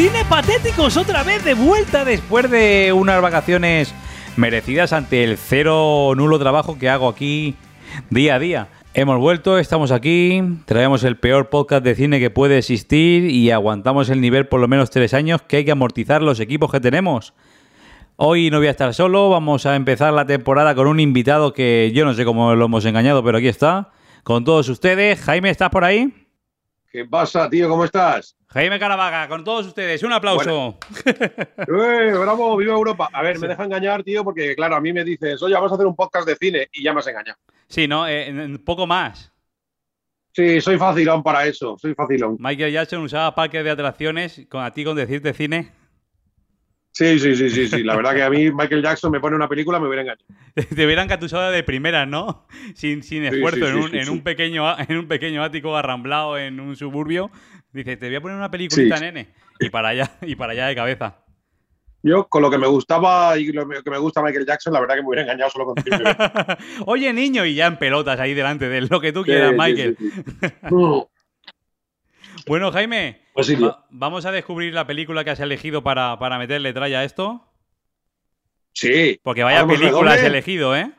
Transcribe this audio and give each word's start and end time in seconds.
Cine 0.00 0.24
Patéticos 0.30 0.96
otra 0.96 1.22
vez 1.24 1.44
de 1.44 1.52
vuelta 1.52 2.06
después 2.06 2.50
de 2.50 2.90
unas 2.90 3.20
vacaciones 3.20 3.94
merecidas 4.34 4.94
ante 4.94 5.24
el 5.24 5.36
cero 5.36 6.14
nulo 6.16 6.38
trabajo 6.38 6.78
que 6.78 6.88
hago 6.88 7.06
aquí 7.06 7.54
día 8.08 8.36
a 8.36 8.38
día. 8.38 8.68
Hemos 8.94 9.18
vuelto, 9.18 9.58
estamos 9.58 9.92
aquí, 9.92 10.42
traemos 10.64 11.04
el 11.04 11.18
peor 11.18 11.50
podcast 11.50 11.84
de 11.84 11.94
cine 11.94 12.18
que 12.18 12.30
puede 12.30 12.56
existir 12.56 13.24
y 13.24 13.50
aguantamos 13.50 14.08
el 14.08 14.22
nivel 14.22 14.48
por 14.48 14.60
lo 14.60 14.68
menos 14.68 14.88
tres 14.88 15.12
años 15.12 15.42
que 15.42 15.58
hay 15.58 15.64
que 15.66 15.72
amortizar 15.72 16.22
los 16.22 16.40
equipos 16.40 16.72
que 16.72 16.80
tenemos. 16.80 17.34
Hoy 18.16 18.48
no 18.48 18.56
voy 18.56 18.68
a 18.68 18.70
estar 18.70 18.94
solo, 18.94 19.28
vamos 19.28 19.66
a 19.66 19.76
empezar 19.76 20.14
la 20.14 20.24
temporada 20.24 20.74
con 20.74 20.86
un 20.86 20.98
invitado 20.98 21.52
que 21.52 21.92
yo 21.94 22.06
no 22.06 22.14
sé 22.14 22.24
cómo 22.24 22.54
lo 22.54 22.64
hemos 22.64 22.86
engañado, 22.86 23.22
pero 23.22 23.36
aquí 23.36 23.48
está, 23.48 23.90
con 24.22 24.44
todos 24.44 24.70
ustedes. 24.70 25.20
Jaime, 25.20 25.50
¿estás 25.50 25.68
por 25.68 25.84
ahí? 25.84 26.19
¿Qué 26.90 27.04
pasa, 27.04 27.48
tío? 27.48 27.68
¿Cómo 27.68 27.84
estás? 27.84 28.36
Jaime 28.48 28.76
Caravaca, 28.80 29.28
con 29.28 29.44
todos 29.44 29.64
ustedes, 29.68 30.02
un 30.02 30.12
aplauso. 30.12 30.76
¡Eh, 31.06 32.12
bravo! 32.18 32.56
¡Viva 32.56 32.74
Europa! 32.74 33.08
A 33.12 33.22
ver, 33.22 33.38
me 33.38 33.46
deja 33.46 33.64
engañar, 33.64 34.02
tío, 34.02 34.24
porque 34.24 34.56
claro, 34.56 34.74
a 34.74 34.80
mí 34.80 34.92
me 34.92 35.04
dices, 35.04 35.40
oye, 35.40 35.54
vamos 35.54 35.70
a 35.70 35.76
hacer 35.76 35.86
un 35.86 35.94
podcast 35.94 36.26
de 36.26 36.34
cine 36.34 36.68
y 36.72 36.82
ya 36.82 36.92
me 36.92 36.98
has 36.98 37.06
engañado. 37.06 37.38
Sí, 37.68 37.86
¿no? 37.86 38.08
Eh, 38.08 38.58
poco 38.64 38.88
más. 38.88 39.32
Sí, 40.32 40.60
soy 40.60 40.78
facilón 40.78 41.22
para 41.22 41.46
eso, 41.46 41.76
soy 41.78 41.94
facilón. 41.94 42.36
Michael 42.40 42.72
Jackson 42.72 43.02
usaba 43.02 43.36
parques 43.36 43.62
de 43.62 43.70
atracciones 43.70 44.42
con 44.48 44.64
a 44.64 44.72
ti 44.72 44.84
con 44.84 44.96
decirte 44.96 45.32
cine. 45.32 45.70
Sí, 47.00 47.18
sí, 47.18 47.34
sí, 47.34 47.48
sí, 47.48 47.66
sí. 47.66 47.82
La 47.82 47.96
verdad 47.96 48.14
que 48.14 48.22
a 48.22 48.28
mí 48.28 48.52
Michael 48.52 48.82
Jackson 48.82 49.10
me 49.10 49.20
pone 49.20 49.34
una 49.34 49.48
película 49.48 49.80
me 49.80 49.88
hubiera 49.88 50.02
engañado. 50.02 50.26
Te 50.76 50.84
hubieran 50.84 51.08
catusado 51.08 51.50
de 51.50 51.62
primera, 51.62 52.04
¿no? 52.04 52.46
Sin, 52.74 53.02
sin 53.02 53.24
esfuerzo, 53.24 53.68
en, 53.68 53.76
un, 53.76 53.94
en, 53.94 54.10
un 54.10 54.20
pequeño, 54.22 54.78
en 54.78 54.98
un 54.98 55.08
pequeño 55.08 55.42
ático 55.42 55.74
arramblado 55.74 56.36
en 56.36 56.60
un 56.60 56.76
suburbio. 56.76 57.30
Dice, 57.72 57.96
te 57.96 58.08
voy 58.08 58.16
a 58.16 58.20
poner 58.20 58.36
una 58.36 58.50
peliculita, 58.50 59.00
nene. 59.00 59.28
Y 59.60 59.70
para 59.70 59.88
allá, 59.88 60.10
y 60.20 60.34
para 60.34 60.52
allá 60.52 60.66
de 60.66 60.74
cabeza. 60.74 61.24
Yo, 62.02 62.28
con 62.28 62.42
lo 62.42 62.50
que 62.50 62.58
me 62.58 62.66
gustaba 62.66 63.38
y 63.38 63.50
lo 63.50 63.66
que 63.66 63.90
me 63.90 63.96
gusta 63.96 64.22
Michael 64.22 64.44
Jackson, 64.44 64.74
la 64.74 64.80
verdad 64.80 64.96
que 64.96 65.00
me 65.00 65.08
hubiera 65.08 65.22
engañado 65.22 65.48
solo 65.48 65.64
con 65.64 65.76
Oye, 66.84 67.14
niño, 67.14 67.46
y 67.46 67.54
ya 67.54 67.66
en 67.66 67.78
pelotas 67.78 68.20
ahí 68.20 68.34
delante 68.34 68.68
de 68.68 68.82
lo 68.82 69.00
que 69.00 69.14
tú 69.14 69.22
quieras, 69.22 69.54
Michael. 69.56 69.96
bueno, 72.46 72.70
Jaime, 72.72 73.22
pues 73.46 73.58
¿vamos 73.90 74.26
a 74.26 74.32
descubrir 74.32 74.74
la 74.74 74.86
película 74.86 75.24
que 75.24 75.30
has 75.30 75.40
elegido 75.40 75.82
para, 75.82 76.18
para 76.18 76.38
meterle 76.38 76.72
tralla 76.72 77.00
a 77.00 77.04
esto? 77.04 77.46
Sí. 78.72 79.20
Porque 79.22 79.42
vaya 79.42 79.66
película 79.66 80.12
has 80.12 80.22
elegido, 80.22 80.76
¿eh? 80.76 80.92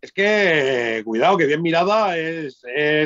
Es 0.00 0.12
que, 0.12 1.02
cuidado, 1.04 1.36
que 1.36 1.46
bien 1.46 1.62
mirada 1.62 2.16
es, 2.16 2.62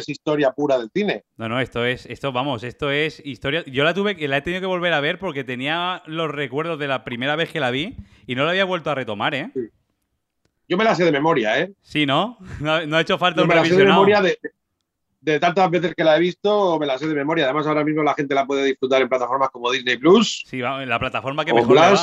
historia 0.08 0.50
pura 0.52 0.76
del 0.78 0.90
cine. 0.92 1.24
No, 1.36 1.48
no, 1.48 1.60
esto 1.60 1.84
es, 1.84 2.04
esto, 2.06 2.32
vamos, 2.32 2.62
esto 2.62 2.90
es 2.90 3.24
historia. 3.24 3.64
Yo 3.66 3.84
la 3.84 3.94
tuve, 3.94 4.16
la 4.28 4.36
he 4.36 4.42
tenido 4.42 4.60
que 4.60 4.66
volver 4.66 4.92
a 4.92 5.00
ver 5.00 5.18
porque 5.18 5.44
tenía 5.44 6.02
los 6.06 6.30
recuerdos 6.30 6.78
de 6.78 6.88
la 6.88 7.04
primera 7.04 7.36
vez 7.36 7.50
que 7.50 7.60
la 7.60 7.70
vi 7.70 7.96
y 8.26 8.34
no 8.34 8.44
la 8.44 8.50
había 8.50 8.64
vuelto 8.64 8.90
a 8.90 8.94
retomar, 8.94 9.34
¿eh? 9.34 9.50
Yo 10.68 10.76
me 10.76 10.84
la 10.84 10.94
sé 10.94 11.04
de 11.04 11.12
memoria, 11.12 11.58
¿eh? 11.60 11.72
Sí, 11.80 12.06
¿no? 12.06 12.38
No, 12.60 12.74
ha 12.74 13.00
hecho 13.00 13.18
falta 13.18 13.40
Yo 13.40 13.44
un 13.44 13.48
me 13.48 13.54
la 13.54 13.64
sé 13.64 13.76
de 13.76 13.84
memoria 13.84 14.20
de, 14.20 14.38
tantas 15.40 15.70
veces 15.70 15.94
que 15.94 16.04
la 16.04 16.16
he 16.16 16.20
visto, 16.20 16.78
me 16.78 16.86
la 16.86 16.98
sé 16.98 17.06
de 17.06 17.14
memoria. 17.14 17.44
Además, 17.44 17.66
ahora 17.66 17.84
mismo 17.84 18.02
la 18.02 18.14
gente 18.14 18.34
la 18.34 18.46
puede 18.46 18.64
disfrutar 18.64 19.02
en 19.02 19.08
plataformas 19.08 19.50
como 19.50 19.70
Disney 19.70 19.96
Plus. 19.96 20.44
Sí, 20.46 20.60
en 20.60 20.88
la 20.88 20.98
plataforma 20.98 21.44
que 21.44 21.54
mejor 21.54 21.76
va. 21.76 21.96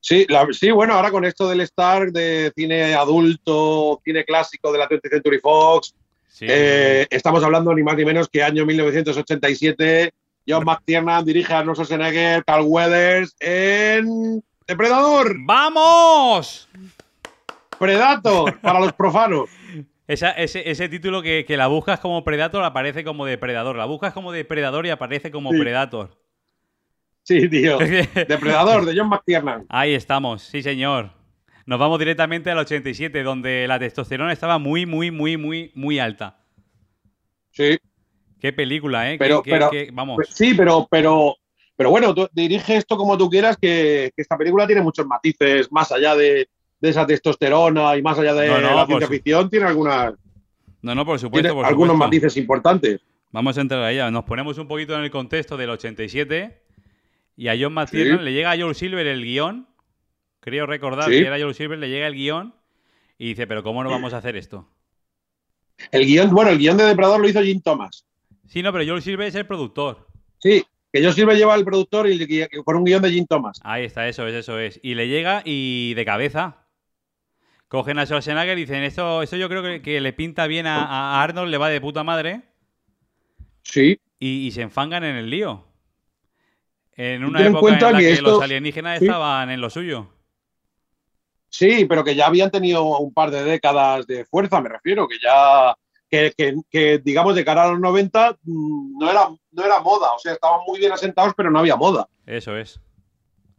Sí, 0.00 0.26
sí, 0.52 0.70
bueno, 0.70 0.94
ahora 0.94 1.10
con 1.10 1.24
esto 1.24 1.48
del 1.48 1.62
Star 1.62 2.12
de 2.12 2.52
cine 2.54 2.94
adulto, 2.94 4.00
cine 4.04 4.24
clásico 4.24 4.70
de 4.70 4.78
la 4.78 4.86
20th 4.86 5.08
Century 5.08 5.38
Fox, 5.38 5.94
eh, 6.40 7.06
estamos 7.08 7.42
hablando 7.42 7.74
ni 7.74 7.82
más 7.82 7.96
ni 7.96 8.04
menos 8.04 8.28
que 8.28 8.42
año 8.42 8.66
1987. 8.66 10.12
John 10.46 10.64
McTiernan 10.64 11.24
dirige 11.24 11.54
a 11.54 11.60
Arnold 11.60 11.76
Schwarzenegger, 11.76 12.44
Carl 12.44 12.66
Weathers 12.66 13.34
en 13.40 14.44
Depredador. 14.66 15.36
¡Vamos! 15.40 16.68
Predator, 17.78 18.60
para 18.60 18.80
los 18.80 18.92
profanos. 18.92 19.48
ese, 20.06 20.88
título 20.88 21.22
que, 21.22 21.44
la 21.48 21.66
buscas 21.66 22.00
como 22.00 22.24
Predator 22.24 22.62
aparece 22.64 23.04
como 23.04 23.24
Depredador. 23.24 23.76
La 23.76 23.86
buscas 23.86 24.12
como 24.12 24.32
Depredador 24.32 24.86
y 24.86 24.90
aparece 24.90 25.30
como 25.30 25.50
Predator. 25.50 26.18
Sí, 27.22 27.48
tío. 27.48 27.78
Depredador, 28.28 28.84
de 28.84 28.94
John 28.96 29.08
McTiernan. 29.08 29.64
Ahí 29.68 29.94
estamos, 29.94 30.42
sí, 30.42 30.62
señor. 30.62 31.10
Nos 31.66 31.78
vamos 31.78 31.98
directamente 31.98 32.50
al 32.50 32.58
87, 32.58 33.22
donde 33.22 33.66
la 33.66 33.78
testosterona 33.78 34.32
estaba 34.32 34.58
muy, 34.58 34.84
muy, 34.84 35.10
muy, 35.10 35.38
muy, 35.38 35.72
muy 35.74 35.98
alta. 35.98 36.38
Sí. 37.50 37.78
Qué 38.38 38.52
película, 38.52 39.10
¿eh? 39.10 39.16
Pero, 39.18 39.42
pero 39.42 39.70
vamos. 39.92 40.16
Pues 40.16 40.28
sí, 40.28 40.52
pero, 40.54 40.86
pero, 40.90 41.34
pero 41.76 41.88
bueno, 41.88 42.14
tú 42.14 42.28
dirige 42.32 42.76
esto 42.76 42.98
como 42.98 43.16
tú 43.16 43.30
quieras, 43.30 43.56
que, 43.56 44.12
esta 44.14 44.36
película 44.36 44.66
tiene 44.66 44.82
muchos 44.82 45.06
matices, 45.06 45.72
más 45.72 45.90
allá 45.90 46.14
de, 46.14 46.46
esa 46.90 47.06
testosterona 47.06 47.96
y 47.96 48.02
más 48.02 48.18
allá 48.18 48.34
de 48.34 48.48
la 48.48 48.86
ciencia 48.86 49.08
ficción, 49.08 49.50
tiene 49.50 49.66
algunas. 49.66 50.14
No, 50.82 50.94
no, 50.94 51.04
por 51.04 51.18
supuesto. 51.18 51.64
algunos 51.64 51.96
matices 51.96 52.36
importantes. 52.36 53.00
Vamos 53.32 53.58
a 53.58 53.62
entrar 53.62 53.82
a 53.82 53.90
ella. 53.90 54.10
Nos 54.10 54.24
ponemos 54.24 54.58
un 54.58 54.68
poquito 54.68 54.94
en 54.94 55.02
el 55.02 55.10
contexto 55.10 55.56
del 55.56 55.70
87 55.70 56.62
y 57.36 57.48
a 57.48 57.56
John 57.58 57.72
McTiernan 57.72 58.24
le 58.24 58.32
llega 58.32 58.52
a 58.52 58.58
Joel 58.58 58.74
Silver 58.74 59.06
el 59.06 59.24
guion. 59.24 59.66
Creo 60.40 60.66
recordar 60.66 61.08
que 61.08 61.20
era 61.20 61.38
Joel 61.38 61.54
Silver, 61.54 61.78
le 61.78 61.88
llega 61.88 62.06
el 62.06 62.14
guion 62.14 62.54
y 63.18 63.28
dice, 63.28 63.46
pero 63.46 63.62
¿cómo 63.62 63.82
no 63.82 63.90
vamos 63.90 64.12
a 64.12 64.18
hacer 64.18 64.36
esto? 64.36 64.68
El 65.90 66.06
guion, 66.06 66.30
bueno, 66.30 66.50
el 66.50 66.58
guion 66.58 66.76
de 66.76 66.84
Depredador 66.84 67.20
lo 67.20 67.28
hizo 67.28 67.42
Jim 67.42 67.60
Thomas. 67.60 68.04
Sí, 68.46 68.62
no, 68.62 68.72
pero 68.72 68.84
Joel 68.86 69.02
Silver 69.02 69.26
es 69.26 69.34
el 69.34 69.46
productor. 69.46 70.06
Sí, 70.38 70.64
que 70.92 71.00
Joel 71.00 71.14
Silver 71.14 71.36
lleva 71.36 71.54
el 71.54 71.64
productor 71.64 72.08
y 72.08 72.46
por 72.64 72.76
un 72.76 72.84
guion 72.84 73.02
de 73.02 73.10
Jim 73.10 73.26
Thomas. 73.26 73.60
Ahí 73.64 73.84
está, 73.84 74.06
eso 74.06 74.26
es, 74.28 74.34
eso 74.34 74.58
es. 74.58 74.78
Y 74.82 74.94
le 74.94 75.08
llega 75.08 75.42
y 75.44 75.94
de 75.94 76.04
cabeza. 76.04 76.63
Cogen 77.68 77.98
a 77.98 78.06
Schwarzenegger 78.06 78.58
y 78.58 78.62
dicen, 78.62 78.82
esto, 78.82 79.22
esto 79.22 79.36
yo 79.36 79.48
creo 79.48 79.82
que, 79.82 80.00
le 80.00 80.12
pinta 80.12 80.46
bien 80.46 80.66
a, 80.66 81.22
Arnold, 81.22 81.50
le 81.50 81.58
va 81.58 81.68
de 81.68 81.80
puta 81.80 82.04
madre. 82.04 82.42
Sí. 83.62 83.98
y 84.18 84.50
se 84.52 84.62
enfangan 84.62 85.04
en 85.04 85.16
el 85.16 85.30
lío. 85.30 85.64
En 86.96 87.24
una 87.24 87.44
época 87.44 87.74
en 87.74 87.92
la 87.92 87.98
que, 87.98 88.22
los 88.22 88.40
alienígenas 88.40 89.02
estaban 89.02 89.50
en 89.50 89.60
lo 89.60 89.68
suyo. 89.68 90.10
Sí, 91.48 91.86
pero 91.86 92.04
que 92.04 92.14
ya 92.14 92.26
habían 92.26 92.50
tenido 92.50 92.84
un 92.98 93.12
par 93.12 93.30
de 93.30 93.44
décadas 93.44 94.06
de 94.06 94.24
fuerza, 94.24 94.60
me 94.60 94.68
refiero, 94.68 95.06
que 95.08 95.16
ya, 95.22 95.74
que, 96.08 97.00
digamos, 97.02 97.34
de 97.34 97.44
cara 97.44 97.64
a 97.64 97.70
los 97.70 97.80
90 97.80 98.38
mm, 98.42 98.98
no 98.98 99.10
era, 99.10 99.28
no 99.52 99.64
era 99.64 99.80
moda, 99.80 100.12
o 100.12 100.18
sea, 100.18 100.32
estaban 100.32 100.60
muy 100.66 100.78
bien 100.78 100.92
asentados, 100.92 101.34
pero 101.36 101.50
no 101.50 101.58
había 101.58 101.76
moda. 101.76 102.08
Eso 102.26 102.56
es. 102.56 102.80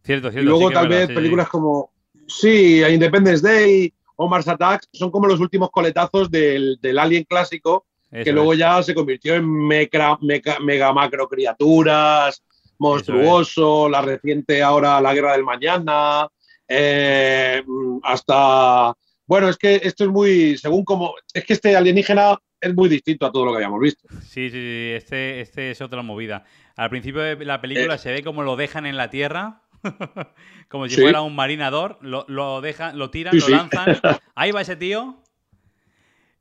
Cierto, 0.03 0.31
cierto. 0.31 0.39
Y 0.41 0.43
luego 0.43 0.71
tal 0.71 0.87
vez 0.87 1.07
películas 1.07 1.49
como, 1.49 1.91
sí, 2.27 2.83
Independence 2.83 3.47
Day 3.47 3.93
o 4.15 4.27
Mars 4.27 4.47
Attacks 4.47 4.87
son 4.93 5.11
como 5.11 5.27
los 5.27 5.39
últimos 5.39 5.69
coletazos 5.71 6.29
del, 6.31 6.79
Alien 6.97 7.23
clásico, 7.23 7.85
que 8.11 8.31
luego 8.31 8.53
ya 8.53 8.81
se 8.81 8.95
convirtió 8.95 9.35
en 9.35 9.45
mega, 9.45 10.17
mega 10.21 10.93
macro 10.93 11.27
criaturas, 11.27 12.41
monstruoso, 12.77 13.89
la 13.89 14.01
reciente 14.01 14.61
ahora 14.63 15.01
La 15.01 15.13
Guerra 15.13 15.33
del 15.33 15.43
Mañana, 15.43 16.27
eh, 16.67 17.63
hasta... 18.03 18.93
Bueno, 19.27 19.49
es 19.49 19.57
que 19.57 19.81
esto 19.83 20.03
es 20.03 20.09
muy, 20.11 20.55
según 20.57 20.85
como, 20.85 21.15
es 21.33 21.43
que 21.43 21.53
este 21.53 21.75
alienígena 21.75 22.37
es 22.61 22.75
muy 22.75 22.87
distinto 22.87 23.25
a 23.25 23.31
todo 23.31 23.45
lo 23.45 23.51
que 23.51 23.57
habíamos 23.57 23.79
visto. 23.79 24.07
Sí, 24.21 24.51
sí, 24.51 24.91
este, 24.93 25.41
este 25.41 25.71
es 25.71 25.81
otra 25.81 26.03
movida. 26.03 26.45
Al 26.75 26.91
principio 26.91 27.21
de 27.21 27.43
la 27.43 27.59
película 27.59 27.95
eh. 27.95 27.97
se 27.97 28.11
ve 28.11 28.23
como 28.23 28.43
lo 28.43 28.55
dejan 28.55 28.85
en 28.85 28.97
la 28.97 29.09
Tierra, 29.09 29.63
como 30.69 30.87
si 30.87 31.01
fuera 31.01 31.21
un 31.21 31.35
marinador, 31.35 31.99
lo, 32.01 32.61
dejan, 32.61 32.97
lo 32.97 33.09
tiran, 33.09 33.37
lo 33.37 33.47
lanzan, 33.47 33.97
ahí 34.35 34.51
va 34.51 34.61
ese 34.61 34.75
tío, 34.75 35.21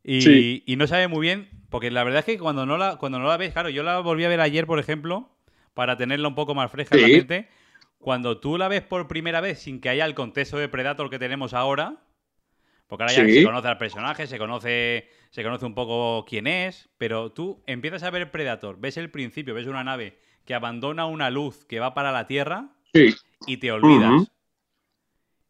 y, 0.03 0.63
y, 0.71 0.77
no 0.77 0.87
sabe 0.87 1.09
muy 1.09 1.23
bien, 1.23 1.49
porque 1.71 1.91
la 1.91 2.05
verdad 2.05 2.21
es 2.21 2.27
que 2.27 2.39
cuando 2.39 2.67
no, 2.67 2.77
la, 2.77 2.97
cuando 2.97 3.19
no 3.19 3.27
la 3.27 3.39
ves, 3.39 3.53
claro, 3.53 3.71
yo 3.71 3.83
la 3.83 4.01
volví 4.01 4.25
a 4.25 4.29
ver 4.29 4.41
ayer, 4.41 4.67
por 4.67 4.79
ejemplo, 4.79 5.31
para 5.73 5.97
tenerla 5.97 6.29
un 6.29 6.35
poco 6.35 6.55
más 6.55 6.71
fresca 6.71 6.97
en 6.97 7.03
la 7.03 7.09
mente. 7.09 7.49
Cuando 7.99 8.39
tú 8.39 8.59
la 8.59 8.69
ves 8.69 8.83
por 8.83 9.09
primera 9.09 9.41
vez 9.41 9.61
sin 9.61 9.81
que 9.81 9.89
haya 9.89 10.05
el 10.05 10.15
contexto 10.15 10.59
de 10.59 10.69
Predator 10.69 11.09
que 11.09 11.19
tenemos 11.19 11.55
ahora, 11.55 12.03
porque 12.87 13.05
ahora 13.05 13.15
ya 13.15 13.25
se 13.25 13.43
conoce 13.43 13.69
al 13.69 13.79
personaje, 13.79 14.27
se 14.27 14.39
conoce, 14.39 15.09
se 15.31 15.43
conoce 15.43 15.65
un 15.65 15.75
poco 15.75 16.27
quién 16.29 16.47
es, 16.47 16.91
pero 16.99 17.33
tú 17.33 17.63
empiezas 17.67 18.03
a 18.03 18.11
ver 18.11 18.31
Predator, 18.31 18.79
ves 18.79 18.99
el 18.99 19.11
principio, 19.11 19.55
ves 19.55 19.67
una 19.67 19.85
nave 19.85 20.19
que 20.45 20.55
abandona 20.55 21.07
una 21.07 21.31
luz 21.31 21.65
que 21.65 21.81
va 21.81 21.95
para 21.95 22.13
la 22.13 22.27
Tierra 22.27 22.69
y 23.47 23.57
te 23.57 23.73
olvidas. 23.73 24.29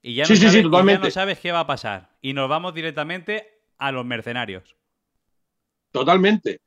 Y 0.02 0.14
ya 0.14 0.24
no, 0.24 0.36
sabes, 0.36 0.54
y 0.54 0.62
ya 0.62 0.98
no 0.98 1.10
sabes 1.10 1.38
qué 1.38 1.52
va 1.52 1.60
a 1.60 1.66
pasar. 1.66 2.10
Y 2.20 2.34
nos 2.34 2.48
vamos 2.48 2.74
directamente 2.74 3.60
a 3.78 3.90
los 3.90 4.04
mercenarios. 4.04 4.76
Totalmente. 5.90 6.60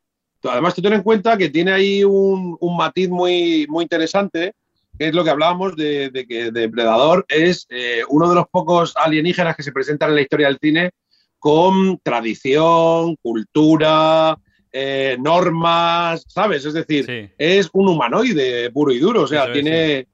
Además, 0.43 0.73
tú 0.73 0.81
ten 0.81 0.93
en 0.93 1.03
cuenta 1.03 1.37
que 1.37 1.49
tiene 1.49 1.71
ahí 1.71 2.03
un, 2.03 2.57
matiz 2.77 3.09
muy, 3.09 3.65
muy 3.67 3.83
interesante, 3.83 4.53
que 4.97 5.07
es 5.07 5.13
lo 5.13 5.23
que 5.23 5.29
hablábamos 5.29 5.75
de, 5.75 6.25
que 6.27 6.51
Depredador 6.51 7.25
es 7.27 7.67
eh, 7.69 8.01
uno 8.09 8.29
de 8.29 8.35
los 8.35 8.47
pocos 8.47 8.95
alienígenas 8.95 9.55
que 9.55 9.63
se 9.63 9.71
presentan 9.71 10.09
en 10.09 10.15
la 10.15 10.21
historia 10.21 10.47
del 10.47 10.59
cine 10.59 10.91
con 11.39 11.99
tradición, 11.99 13.15
cultura, 13.17 14.37
eh, 14.71 15.17
normas, 15.19 16.25
¿sabes? 16.27 16.65
Es 16.65 16.73
decir, 16.73 17.31
es 17.37 17.69
un 17.73 17.89
humanoide 17.89 18.71
puro 18.71 18.91
y 18.91 18.99
duro, 18.99 19.23
o 19.23 19.27
sea, 19.27 19.51
tiene, 19.51 20.07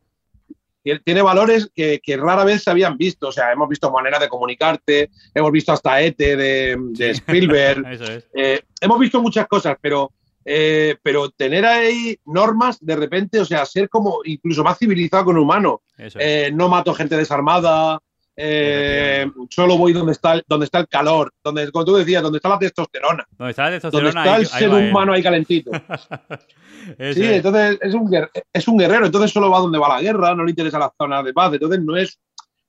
tiene 1.04 1.22
valores 1.22 1.72
que, 1.74 2.02
rara 2.18 2.44
vez 2.44 2.64
se 2.64 2.72
habían 2.72 2.98
visto, 2.98 3.30
o 3.30 3.32
sea, 3.32 3.52
hemos 3.52 3.70
visto 3.70 3.92
maneras 3.92 4.20
de 4.20 4.30
comunicarte, 4.30 5.10
hemos 5.34 5.52
visto 5.52 5.72
hasta 5.72 6.02
ETE 6.02 6.36
de, 6.36 7.10
Spielberg, 7.12 7.84
eh, 8.34 8.62
hemos 8.82 9.00
visto 9.00 9.22
muchas 9.22 9.48
cosas, 9.48 9.78
pero 9.82 10.12
eh, 10.46 10.98
pero 11.02 11.30
tener 11.30 11.66
ahí 11.66 12.18
normas 12.26 12.78
de 12.82 12.96
repente, 12.96 13.40
o 13.40 13.46
sea, 13.46 13.66
ser 13.66 13.90
como 13.90 14.20
incluso 14.26 14.64
más 14.64 14.78
civilizado 14.78 15.26
con 15.26 15.38
un 15.38 15.44
humano. 15.44 15.82
Eh, 15.98 16.52
no 16.54 16.68
mato 16.68 16.94
gente 16.94 17.16
desarmada, 17.16 18.02
eh, 18.36 19.30
solo 19.50 19.78
voy 19.78 19.94
donde 19.94 20.14
está, 20.14 20.34
el, 20.34 20.44
donde 20.48 20.66
está 20.66 20.80
el 20.80 20.88
calor, 20.88 21.32
donde, 21.44 21.72
como 21.72 21.86
tú 21.86 21.96
decías, 21.96 22.24
donde 22.24 22.38
está 22.38 22.50
la 22.50 22.60
testosterona. 22.60 23.26
Donde 23.38 23.52
está 23.52 23.66
la 23.66 23.72
testosterona. 23.72 24.24
Donde 24.24 24.44
está 24.44 24.56
el 24.56 24.60
ser 24.60 24.70
humano 24.70 25.14
ahí 25.14 25.22
calentito. 25.22 25.72
sí, 27.14 27.24
entonces 27.24 27.78
es 27.82 27.94
un, 27.94 28.28
es 28.52 28.68
un 28.68 28.78
guerrero, 28.78 29.06
entonces 29.06 29.32
solo 29.32 29.50
va 29.50 29.60
donde 29.60 29.78
va 29.78 29.90
la 29.90 30.02
guerra, 30.02 30.36
no 30.36 30.44
le 30.44 30.52
interesa 30.52 30.80
la 30.80 30.92
zona 30.98 31.22
de 31.22 31.34
paz, 31.34 31.54
entonces 31.54 31.82
no 31.82 31.96
es 31.96 32.20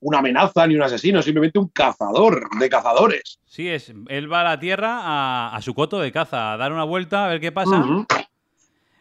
una 0.04 0.18
amenaza 0.18 0.66
ni 0.66 0.76
un 0.76 0.82
asesino, 0.82 1.22
simplemente 1.22 1.58
un 1.58 1.68
cazador 1.68 2.46
de 2.58 2.68
cazadores. 2.68 3.38
Sí, 3.46 3.68
es, 3.68 3.92
él 4.08 4.30
va 4.30 4.42
a 4.42 4.44
la 4.44 4.60
tierra 4.60 5.54
a, 5.54 5.62
su 5.62 5.74
coto 5.74 5.98
de 5.98 6.12
caza, 6.12 6.52
a 6.52 6.56
dar 6.58 6.72
una 6.72 6.84
vuelta, 6.84 7.24
a 7.24 7.28
ver 7.28 7.40
qué 7.40 7.52
pasa. 7.52 7.82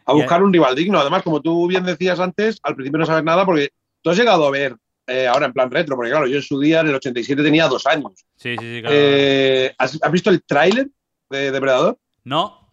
A 0.05 0.13
buscar 0.13 0.43
un 0.43 0.53
rival 0.53 0.75
digno. 0.75 0.99
Además, 0.99 1.23
como 1.23 1.41
tú 1.41 1.67
bien 1.67 1.83
decías 1.83 2.21
antes, 2.21 2.59
al 2.63 2.75
principio 2.75 2.99
no 2.99 3.05
sabes 3.05 3.23
nada 3.23 3.45
porque 3.45 3.69
tú 4.01 4.11
has 4.11 4.17
llegado 4.17 4.45
a 4.47 4.51
ver, 4.51 4.77
eh, 5.07 5.27
ahora 5.27 5.47
en 5.47 5.53
plan 5.53 5.69
retro, 5.69 5.95
porque 5.95 6.11
claro, 6.11 6.27
yo 6.27 6.37
en 6.37 6.41
su 6.41 6.59
día, 6.59 6.81
en 6.81 6.87
el 6.87 6.95
87, 6.95 7.43
tenía 7.43 7.67
dos 7.67 7.85
años. 7.85 8.13
Sí, 8.35 8.55
sí, 8.57 8.75
sí, 8.75 8.81
claro. 8.81 8.95
Eh, 8.97 9.75
¿has, 9.77 9.99
visto 10.11 10.29
el 10.29 10.43
tráiler 10.43 10.89
de 11.29 11.51
Depredador? 11.51 11.97
No. 12.23 12.69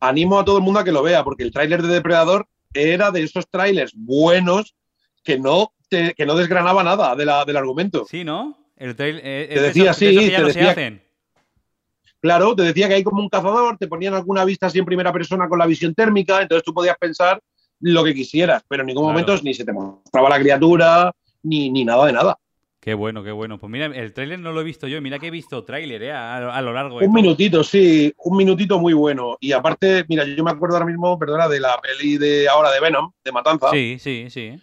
Animo 0.00 0.38
a 0.38 0.44
todo 0.44 0.58
el 0.58 0.62
mundo 0.62 0.80
a 0.80 0.84
que 0.84 0.92
lo 0.92 1.02
vea, 1.02 1.24
porque 1.24 1.42
el 1.42 1.52
tráiler 1.52 1.82
de 1.82 1.88
Depredador 1.88 2.46
era 2.74 3.10
de 3.10 3.22
esos 3.22 3.48
trailers 3.48 3.92
buenos 3.94 4.74
que 5.22 5.38
no 5.38 5.72
que 6.16 6.24
no 6.24 6.34
desgranaba 6.34 6.82
nada 6.82 7.14
del 7.14 7.56
argumento. 7.56 8.06
Sí, 8.08 8.24
¿no? 8.24 8.62
El 8.76 8.96
eh, 8.98 9.50
te 9.52 9.60
decía, 9.60 9.92
sí, 9.92 10.06
te 10.06 10.42
decía, 10.42 11.02
Claro, 12.20 12.54
te 12.54 12.62
decía 12.62 12.88
que 12.88 12.94
hay 12.94 13.02
como 13.02 13.20
un 13.20 13.28
cazador, 13.28 13.76
te 13.76 13.88
ponían 13.88 14.14
alguna 14.14 14.44
vista 14.44 14.66
así 14.66 14.78
en 14.78 14.84
primera 14.84 15.12
persona 15.12 15.48
con 15.48 15.58
la 15.58 15.66
visión 15.66 15.92
térmica, 15.92 16.40
entonces 16.40 16.64
tú 16.64 16.72
podías 16.72 16.96
pensar 16.96 17.40
lo 17.80 18.04
que 18.04 18.14
quisieras, 18.14 18.62
pero 18.68 18.82
en 18.82 18.86
ningún 18.86 19.04
momento 19.04 19.36
ni 19.42 19.52
se 19.54 19.64
te 19.64 19.72
mostraba 19.72 20.28
la 20.30 20.38
criatura, 20.38 21.12
ni, 21.42 21.70
ni 21.70 21.84
nada 21.84 22.06
de 22.06 22.12
nada. 22.12 22.38
Qué 22.80 22.94
bueno, 22.94 23.22
qué 23.22 23.30
bueno. 23.30 23.58
Pues 23.58 23.70
mira, 23.70 23.86
el 23.86 24.12
tráiler 24.12 24.40
no 24.40 24.50
lo 24.50 24.60
he 24.60 24.64
visto 24.64 24.88
yo. 24.88 25.00
Mira 25.00 25.20
que 25.20 25.28
he 25.28 25.30
visto 25.30 25.62
tráiler 25.62 26.02
¿eh? 26.02 26.12
a, 26.12 26.60
lo 26.60 26.72
largo 26.72 26.98
de. 26.98 27.06
Un 27.06 27.12
minutito, 27.12 27.62
sí. 27.62 28.12
Un 28.24 28.36
minutito 28.36 28.80
muy 28.80 28.92
bueno. 28.92 29.36
Y 29.40 29.52
aparte, 29.52 30.04
mira, 30.08 30.24
yo 30.24 30.42
me 30.42 30.50
acuerdo 30.50 30.76
ahora 30.76 30.86
mismo, 30.86 31.16
perdona, 31.16 31.48
de 31.48 31.60
la 31.60 31.80
peli 31.80 32.18
de 32.18 32.48
ahora 32.48 32.72
de 32.72 32.80
Venom, 32.80 33.12
de 33.24 33.32
Matanza. 33.32 33.70
Sí, 33.70 33.98
sí, 34.00 34.26
sí 34.30 34.60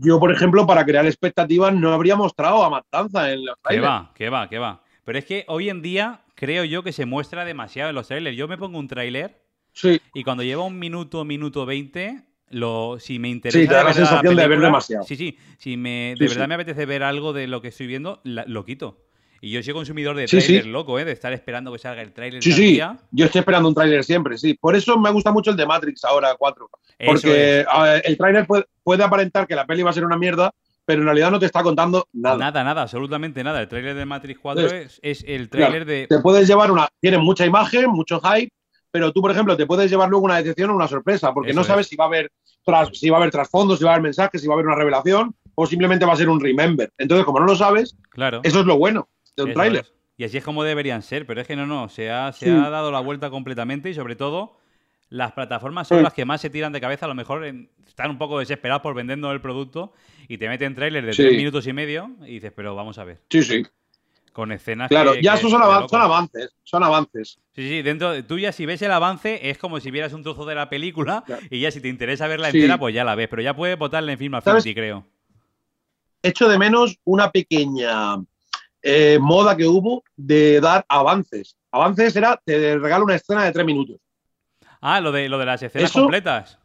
yo, 0.00 0.18
por 0.18 0.32
ejemplo, 0.32 0.66
para 0.66 0.84
crear 0.84 1.04
expectativas 1.06 1.74
no 1.74 1.92
habría 1.92 2.16
mostrado 2.16 2.64
a 2.64 2.70
Matanza 2.70 3.30
en 3.32 3.44
los 3.44 3.56
trailers. 3.60 3.86
Que 3.86 3.90
va, 3.90 4.12
que 4.14 4.30
va, 4.30 4.48
que 4.48 4.58
va. 4.58 4.82
Pero 5.04 5.18
es 5.18 5.24
que 5.24 5.44
hoy 5.48 5.68
en 5.68 5.82
día 5.82 6.22
creo 6.34 6.64
yo 6.64 6.82
que 6.82 6.92
se 6.92 7.06
muestra 7.06 7.44
demasiado 7.44 7.90
en 7.90 7.96
los 7.96 8.08
trailers. 8.08 8.36
Yo 8.36 8.48
me 8.48 8.56
pongo 8.56 8.78
un 8.78 8.88
trailer 8.88 9.42
sí. 9.72 10.00
y 10.14 10.24
cuando 10.24 10.42
lleva 10.42 10.64
un 10.64 10.78
minuto, 10.78 11.24
minuto 11.24 11.66
veinte, 11.66 12.22
lo, 12.52 12.98
si 13.00 13.18
me 13.18 13.28
interesa. 13.28 13.58
Sí, 13.58 13.66
te 13.66 13.74
da 13.74 13.84
la 13.84 13.92
sensación 13.92 14.36
de 14.36 14.46
ver 14.46 14.60
demasiado. 14.60 15.04
Sí, 15.04 15.16
sí. 15.16 15.36
Si 15.58 15.76
me, 15.76 16.14
de 16.18 16.28
verdad 16.28 16.46
me 16.46 16.54
apetece 16.54 16.86
ver 16.86 17.02
algo 17.02 17.32
de 17.32 17.46
lo 17.46 17.60
que 17.60 17.68
estoy 17.68 17.86
viendo, 17.86 18.20
lo 18.24 18.64
quito. 18.64 18.98
Y 19.44 19.50
yo 19.50 19.60
soy 19.60 19.74
consumidor 19.74 20.14
de 20.14 20.26
trailers 20.26 20.66
loco, 20.66 21.00
¿eh? 21.00 21.04
De 21.04 21.10
estar 21.10 21.32
esperando 21.32 21.72
que 21.72 21.78
salga 21.80 22.00
el 22.00 22.12
trailer. 22.12 22.40
Sí, 22.40 22.52
sí. 22.52 22.80
Yo 23.10 23.24
estoy 23.24 23.40
esperando 23.40 23.68
un 23.68 23.74
trailer 23.74 24.04
siempre, 24.04 24.38
sí. 24.38 24.54
Por 24.54 24.76
eso 24.76 24.96
me 24.96 25.10
gusta 25.10 25.32
mucho 25.32 25.50
el 25.50 25.56
de 25.56 25.66
Matrix 25.66 26.04
ahora, 26.04 26.36
4. 26.38 26.70
Porque 27.04 27.64
el 28.04 28.16
trailer 28.16 28.46
puede, 28.46 29.02
aparentar 29.02 29.48
que 29.48 29.56
la 29.56 29.66
peli 29.66 29.82
va 29.82 29.90
a 29.90 29.94
ser 29.94 30.04
una 30.04 30.16
mierda, 30.16 30.52
pero 30.84 31.00
en 31.00 31.06
realidad 31.06 31.32
no 31.32 31.40
te 31.40 31.46
está 31.46 31.60
contando 31.64 32.06
nada. 32.12 32.36
Nada, 32.36 32.62
nada, 32.62 32.82
absolutamente 32.82 33.42
nada. 33.42 33.60
El 33.60 33.66
trailer 33.66 33.96
de 33.96 34.06
Matrix 34.06 34.38
4 34.38 34.68
es, 35.02 35.24
el 35.26 35.48
trailer 35.48 35.86
de. 35.86 36.06
Te 36.08 36.20
puedes 36.20 36.46
llevar 36.46 36.70
una. 36.70 36.86
Tiene 37.00 37.18
mucha 37.18 37.44
imagen, 37.44 37.90
mucho 37.90 38.20
hype, 38.20 38.52
pero 38.92 39.12
tú, 39.12 39.22
por 39.22 39.30
ejemplo, 39.30 39.56
te 39.56 39.66
puedes 39.66 39.90
llevar 39.90 40.08
luego 40.10 40.26
una 40.26 40.36
decepción 40.36 40.70
o 40.70 40.76
una 40.76 40.86
sorpresa, 40.86 41.32
porque 41.32 41.52
no 41.54 41.64
sabes 41.64 41.88
si 41.88 41.96
va 41.96 42.04
a 42.04 42.08
haber 42.08 42.30
si 42.92 43.10
va 43.10 43.16
a 43.16 43.20
haber 43.20 43.32
trasfondos, 43.32 43.78
si 43.78 43.84
va 43.84 43.90
a 43.90 43.94
haber 43.94 44.04
mensajes, 44.04 44.40
si 44.40 44.46
va 44.46 44.52
a 44.52 44.56
haber 44.56 44.66
una 44.66 44.76
revelación, 44.76 45.34
o 45.54 45.66
simplemente 45.66 46.04
va 46.04 46.12
a 46.12 46.16
ser 46.16 46.28
un 46.28 46.40
remember. 46.40 46.92
Entonces, 46.98 47.24
como 47.24 47.40
no 47.40 47.46
lo 47.46 47.56
sabes, 47.56 47.96
claro. 48.10 48.40
eso 48.44 48.60
es 48.60 48.66
lo 48.66 48.76
bueno 48.76 49.08
de 49.36 49.44
un 49.44 49.54
tráiler. 49.54 49.86
Y 50.16 50.24
así 50.24 50.36
es 50.36 50.44
como 50.44 50.62
deberían 50.62 51.02
ser, 51.02 51.26
pero 51.26 51.40
es 51.40 51.46
que 51.46 51.56
no, 51.56 51.66
no, 51.66 51.88
se 51.88 52.10
ha, 52.10 52.32
se 52.32 52.50
ha 52.50 52.70
dado 52.70 52.92
la 52.92 53.00
vuelta 53.00 53.30
completamente 53.30 53.90
y 53.90 53.94
sobre 53.94 54.14
todo 54.14 54.58
las 55.08 55.32
plataformas 55.32 55.88
son 55.88 56.02
las 56.02 56.12
que 56.12 56.24
más 56.24 56.40
se 56.40 56.50
tiran 56.50 56.72
de 56.72 56.80
cabeza, 56.80 57.06
a 57.06 57.08
lo 57.08 57.14
mejor 57.14 57.44
están 57.86 58.10
un 58.10 58.18
poco 58.18 58.38
desesperados 58.38 58.82
por 58.82 58.94
vendiendo 58.94 59.32
el 59.32 59.40
producto 59.40 59.92
y 60.28 60.38
te 60.38 60.48
meten 60.48 60.74
trailers 60.74 61.06
de 61.06 61.12
tres 61.12 61.36
minutos 61.36 61.66
y 61.66 61.72
medio 61.72 62.10
y 62.22 62.34
dices, 62.34 62.52
pero 62.54 62.74
vamos 62.74 62.98
a 62.98 63.04
ver. 63.04 63.20
Sí, 63.30 63.42
sí. 63.42 63.62
Con 64.32 64.50
escenas. 64.50 64.88
Claro, 64.88 65.14
ya 65.14 65.36
son, 65.36 65.52
avances, 65.62 66.54
son 66.64 66.82
avances. 66.82 67.38
Sí, 67.54 67.68
sí, 67.68 67.82
dentro 67.82 68.24
tú 68.24 68.38
ya 68.38 68.50
si 68.50 68.64
ves 68.64 68.80
el 68.80 68.90
avance 68.90 69.50
es 69.50 69.58
como 69.58 69.78
si 69.78 69.90
vieras 69.90 70.14
un 70.14 70.22
trozo 70.22 70.46
de 70.46 70.54
la 70.54 70.70
película 70.70 71.22
y 71.50 71.60
ya 71.60 71.70
si 71.70 71.80
te 71.82 71.88
interesa 71.88 72.26
verla 72.26 72.48
entera, 72.48 72.78
pues 72.78 72.94
ya 72.94 73.04
la 73.04 73.14
ves, 73.14 73.28
pero 73.28 73.42
ya 73.42 73.54
puedes 73.54 73.78
botarle 73.78 74.12
en 74.12 74.18
Film 74.18 74.34
Affinity, 74.34 74.74
creo. 74.74 75.06
Echo 76.22 76.48
de 76.48 76.56
menos 76.56 76.98
una 77.04 77.30
pequeña 77.30 78.16
eh, 78.80 79.18
moda 79.20 79.56
que 79.56 79.66
hubo 79.66 80.02
de 80.16 80.60
dar 80.60 80.84
avances. 80.88 81.56
Avances 81.70 82.16
era, 82.16 82.40
te 82.42 82.78
regalo 82.78 83.04
una 83.04 83.16
escena 83.16 83.44
de 83.44 83.52
tres 83.52 83.66
minutos. 83.66 83.96
Ah, 84.80 85.00
lo 85.00 85.12
de, 85.12 85.28
lo 85.28 85.38
de 85.38 85.46
las 85.46 85.62
escenas 85.62 85.92
completas. 85.92 86.58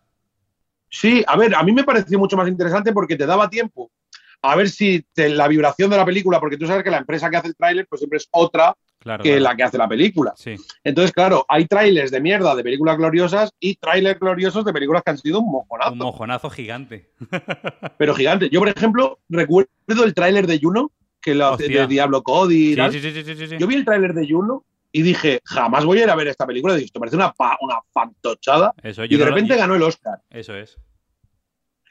Sí, 0.89 1.23
a 1.27 1.35
ver, 1.35 1.53
a 1.53 1.63
mí 1.63 1.73
me 1.73 1.83
pareció 1.83 2.17
mucho 2.17 2.37
más 2.37 2.47
interesante 2.47 2.93
porque 2.93 3.17
te 3.17 3.25
daba 3.25 3.49
tiempo 3.49 3.91
a 4.41 4.55
ver 4.55 4.69
si 4.69 5.05
la 5.15 5.47
vibración 5.47 5.89
de 5.89 5.97
la 5.97 6.05
película, 6.05 6.39
porque 6.39 6.57
tú 6.57 6.67
sabes 6.67 6.83
que 6.83 6.91
la 6.91 6.99
empresa 6.99 7.29
que 7.29 7.37
hace 7.37 7.47
el 7.49 7.55
tráiler 7.55 7.87
pues 7.87 7.99
siempre 7.99 8.17
es 8.17 8.27
otra 8.31 8.75
que 9.21 9.39
la 9.39 9.55
que 9.55 9.63
hace 9.63 9.77
la 9.77 9.87
película. 9.87 10.33
Sí. 10.35 10.55
Entonces, 10.83 11.11
claro, 11.11 11.45
hay 11.47 11.65
trailers 11.65 12.11
de 12.11 12.19
mierda 12.19 12.55
de 12.55 12.63
películas 12.63 12.97
gloriosas 12.97 13.51
y 13.59 13.75
trailers 13.75 14.19
gloriosos 14.19 14.65
de 14.65 14.73
películas 14.73 15.03
que 15.03 15.11
han 15.11 15.17
sido 15.17 15.39
un 15.39 15.51
mojonazo. 15.51 15.91
Un 15.93 15.99
mojonazo 15.99 16.49
gigante. 16.49 17.11
Pero 17.97 18.15
gigante. 18.15 18.49
Yo, 18.49 18.59
por 18.59 18.69
ejemplo, 18.69 19.19
recuerdo 19.29 19.69
el 19.87 20.13
tráiler 20.13 20.47
de 20.47 20.59
Juno, 20.59 20.91
que 21.21 21.35
lo 21.35 21.55
de 21.57 21.87
Diablo 21.87 22.23
Cody. 22.23 22.75
Sí, 22.75 22.99
sí, 22.99 23.23
sí, 23.23 23.57
Yo 23.57 23.67
vi 23.67 23.75
el 23.75 23.85
tráiler 23.85 24.13
de 24.13 24.27
Juno 24.27 24.63
y 24.91 25.01
dije, 25.01 25.41
jamás 25.43 25.85
voy 25.85 25.99
a 25.99 26.03
ir 26.03 26.09
a 26.09 26.15
ver 26.15 26.27
esta 26.27 26.45
película. 26.45 26.73
Y 26.73 26.77
dije, 26.77 26.85
esto 26.87 26.99
parece 26.99 27.17
una, 27.17 27.33
una 27.61 27.79
fantochada. 27.91 28.73
y 28.83 29.17
de 29.17 29.25
repente 29.25 29.55
ganó 29.55 29.75
el 29.75 29.83
Oscar. 29.83 30.21
Eso 30.29 30.55
es. 30.55 30.77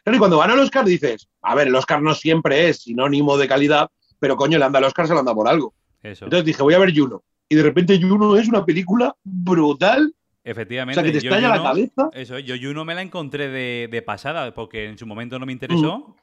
Pero 0.06 0.18
y 0.18 0.18
cuando 0.20 0.38
ganó 0.38 0.54
el 0.54 0.60
Oscar 0.60 0.84
dices, 0.84 1.28
a 1.42 1.56
ver, 1.56 1.66
el 1.66 1.74
Oscar 1.74 2.00
no 2.00 2.14
siempre 2.14 2.68
es 2.68 2.82
sinónimo 2.82 3.36
de 3.36 3.48
calidad, 3.48 3.90
pero 4.20 4.36
coño, 4.36 4.56
le 4.56 4.64
anda 4.64 4.78
el 4.78 4.84
Oscar, 4.84 5.08
se 5.08 5.12
lo 5.12 5.18
anda 5.18 5.34
por 5.34 5.48
algo. 5.48 5.74
Entonces 6.00 6.44
dije, 6.44 6.62
voy 6.62 6.74
a 6.74 6.78
ver 6.78 6.96
Juno. 6.96 7.24
Y 7.48 7.56
de 7.56 7.64
repente 7.64 8.00
Juno 8.00 8.36
es 8.36 8.46
una 8.46 8.64
película 8.64 9.16
brutal. 9.24 10.14
Efectivamente. 10.44 11.00
O 11.00 11.02
sea, 11.02 11.12
que 11.12 11.18
te 11.18 11.26
estalla 11.26 11.48
la 11.48 11.60
cabeza. 11.60 12.08
Eso, 12.12 12.38
yo 12.38 12.54
Juno 12.54 12.84
me 12.84 12.94
la 12.94 13.02
encontré 13.02 13.48
de, 13.48 14.02
pasada, 14.02 14.54
porque 14.54 14.84
en 14.84 14.96
su 14.96 15.08
momento 15.08 15.40
no 15.40 15.46
me 15.46 15.52
interesó. 15.52 15.98
Mm. 15.98 16.14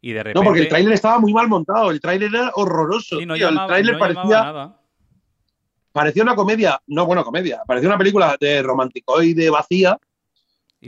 Y 0.00 0.12
de 0.12 0.22
repente... 0.22 0.40
No, 0.40 0.44
porque 0.46 0.62
el 0.62 0.68
tráiler 0.68 0.94
estaba 0.94 1.18
muy 1.18 1.34
mal 1.34 1.46
montado, 1.46 1.90
el 1.90 2.00
tráiler 2.00 2.34
era 2.34 2.52
horroroso. 2.54 3.20
el 3.20 3.28
tráiler 3.66 3.98
parecía... 3.98 4.74
Parecía 5.92 6.22
una 6.22 6.34
comedia, 6.34 6.80
no, 6.86 7.04
bueno, 7.04 7.22
comedia, 7.22 7.60
parecía 7.66 7.90
una 7.90 7.98
película 7.98 8.36
de 8.40 8.62
romanticoide 8.62 9.50
vacía, 9.50 9.96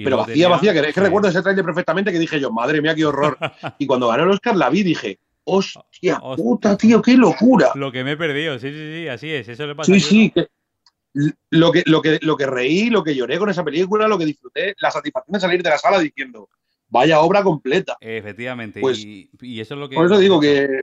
pero 0.04 0.18
vacía, 0.18 0.48
vacía, 0.48 0.72
que, 0.72 0.80
es 0.80 0.94
que 0.94 1.00
recuerdo 1.00 1.28
ese 1.28 1.42
tráiler 1.42 1.64
perfectamente 1.64 2.12
que 2.12 2.18
dije 2.18 2.40
yo, 2.40 2.50
madre 2.50 2.80
mía, 2.80 2.94
qué 2.94 3.04
horror. 3.04 3.38
y 3.78 3.86
cuando 3.86 4.08
ganó 4.08 4.24
el 4.24 4.30
Oscar 4.30 4.56
la 4.56 4.70
vi 4.70 4.82
dije, 4.82 5.18
hostia 5.44 6.20
puta, 6.36 6.76
tío, 6.76 7.00
qué 7.02 7.16
locura. 7.16 7.70
Lo 7.74 7.92
que 7.92 8.04
me 8.04 8.12
he 8.12 8.16
perdido, 8.16 8.58
sí, 8.58 8.70
sí, 8.70 8.92
sí, 8.94 9.08
así 9.08 9.30
es, 9.30 9.48
eso 9.48 9.66
le 9.66 9.74
pasa. 9.74 9.92
Sí, 9.92 10.00
sí, 10.00 10.32
lo, 11.50 11.72
que, 11.72 11.82
lo, 11.86 12.02
que, 12.02 12.18
lo 12.22 12.36
que 12.36 12.46
reí, 12.46 12.90
lo 12.90 13.02
que 13.02 13.14
lloré 13.14 13.38
con 13.38 13.48
esa 13.48 13.64
película, 13.64 14.08
lo 14.08 14.18
que 14.18 14.26
disfruté, 14.26 14.74
la 14.78 14.90
satisfacción 14.90 15.32
de 15.32 15.40
salir 15.40 15.62
de 15.62 15.70
la 15.70 15.78
sala 15.78 15.98
diciendo, 15.98 16.48
vaya 16.88 17.20
obra 17.20 17.42
completa. 17.42 17.96
Efectivamente. 18.00 18.80
Pues, 18.80 18.98
y, 19.04 19.30
eso 19.60 19.74
es 19.74 19.80
lo 19.80 19.88
que. 19.88 19.96
Por 19.96 20.06
eso 20.06 20.18
digo 20.18 20.40
que. 20.40 20.80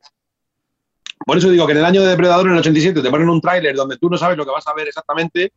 Por 1.25 1.37
eso 1.37 1.49
digo 1.49 1.65
que 1.65 1.71
en 1.73 1.77
el 1.77 1.85
año 1.85 2.01
de 2.01 2.09
Depredador, 2.09 2.47
en 2.47 2.53
el 2.53 2.59
87, 2.59 3.01
te 3.01 3.09
ponen 3.09 3.29
un 3.29 3.39
tráiler 3.39 3.75
donde 3.75 3.97
tú 3.97 4.09
no 4.09 4.17
sabes 4.17 4.37
lo 4.37 4.45
que 4.45 4.51
vas 4.51 4.67
a 4.67 4.73
ver 4.73 4.87
exactamente. 4.87 5.53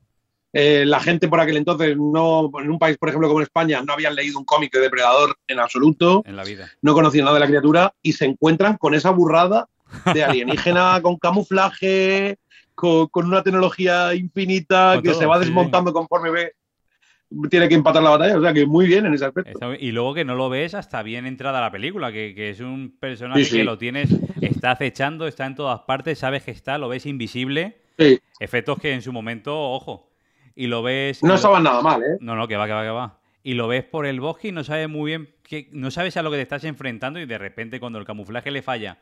Eh, 0.52 0.84
la 0.86 1.00
gente 1.00 1.28
por 1.28 1.40
aquel 1.40 1.56
entonces, 1.56 1.96
no, 1.96 2.50
en 2.60 2.70
un 2.70 2.78
país, 2.78 2.96
por 2.96 3.08
ejemplo, 3.08 3.28
como 3.28 3.40
en 3.40 3.44
España, 3.44 3.82
no 3.82 3.92
habían 3.92 4.14
leído 4.14 4.38
un 4.38 4.44
cómic 4.44 4.72
de 4.72 4.80
Depredador 4.80 5.36
en 5.48 5.60
absoluto. 5.60 6.22
En 6.24 6.36
la 6.36 6.44
vida. 6.44 6.70
No 6.82 6.94
conocían 6.94 7.24
nada 7.24 7.34
de 7.34 7.40
la 7.40 7.46
criatura 7.46 7.94
y 8.02 8.12
se 8.12 8.24
encuentran 8.24 8.76
con 8.76 8.94
esa 8.94 9.10
burrada 9.10 9.68
de 10.12 10.24
alienígena 10.24 11.00
con 11.02 11.16
camuflaje, 11.16 12.38
con, 12.74 13.08
una 13.14 13.42
tecnología 13.42 14.14
infinita 14.14 15.00
que 15.02 15.14
se 15.14 15.26
va 15.26 15.38
desmontando 15.38 15.92
conforme 15.92 16.30
ve 16.30 16.52
tiene 17.50 17.68
que 17.68 17.74
empatar 17.74 18.02
la 18.02 18.10
batalla. 18.10 18.38
O 18.38 18.40
sea 18.40 18.52
que 18.52 18.66
muy 18.66 18.86
bien 18.86 19.06
en 19.06 19.14
ese 19.14 19.24
aspecto. 19.24 19.74
Y 19.74 19.92
luego 19.92 20.14
que 20.14 20.24
no 20.24 20.34
lo 20.34 20.48
ves 20.48 20.74
hasta 20.74 21.02
bien 21.02 21.26
entrada 21.26 21.60
la 21.60 21.70
película, 21.70 22.12
que, 22.12 22.50
es 22.50 22.60
un 22.60 22.96
personaje 22.98 23.48
que 23.48 23.64
lo 23.64 23.78
tienes, 23.78 24.10
está 24.40 24.72
acechando, 24.72 25.26
está 25.26 25.46
en 25.46 25.54
todas 25.54 25.80
partes, 25.80 26.18
sabes 26.18 26.44
que 26.44 26.50
está, 26.50 26.78
lo 26.78 26.88
ves 26.88 27.06
invisible. 27.06 27.82
Efectos 28.38 28.78
que 28.78 28.92
en 28.92 29.02
su 29.02 29.12
momento, 29.12 29.58
ojo. 29.72 30.05
Y 30.56 30.66
lo 30.66 30.82
ves... 30.82 31.22
No 31.22 31.34
estaban 31.34 31.62
nada 31.62 31.80
mal, 31.82 32.02
¿eh? 32.02 32.16
No, 32.20 32.34
no, 32.34 32.48
que 32.48 32.56
va, 32.56 32.66
que 32.66 32.72
va, 32.72 32.82
que 32.82 32.90
va. 32.90 33.20
Y 33.44 33.54
lo 33.54 33.68
ves 33.68 33.84
por 33.84 34.06
el 34.06 34.20
bosque 34.20 34.48
y 34.48 34.52
no 34.52 34.64
sabes 34.64 34.88
muy 34.88 35.12
bien, 35.12 35.28
que, 35.44 35.68
no 35.72 35.92
sabes 35.92 36.16
a 36.16 36.22
lo 36.22 36.30
que 36.30 36.38
te 36.38 36.42
estás 36.42 36.64
enfrentando 36.64 37.20
y 37.20 37.26
de 37.26 37.38
repente 37.38 37.78
cuando 37.78 38.00
el 38.00 38.04
camuflaje 38.04 38.50
le 38.50 38.62
falla 38.62 38.98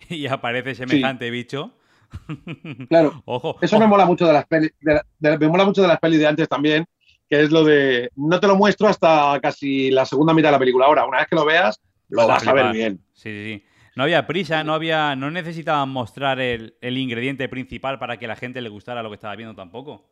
y 0.08 0.26
aparece 0.26 0.76
semejante 0.76 1.30
bicho... 1.30 1.72
Claro. 2.88 3.22
Ojo. 3.24 3.56
Eso 3.60 3.78
me 3.78 3.86
mola 3.86 4.04
mucho 4.04 4.26
de 4.26 4.32
las 4.32 4.44
pelis, 4.44 4.72
me 4.80 5.48
mola 5.48 5.64
mucho 5.64 5.80
de 5.80 5.86
las 5.86 6.00
pelis 6.00 6.18
de 6.18 6.26
antes 6.26 6.48
también, 6.48 6.84
que 7.28 7.40
es 7.40 7.52
lo 7.52 7.62
de 7.62 8.10
no 8.16 8.40
te 8.40 8.48
lo 8.48 8.56
muestro 8.56 8.88
hasta 8.88 9.38
casi 9.40 9.92
la 9.92 10.04
segunda 10.04 10.34
mitad 10.34 10.48
de 10.48 10.52
la 10.52 10.58
película. 10.58 10.86
Ahora, 10.86 11.04
una 11.04 11.18
vez 11.18 11.28
que 11.28 11.36
lo 11.36 11.44
veas, 11.44 11.80
lo 12.08 12.26
vas 12.26 12.44
a 12.48 12.52
ver 12.52 12.72
bien. 12.72 13.00
Sí, 13.14 13.30
sí, 13.30 13.44
sí. 13.44 13.64
No 13.96 14.04
había 14.04 14.26
prisa, 14.26 14.64
no 14.64 14.74
había, 14.74 15.16
no 15.16 15.30
necesitaban 15.30 15.88
mostrar 15.88 16.40
el, 16.40 16.74
ingrediente 16.82 17.48
principal 17.48 17.98
para 17.98 18.18
que 18.18 18.26
la 18.26 18.36
gente 18.36 18.60
le 18.60 18.68
gustara 18.68 19.02
lo 19.02 19.10
que 19.10 19.16
estaba 19.16 19.36
viendo 19.36 19.54
tampoco. 19.54 20.08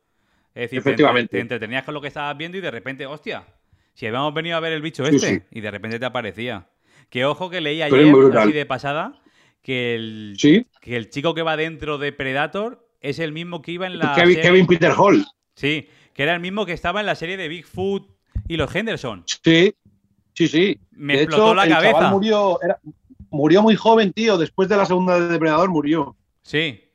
Es 0.58 0.72
decir, 0.72 0.96
Te, 1.30 1.38
entretenías 1.38 1.84
con 1.84 1.94
lo 1.94 2.00
que 2.00 2.08
estabas 2.08 2.36
viendo 2.36 2.58
y 2.58 2.60
de 2.60 2.72
repente, 2.72 3.06
hostia, 3.06 3.46
si 3.94 4.08
habíamos 4.08 4.34
venido 4.34 4.56
a 4.56 4.60
ver 4.60 4.72
el 4.72 4.82
bicho 4.82 5.06
este, 5.06 5.46
y 5.52 5.60
de 5.60 5.70
repente 5.70 6.00
te 6.00 6.04
aparecía. 6.04 6.66
Que 7.08 7.24
ojo 7.24 7.48
que 7.48 7.60
leí 7.60 7.80
ayer, 7.80 8.12
así 8.36 8.50
de 8.50 8.66
pasada, 8.66 9.22
que 9.62 9.94
el, 9.94 10.36
que 10.80 10.96
el 10.96 11.10
chico 11.10 11.32
que 11.32 11.42
va 11.42 11.56
dentro 11.56 11.96
de 11.96 12.10
Predator 12.10 12.84
es 13.00 13.20
el 13.20 13.30
mismo 13.30 13.62
que 13.62 13.70
iba 13.70 13.86
en 13.86 14.00
la. 14.00 14.16
Kevin, 14.16 14.66
Peter 14.66 14.90
Hall. 14.98 15.24
Sí, 15.54 15.88
que 16.12 16.24
era 16.24 16.34
el 16.34 16.40
mismo 16.40 16.66
que 16.66 16.72
estaba 16.72 16.98
en 16.98 17.06
la 17.06 17.14
serie 17.14 17.36
de 17.36 17.46
Bigfoot 17.46 18.10
y 18.48 18.56
los 18.56 18.74
Henderson. 18.74 19.22
Sí, 19.26 19.72
sí, 20.34 20.48
sí. 20.48 20.80
Me 20.90 21.22
explotó 21.22 21.54
la 21.54 21.68
cabeza. 21.68 22.10
murió, 22.10 22.58
murió 23.30 23.62
muy 23.62 23.76
joven, 23.76 24.12
tío. 24.12 24.36
Después 24.36 24.68
de 24.68 24.76
la 24.76 24.86
segunda 24.86 25.20
de 25.20 25.28
Depredador 25.28 25.68
murió. 25.70 26.16
Sí. 26.42 26.87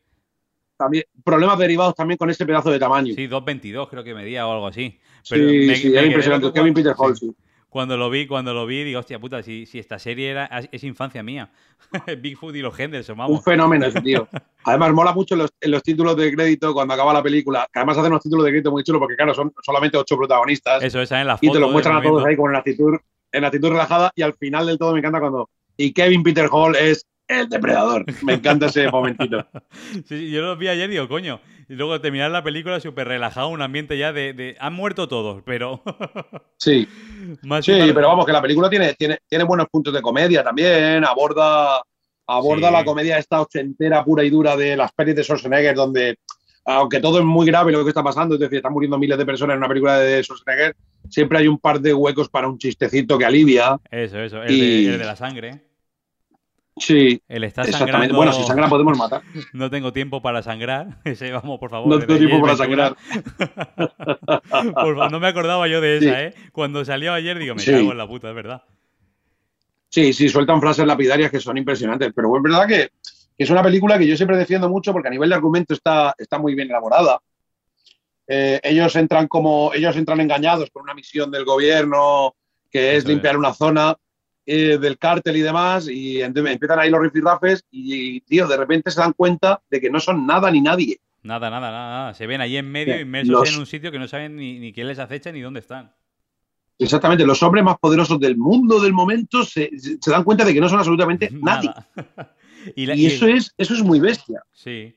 También, 0.84 1.04
problemas 1.24 1.58
derivados 1.58 1.96
también 1.96 2.18
con 2.18 2.30
ese 2.30 2.46
pedazo 2.46 2.72
de 2.72 2.80
tamaño. 2.80 3.14
Sí, 3.14 3.28
2.22 3.28 3.90
creo 3.90 4.04
que 4.04 4.14
medía 4.14 4.48
o 4.48 4.52
algo 4.52 4.68
así. 4.68 5.00
sí, 5.24 5.76
sí, 5.76 5.96
era 5.96 6.06
impresionante. 6.06 6.52
Kevin 6.52 6.74
Peter 6.74 6.94
Hall, 6.98 7.16
sí 7.16 7.34
cuando 7.74 7.98
lo 7.98 8.08
vi, 8.12 8.28
cuando 8.28 8.54
lo 8.54 8.68
vi, 8.68 8.84
digo, 8.84 9.00
hostia 9.00 9.18
puta, 9.18 9.42
si, 9.42 9.66
si 9.66 9.80
esta 9.80 9.98
serie 9.98 10.30
era, 10.30 10.46
es 10.72 10.84
infancia 10.84 11.24
mía. 11.24 11.50
Bigfoot 12.22 12.56
y 12.56 12.62
los 12.62 12.80
Henderson, 12.80 13.18
vamos. 13.18 13.40
Un 13.40 13.44
fenómeno 13.44 13.88
ese 13.88 14.00
tío. 14.00 14.28
Además, 14.64 14.94
mola 14.94 15.12
mucho 15.12 15.36
los, 15.36 15.50
en 15.60 15.72
los 15.72 15.82
títulos 15.82 16.16
de 16.16 16.32
crédito 16.32 16.72
cuando 16.72 16.94
acaba 16.94 17.12
la 17.14 17.24
película, 17.24 17.68
que 17.74 17.80
además 17.80 17.98
hacen 17.98 18.12
unos 18.12 18.22
títulos 18.22 18.46
de 18.46 18.52
crédito 18.52 18.70
muy 18.70 18.84
chulos 18.84 19.00
porque, 19.00 19.16
claro, 19.16 19.34
son 19.34 19.52
solamente 19.64 19.98
ocho 19.98 20.16
protagonistas. 20.16 20.84
Eso, 20.84 21.02
esa 21.02 21.20
en 21.20 21.26
la 21.26 21.36
foto. 21.36 21.48
Y 21.48 21.52
te 21.52 21.60
lo 21.60 21.70
muestran 21.70 21.98
a 21.98 22.02
todos 22.04 22.24
ahí 22.24 22.38
con 22.38 22.54
la 22.54 22.60
actitud, 22.60 22.96
en 23.32 23.44
actitud 23.44 23.70
relajada 23.70 24.12
y 24.16 24.22
al 24.22 24.36
final 24.36 24.68
del 24.68 24.78
todo 24.78 24.94
me 24.94 25.00
encanta 25.00 25.20
cuando... 25.20 25.50
Y 25.76 25.94
Kevin 25.94 26.22
Peter 26.22 26.48
Hall 26.52 26.76
es 26.76 27.08
el 27.40 27.50
depredador. 27.50 28.06
Me 28.24 28.34
encanta 28.34 28.68
ese 28.68 28.90
momentito. 28.90 29.46
Sí, 30.08 30.32
yo 30.32 30.42
lo 30.42 30.58
vi 30.58 30.68
ayer 30.68 30.90
y 30.90 30.94
digo, 30.94 31.08
coño. 31.08 31.40
Y 31.70 31.76
luego 31.76 32.00
terminar 32.02 32.32
la 32.32 32.44
película 32.44 32.80
súper 32.80 33.08
relajado, 33.08 33.48
un 33.50 33.62
ambiente 33.62 33.98
ya 33.98 34.12
de, 34.12 34.56
Han 34.60 34.74
muerto 34.74 35.08
todos, 35.08 35.42
pero. 35.46 35.82
sí. 36.58 36.88
sí, 37.62 37.92
pero 37.94 38.08
vamos, 38.08 38.26
que 38.26 38.32
la 38.32 38.42
película 38.42 38.70
tiene, 38.70 38.94
tiene, 38.94 39.20
tiene 39.28 39.44
buenos 39.44 39.68
puntos 39.72 39.94
de 39.94 40.02
comedia 40.02 40.44
también. 40.44 41.06
Aborda, 41.06 41.82
aborda 42.28 42.72
la 42.72 42.84
comedia 42.84 43.18
esta 43.18 43.42
ochentera 43.42 44.04
pura 44.04 44.24
y 44.24 44.30
dura 44.30 44.56
de 44.58 44.76
las 44.76 44.92
pelis 44.92 45.16
de 45.16 45.24
Schwarzenegger, 45.24 45.76
donde. 45.76 46.18
Aunque 46.66 47.02
todo 47.02 47.20
es 47.20 47.26
muy 47.26 47.46
grave 47.46 47.74
lo 47.74 47.84
que 47.84 47.90
está 47.90 48.04
pasando, 48.04 48.36
es 48.36 48.40
decir, 48.40 48.58
están 48.58 48.72
muriendo 48.72 48.98
miles 48.98 49.18
de 49.18 49.26
personas 49.26 49.56
en 49.56 49.58
una 49.58 49.68
película 49.68 50.00
de 50.00 50.24
Schwarzenegger, 50.24 50.76
siempre 51.10 51.40
hay 51.40 51.48
un 51.48 51.58
par 51.58 51.82
de 51.82 51.94
huecos 51.94 52.30
para 52.30 52.48
un 52.48 52.58
chistecito 52.58 53.18
que 53.18 53.26
alivia. 53.26 53.78
Eso, 53.92 54.20
eso, 54.20 54.42
el 54.44 54.98
de 54.98 55.06
la 55.06 55.18
sangre. 55.18 55.73
Sí. 56.78 57.22
Él 57.28 57.44
está 57.44 57.64
exactamente. 57.64 58.16
Bueno, 58.16 58.34
si 58.34 58.44
sangra 58.44 58.68
podemos 58.68 58.98
matar. 58.98 59.22
No 59.54 59.70
tengo 59.70 59.94
tiempo 59.94 60.22
para 60.22 60.42
sangrar. 60.42 61.00
Ese, 61.04 61.32
vamos, 61.32 61.60
por 61.60 61.70
favor. 61.70 61.88
No 61.88 62.00
tengo 62.00 62.18
tiempo 62.18 62.42
para 62.42 62.56
sangrar. 62.56 62.96
no 65.12 65.20
me 65.20 65.28
acordaba 65.28 65.68
yo 65.68 65.82
de 65.82 65.98
esa, 65.98 66.24
¿eh? 66.24 66.34
Cuando 66.52 66.84
salió 66.86 67.14
ayer 67.14 67.38
digo, 67.38 67.56
me 67.56 67.64
cago 67.64 67.92
en 67.92 67.98
la 67.98 68.08
puta, 68.08 68.30
es 68.30 68.36
verdad. 68.36 68.64
Sí, 69.90 70.12
sí, 70.14 70.28
sueltan 70.28 70.60
frases 70.60 70.88
lapidarias 70.88 71.30
que 71.30 71.40
son 71.40 71.58
impresionantes. 71.58 72.12
Pero 72.16 72.36
es 72.36 72.42
verdad 72.42 72.68
que, 72.68 72.90
es 73.38 73.50
una 73.50 73.62
película 73.62 73.98
que 73.98 74.08
yo 74.08 74.18
siempre 74.18 74.38
defiendo 74.38 74.70
mucho 74.70 74.92
porque 74.92 75.08
a 75.08 75.12
nivel 75.12 75.30
de 75.30 75.36
argumento 75.36 75.74
está, 75.74 76.16
está 76.18 76.40
muy 76.40 76.56
bien 76.56 76.70
elaborada. 76.70 77.20
Eh, 78.28 78.60
ellos 78.64 78.96
entran 78.96 79.28
como 79.28 79.72
ellos 79.74 79.96
entran 79.98 80.22
engañados 80.22 80.70
por 80.70 80.82
una 80.82 80.94
misión 80.94 81.30
del 81.30 81.44
gobierno 81.44 82.36
que 82.72 82.96
es 82.96 83.06
limpiar 83.06 83.38
una 83.38 83.54
zona 83.54 83.96
eh, 84.46 84.78
del 84.78 84.98
cártel 84.98 85.38
y 85.38 85.42
demás, 85.42 85.88
y 85.88 86.22
empiezan 86.22 86.80
ahí 86.80 86.90
los 86.90 87.02
rifirrafes 87.02 87.64
y, 87.72 88.20
tío, 88.22 88.48
de 88.48 88.58
repente 88.58 88.92
se 88.92 89.00
dan 89.00 89.14
cuenta 89.14 89.62
de 89.70 89.80
que 89.80 89.90
no 89.90 90.00
son 90.00 90.26
nada 90.26 90.52
ni 90.52 90.62
nadie. 90.62 91.00
Nada, 91.24 91.50
nada, 91.50 91.72
nada. 91.72 92.14
Se 92.14 92.28
ven 92.28 92.42
ahí 92.42 92.58
en 92.58 92.70
medio, 92.70 93.00
inmersos 93.00 93.54
en 93.54 93.60
un 93.60 93.66
sitio 93.66 93.92
que 93.92 94.00
no 94.00 94.08
saben 94.08 94.36
ni, 94.36 94.60
ni 94.60 94.74
quién 94.74 94.88
les 94.88 95.00
acecha 95.00 95.32
ni 95.32 95.40
dónde 95.40 95.62
están. 95.62 95.94
Exactamente, 96.78 97.26
los 97.26 97.42
hombres 97.44 97.64
más 97.64 97.78
poderosos 97.78 98.20
del 98.20 98.36
mundo 98.36 98.82
del 98.82 98.94
momento 98.94 99.44
se, 99.44 99.70
dan 100.06 100.24
cuenta 100.24 100.44
de 100.44 100.54
que 100.54 100.60
no 100.60 100.68
son 100.68 100.80
absolutamente 100.80 101.30
nadie. 101.42 101.72
y, 102.76 103.06
eso 103.06 103.28
es 103.28 103.54
eso 103.58 103.74
es 103.74 103.82
muy 103.82 104.00
bestia. 104.00 104.44
Sí. 104.52 104.94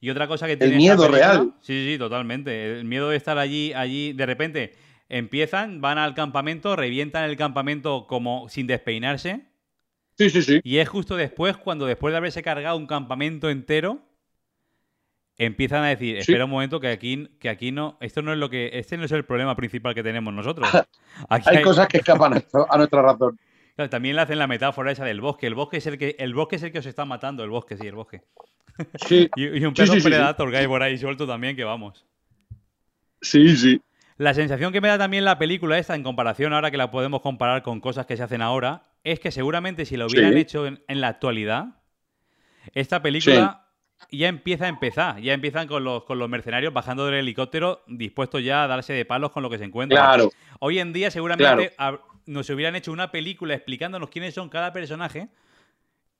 Y 0.00 0.10
otra 0.10 0.26
cosa 0.26 0.46
que 0.46 0.56
tiene. 0.56 0.72
El 0.72 0.78
miedo 0.78 1.08
real. 1.08 1.54
Sí, 1.60 1.86
sí, 1.92 1.98
totalmente. 1.98 2.78
El 2.78 2.84
miedo 2.84 3.10
de 3.10 3.16
estar 3.16 3.38
allí, 3.38 3.72
allí, 3.72 4.12
de 4.12 4.26
repente 4.26 4.74
Empiezan, 5.08 5.80
van 5.80 5.98
al 5.98 6.14
campamento, 6.14 6.76
revientan 6.76 7.24
el 7.24 7.36
campamento 7.36 8.06
como 8.06 8.48
sin 8.48 8.66
despeinarse. 8.66 9.46
Sí, 10.18 10.30
sí, 10.30 10.42
sí. 10.42 10.60
Y 10.64 10.78
es 10.78 10.88
justo 10.88 11.16
después, 11.16 11.56
cuando 11.56 11.86
después 11.86 12.12
de 12.12 12.18
haberse 12.18 12.42
cargado 12.42 12.76
un 12.76 12.86
campamento 12.86 13.48
entero, 13.48 14.02
empiezan 15.38 15.84
a 15.84 15.88
decir, 15.88 16.16
espera 16.16 16.44
un 16.44 16.50
momento 16.50 16.80
que 16.80 16.88
aquí, 16.88 17.30
que 17.38 17.48
aquí 17.48 17.70
no, 17.70 17.96
esto 18.00 18.20
no 18.20 18.32
es 18.32 18.38
lo 18.38 18.50
que, 18.50 18.70
este 18.74 18.96
no 18.96 19.04
es 19.04 19.12
el 19.12 19.24
problema 19.24 19.56
principal 19.56 19.94
que 19.94 20.02
tenemos 20.02 20.34
nosotros. 20.34 20.68
hay, 21.28 21.62
cosas 21.62 21.86
que 21.86 21.98
escapan 21.98 22.34
a, 22.34 22.76
nuestra 22.76 23.02
razón. 23.02 23.38
también 23.88 24.16
le 24.16 24.22
hacen 24.22 24.38
la 24.38 24.48
metáfora 24.48 24.90
esa 24.90 25.04
del 25.04 25.20
bosque. 25.20 25.46
El 25.46 25.54
bosque 25.54 25.78
es 25.78 25.86
el 25.86 25.96
que, 25.96 26.16
el 26.18 26.34
bosque 26.34 26.56
es 26.56 26.62
el 26.64 26.72
que 26.72 26.80
os 26.80 26.86
está 26.86 27.04
matando, 27.04 27.44
el 27.44 27.50
bosque, 27.50 27.76
sí, 27.76 27.86
el 27.86 27.94
bosque. 27.94 28.22
Sí. 29.06 29.30
y, 29.36 29.64
un 29.64 29.72
perro 29.72 29.94
predator 30.02 30.50
que 30.50 30.56
hay 30.58 30.66
por 30.66 30.82
ahí 30.82 30.98
suelto 30.98 31.26
también, 31.26 31.56
que 31.56 31.64
vamos. 31.64 32.04
Sí, 33.22 33.56
sí. 33.56 33.80
La 34.18 34.34
sensación 34.34 34.72
que 34.72 34.80
me 34.80 34.88
da 34.88 34.98
también 34.98 35.24
la 35.24 35.38
película 35.38 35.78
esta, 35.78 35.94
en 35.94 36.02
comparación 36.02 36.52
ahora 36.52 36.72
que 36.72 36.76
la 36.76 36.90
podemos 36.90 37.20
comparar 37.20 37.62
con 37.62 37.80
cosas 37.80 38.04
que 38.04 38.16
se 38.16 38.24
hacen 38.24 38.42
ahora, 38.42 38.82
es 39.04 39.20
que 39.20 39.30
seguramente 39.30 39.86
si 39.86 39.96
lo 39.96 40.06
hubieran 40.06 40.36
hecho 40.36 40.66
en, 40.66 40.80
la 40.88 41.06
actualidad, 41.06 41.80
esta 42.74 43.00
película 43.00 43.68
ya 44.10 44.26
empieza 44.26 44.64
a 44.64 44.68
empezar. 44.68 45.20
Ya 45.20 45.34
empiezan 45.34 45.68
con 45.68 45.84
los, 45.84 46.02
con 46.02 46.18
los 46.18 46.28
mercenarios 46.28 46.72
bajando 46.72 47.06
del 47.06 47.14
helicóptero, 47.14 47.84
dispuestos 47.86 48.42
ya 48.42 48.64
a 48.64 48.66
darse 48.66 48.92
de 48.92 49.04
palos 49.04 49.30
con 49.30 49.44
lo 49.44 49.50
que 49.50 49.58
se 49.58 49.64
encuentran. 49.64 50.04
Claro. 50.04 50.32
Hoy 50.58 50.80
en 50.80 50.92
día 50.92 51.12
seguramente 51.12 51.72
nos 52.26 52.50
hubieran 52.50 52.74
hecho 52.74 52.90
una 52.90 53.12
película 53.12 53.54
explicándonos 53.54 54.10
quiénes 54.10 54.34
son 54.34 54.48
cada 54.48 54.72
personaje 54.72 55.28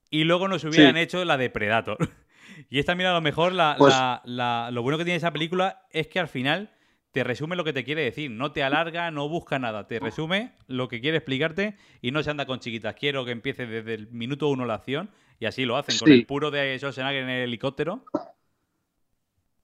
y 0.09 0.23
luego 0.23 0.47
nos 0.47 0.63
hubieran 0.63 0.97
hecho 0.97 1.25
la 1.25 1.37
de 1.37 1.51
Predator. 1.51 1.99
y 2.71 2.79
esta, 2.79 2.95
mira, 2.95 3.11
a 3.11 3.15
lo 3.15 3.23
mejor 3.23 3.53
pues 3.77 3.95
lo 4.25 4.83
bueno 4.83 4.99
que 4.99 5.05
tiene 5.05 5.17
esa 5.17 5.33
película 5.33 5.83
es 5.91 6.07
que 6.07 6.21
al 6.21 6.29
final 6.29 6.71
te 7.19 7.25
resume 7.25 7.57
lo 7.57 7.65
que 7.65 7.73
te 7.73 7.83
quiere 7.83 8.05
decir. 8.05 8.31
No 8.31 8.53
te 8.53 8.63
alarga, 8.63 9.11
no 9.11 9.29
busca 9.29 9.59
nada. 9.59 9.89
Te 9.89 9.99
resume 9.99 10.53
lo 10.69 10.87
que 10.87 11.01
quiere 11.01 11.17
explicarte 11.17 11.77
y 12.01 12.13
no 12.13 12.23
se 12.23 12.31
anda 12.31 12.47
con 12.47 12.61
chiquitas. 12.61 12.95
Quiero 12.95 13.25
que 13.25 13.33
empiece 13.33 13.67
desde 13.67 13.95
el 13.95 14.09
minuto 14.13 14.47
uno 14.47 14.65
la 14.65 14.75
acción 14.75 15.11
y 15.41 15.47
así 15.47 15.65
lo 15.65 15.77
hacen. 15.77 15.99
Con 15.99 16.13
el 16.13 16.27
puro 16.27 16.53
de 16.53 16.79
Schwarzenegger 16.79 17.25
en 17.25 17.29
el 17.29 17.43
helicóptero. 17.49 18.05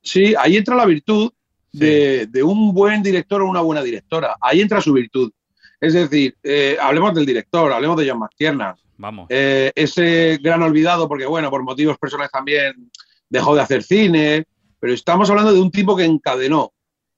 Sí, 0.03 0.35
ahí 0.37 0.57
entra 0.57 0.75
la 0.75 0.85
virtud 0.85 1.33
de, 1.71 2.29
un 2.43 2.75
buen 2.75 3.05
director 3.05 3.41
o 3.41 3.49
una 3.49 3.61
buena 3.61 3.85
directora. 3.85 4.35
Ahí 4.41 4.61
entra 4.61 4.81
su 4.81 4.93
virtud. 4.93 5.31
Es 5.81 5.93
decir, 5.93 6.37
eh, 6.43 6.77
hablemos 6.81 7.15
del 7.15 7.25
director, 7.25 7.73
hablemos 7.73 7.97
de 7.99 8.11
John 8.11 8.19
McTiernan. 8.19 8.75
Vamos. 8.97 9.29
Eh, 9.29 9.71
ese 9.77 10.41
gran 10.43 10.61
olvidado, 10.61 11.07
porque 11.07 11.27
bueno, 11.27 11.51
por 11.51 11.63
motivos 11.63 11.99
personales 11.99 12.33
también 12.33 12.91
dejó 13.29 13.55
de 13.55 13.63
hacer 13.63 13.85
cine, 13.85 14.45
pero 14.81 14.93
estamos 14.93 15.31
hablando 15.31 15.53
de 15.53 15.61
un 15.61 15.71
tipo 15.71 15.97
que 15.97 16.05
encadenó 16.05 16.74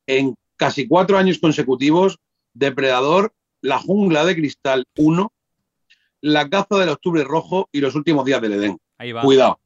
en 0.07 0.35
casi 0.57 0.89
cuatro 0.89 1.19
años 1.19 1.39
consecutivos, 1.39 2.19
Depredador, 2.55 3.33
La 3.61 3.79
Jungla 3.79 4.25
de 4.25 4.35
Cristal 4.35 4.85
1, 4.97 5.33
La 6.23 6.49
Caza 6.49 6.77
del 6.79 6.89
Octubre 6.89 7.23
Rojo 7.25 7.69
y 7.73 7.81
Los 7.81 7.95
Últimos 7.95 8.25
Días 8.25 8.41
del 8.41 8.55
Edén. 8.55 8.79
Ahí 8.99 9.13
va. 9.13 9.23
Cuidado. 9.23 9.61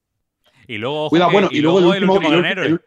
Y 0.67 0.79
luego, 0.79 1.09
Cuidado, 1.09 1.33
bueno, 1.33 1.49
y, 1.51 1.61
luego, 1.61 1.79
el 1.79 2.05
último, 2.05 2.21
gran 2.21 2.45
héroe. 2.45 2.79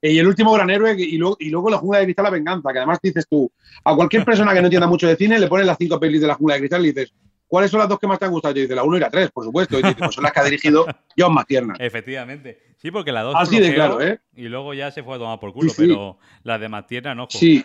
y 0.00 0.18
el 0.18 0.26
último 0.26 0.52
gran 0.52 0.70
héroe 0.70 0.94
y 0.98 1.18
luego, 1.18 1.36
y 1.38 1.50
luego 1.50 1.70
La 1.70 1.78
Jungla 1.78 1.98
de 1.98 2.04
Cristal, 2.04 2.24
La 2.24 2.30
Venganza, 2.30 2.72
que 2.72 2.78
además 2.78 2.98
dices 3.02 3.26
tú, 3.28 3.50
a 3.84 3.94
cualquier 3.94 4.24
persona 4.24 4.54
que 4.54 4.60
no 4.60 4.66
entienda 4.66 4.86
mucho 4.86 5.06
de 5.06 5.16
cine 5.16 5.38
le 5.38 5.48
pones 5.48 5.66
las 5.66 5.76
cinco 5.78 6.00
pelis 6.00 6.20
de 6.20 6.26
La 6.26 6.34
Jungla 6.34 6.54
de 6.54 6.60
Cristal 6.60 6.84
y 6.84 6.92
dices, 6.92 7.12
¿cuáles 7.54 7.70
son 7.70 7.78
las 7.78 7.88
dos 7.88 8.00
que 8.00 8.08
más 8.08 8.18
te 8.18 8.24
han 8.24 8.32
gustado? 8.32 8.58
Y 8.58 8.62
dice, 8.62 8.74
la 8.74 8.82
1 8.82 8.96
y 8.96 9.00
la 9.00 9.10
3, 9.10 9.30
por 9.30 9.44
supuesto. 9.44 9.78
Y 9.78 9.82
dice, 9.82 9.94
pues 9.94 10.12
son 10.12 10.24
las 10.24 10.32
que 10.32 10.40
ha 10.40 10.44
dirigido 10.44 10.86
John 11.16 11.32
McTiernan. 11.32 11.76
Efectivamente. 11.80 12.74
Sí, 12.78 12.90
porque 12.90 13.12
la 13.12 13.22
2 13.22 13.34
Así 13.36 13.60
de 13.60 13.72
claro, 13.72 14.00
¿eh? 14.00 14.18
Y 14.34 14.48
luego 14.48 14.74
ya 14.74 14.90
se 14.90 15.04
fue 15.04 15.14
a 15.14 15.18
tomar 15.18 15.38
por 15.38 15.52
culo, 15.52 15.72
pero 15.76 16.18
la 16.42 16.58
de 16.58 16.68
McTiernan, 16.68 17.20
ojo. 17.20 17.30
Sí. 17.30 17.64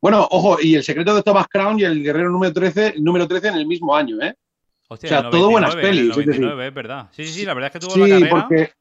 Bueno, 0.00 0.26
ojo, 0.32 0.58
y 0.60 0.74
el 0.74 0.82
secreto 0.82 1.14
de 1.14 1.22
Thomas 1.22 1.46
Crown 1.46 1.78
y 1.78 1.84
el 1.84 2.02
guerrero 2.02 2.28
número 2.30 2.52
13, 2.52 2.94
número 2.98 3.28
13 3.28 3.48
en 3.48 3.54
el 3.54 3.66
mismo 3.66 3.94
año, 3.94 4.20
¿eh? 4.20 4.34
Hostia, 4.88 5.06
o 5.06 5.20
sea, 5.20 5.30
todo 5.30 5.48
buenas 5.48 5.76
pelis. 5.76 6.16
es, 6.16 6.74
verdad. 6.74 7.08
Sí, 7.12 7.24
sí, 7.24 7.32
sí, 7.32 7.44
la 7.46 7.54
verdad 7.54 7.70
es 7.72 7.80
que 7.80 7.86
tuvo 7.86 8.04
la 8.04 8.08
carrera. 8.08 8.30
Porque, 8.48 8.72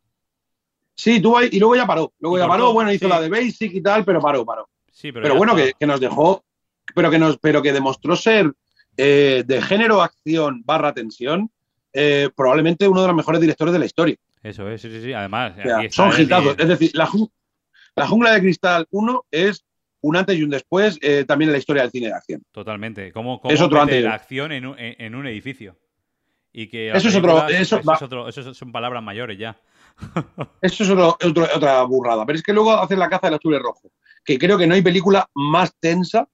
Sí, 0.96 1.22
tuvo 1.22 1.38
ahí, 1.38 1.50
y 1.52 1.60
luego 1.60 1.76
ya 1.76 1.86
paró. 1.86 2.12
Luego 2.20 2.38
ya 2.40 2.48
paró, 2.48 2.74
bueno, 2.74 2.92
hizo 2.92 3.08
la 3.08 3.22
de 3.22 3.30
Basic 3.30 3.74
y 3.74 3.82
tal, 3.82 4.04
pero 4.04 4.20
paró, 4.20 4.46
paró. 4.46 4.68
Sí, 4.92 5.12
pero, 5.12 5.36
bueno, 5.36 5.56
que, 5.56 5.74
nos 5.88 6.00
dejó, 6.00 6.44
pero 6.94 7.10
que 7.10 7.18
nos, 7.18 7.38
pero 7.38 7.62
que 7.62 7.72
demostró 7.72 8.16
ser 8.16 8.52
eh, 8.98 9.44
de 9.46 9.62
género 9.62 10.02
acción 10.02 10.64
barra 10.66 10.94
tensión, 10.94 11.50
eh, 11.94 12.30
probablemente 12.36 12.88
uno 12.88 13.02
de 13.02 13.08
los 13.08 13.16
mejores 13.16 13.42
directores 13.42 13.74
de 13.74 13.80
la 13.80 13.86
historia. 13.86 14.16
Eso 14.44 14.70
es, 14.70 14.82
sí, 14.82 14.90
sí, 14.90 15.02
sí. 15.02 15.14
Además, 15.14 15.54
son 15.90 16.12
gitazos. 16.12 16.56
Es 16.58 16.68
decir, 16.68 16.92
la, 16.94 17.06
Jungla 18.08 18.32
de 18.34 18.40
Cristal 18.40 18.88
1 18.90 19.26
es 19.30 19.66
un 20.02 20.18
antes 20.18 20.38
y 20.38 20.44
un 20.44 20.50
después 20.50 20.98
eh, 21.02 21.26
también 21.28 21.50
en 21.50 21.54
la 21.54 21.60
historia 21.60 21.84
del 21.84 21.92
cine 21.92 22.08
de 22.08 22.14
acción. 22.14 22.44
Totalmente. 22.52 23.12
¿Cómo, 23.12 23.40
cómo 23.40 23.54
es 23.54 23.62
otro 23.62 23.82
antes. 23.82 24.04
la 24.04 24.16
acción 24.16 24.52
en 24.52 24.66
un, 24.66 24.76
en 24.78 25.16
un 25.16 25.28
edificio? 25.28 25.78
Y 26.54 26.68
que 26.68 26.90
eso 26.90 27.08
es 27.08 27.16
otro. 27.16 27.48
Eso, 27.48 27.80
es 27.80 28.02
otro, 28.02 28.28
eso 28.28 28.54
son 28.54 28.72
palabras 28.72 29.02
mayores 29.04 29.38
ya. 29.38 29.58
Eso 30.62 30.84
es 30.84 30.90
otra 30.90 31.84
burrada. 31.84 32.26
Pero 32.26 32.38
es 32.38 32.44
que 32.44 32.54
luego 32.54 32.72
hacen 32.72 32.98
la 32.98 33.10
caza 33.10 33.28
del 33.28 33.36
azul 33.36 33.54
y 33.54 33.58
rojo. 33.60 33.92
Que 34.24 34.40
creo 34.40 34.58
que 34.58 34.66
no 34.66 34.74
hay 34.74 34.82
película 34.82 35.30
más 35.34 35.76
tensa 35.80 36.28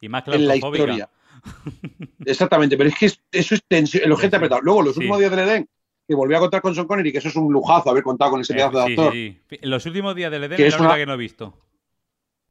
y 0.00 0.08
más 0.08 0.26
en 0.28 0.46
la 0.46 0.56
historia. 0.56 1.10
Exactamente, 2.24 2.76
pero 2.76 2.88
es 2.88 2.96
que 2.96 3.06
eso 3.06 3.54
es 3.54 3.62
tensión, 3.66 4.04
el 4.04 4.12
objeto 4.12 4.36
apretado. 4.36 4.60
Luego, 4.62 4.82
los 4.82 4.96
últimos 4.96 5.18
días 5.18 5.30
del 5.30 5.40
Edén, 5.40 5.68
que 6.06 6.14
volví 6.14 6.34
a 6.34 6.40
contar 6.40 6.60
con 6.60 6.74
Sean 6.74 6.86
Connery, 6.86 7.12
que 7.12 7.18
eso 7.18 7.28
es 7.28 7.36
un 7.36 7.52
lujazo 7.52 7.90
haber 7.90 8.02
contado 8.02 8.32
con 8.32 8.40
ese 8.40 8.54
pedazo 8.54 8.78
de 8.78 8.84
actor. 8.84 9.14
Los 9.62 9.86
últimos 9.86 10.14
días 10.14 10.30
del 10.30 10.44
Edén 10.44 10.60
es 10.60 10.78
la 10.78 10.96
que 10.96 11.06
no 11.06 11.14
he 11.14 11.18
visto. 11.18 11.54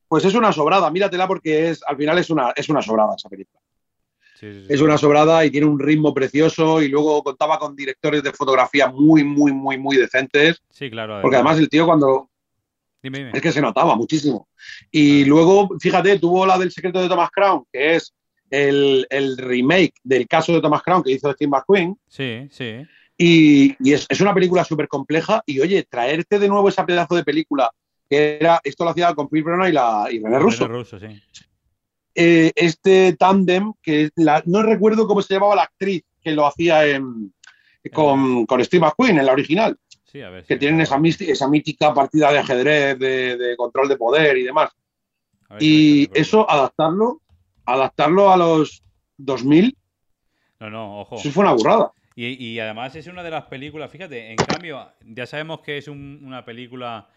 Pues 0.07 0.25
es 0.25 0.35
una 0.35 0.51
sobrada, 0.51 0.91
míratela 0.91 1.27
porque 1.27 1.69
es, 1.69 1.81
al 1.87 1.97
final 1.97 2.17
es 2.19 2.29
una, 2.29 2.51
es 2.55 2.69
una 2.69 2.81
sobrada 2.81 3.15
esa 3.17 3.29
película. 3.29 3.59
es 4.41 4.81
una 4.81 4.97
sobrada 4.97 5.43
y 5.43 5.49
tiene 5.49 5.65
un 5.65 5.79
ritmo 5.79 6.13
precioso 6.13 6.81
y 6.81 6.87
luego 6.87 7.23
contaba 7.23 7.57
con 7.57 7.75
directores 7.75 8.21
de 8.21 8.31
fotografía 8.31 8.89
muy, 8.89 9.23
muy, 9.23 9.51
muy, 9.51 9.77
muy 9.77 9.97
decentes. 9.97 10.61
Sí, 10.69 10.91
claro. 10.91 11.19
Porque 11.21 11.37
además 11.37 11.57
el 11.57 11.69
tío 11.69 11.85
cuando... 11.85 12.29
Es 13.01 13.41
que 13.41 13.51
se 13.51 13.59
notaba 13.59 13.95
muchísimo. 13.95 14.47
Y 14.89 15.25
luego, 15.25 15.69
fíjate, 15.77 16.19
tuvo 16.19 16.45
la 16.45 16.57
del 16.57 16.71
secreto 16.71 17.01
de 17.01 17.09
Thomas 17.09 17.29
Crown, 17.31 17.65
que 17.69 17.95
es 17.95 18.13
el, 18.53 19.37
remake 19.37 19.95
del 20.03 20.27
caso 20.27 20.53
de 20.53 20.61
Thomas 20.61 20.83
Crown 20.83 21.03
que 21.03 21.11
hizo 21.11 21.31
Steve 21.33 21.49
McQueen. 21.49 21.97
Sí, 22.07 22.47
sí. 22.51 22.85
Y, 23.17 23.91
es, 23.91 24.21
una 24.21 24.33
película 24.33 24.63
súper 24.63 24.87
compleja. 24.87 25.43
Y 25.45 25.59
oye, 25.59 25.83
traerte 25.83 26.39
de 26.39 26.47
nuevo 26.47 26.69
ese 26.69 26.83
pedazo 26.83 27.15
de 27.15 27.23
película, 27.23 27.71
que 28.09 28.37
era, 28.39 28.59
esto 28.63 28.83
lo 28.83 28.91
hacía 28.91 29.13
con 29.15 29.29
Phil 29.29 29.43
Brennan 29.43 29.69
y, 29.69 29.71
la, 29.71 30.07
y 30.11 30.19
René 30.19 30.39
Russo. 30.39 30.67
Russo 30.67 30.99
sí. 30.99 31.07
Eh, 32.15 32.51
este 32.55 33.13
tándem, 33.13 33.73
que 33.81 34.11
no 34.45 34.61
recuerdo 34.61 35.07
cómo 35.07 35.21
se 35.23 35.33
llamaba 35.33 35.55
la 35.55 35.63
actriz 35.63 36.03
que 36.21 36.31
lo 36.31 36.45
hacía 36.45 36.83
con, 37.91 38.45
con, 38.45 38.63
Steve 38.63 38.85
McQueen 38.85 39.17
en 39.17 39.25
la 39.25 39.33
original. 39.33 39.77
Sí, 40.05 40.21
a 40.21 40.29
ver, 40.29 40.45
que 40.45 40.57
tienen 40.57 40.79
esa, 40.81 41.01
esa 41.03 41.47
mítica 41.49 41.91
partida 41.91 42.31
de 42.31 42.37
ajedrez, 42.37 42.99
de, 42.99 43.55
control 43.57 43.89
de 43.89 43.97
poder 43.97 44.37
y 44.37 44.43
demás. 44.43 44.69
y 45.59 46.07
eso, 46.13 46.47
adaptarlo, 46.49 47.22
adaptarlo 47.65 48.31
a 48.31 48.37
los 48.37 48.83
2000. 49.17 49.77
No, 50.59 50.69
no, 50.69 51.01
ojo. 51.01 51.15
Eso 51.15 51.31
fue 51.31 51.43
una 51.43 51.53
burrada. 51.53 51.91
Y, 52.15 52.59
además 52.59 52.95
es 52.95 53.07
una 53.07 53.23
de 53.23 53.31
las 53.31 53.45
películas, 53.45 53.89
fíjate, 53.89 54.29
en 54.29 54.37
cambio, 54.37 54.87
ya 55.03 55.25
sabemos 55.25 55.61
que 55.61 55.79
es 55.79 55.87
una 55.87 56.45
película 56.45 57.09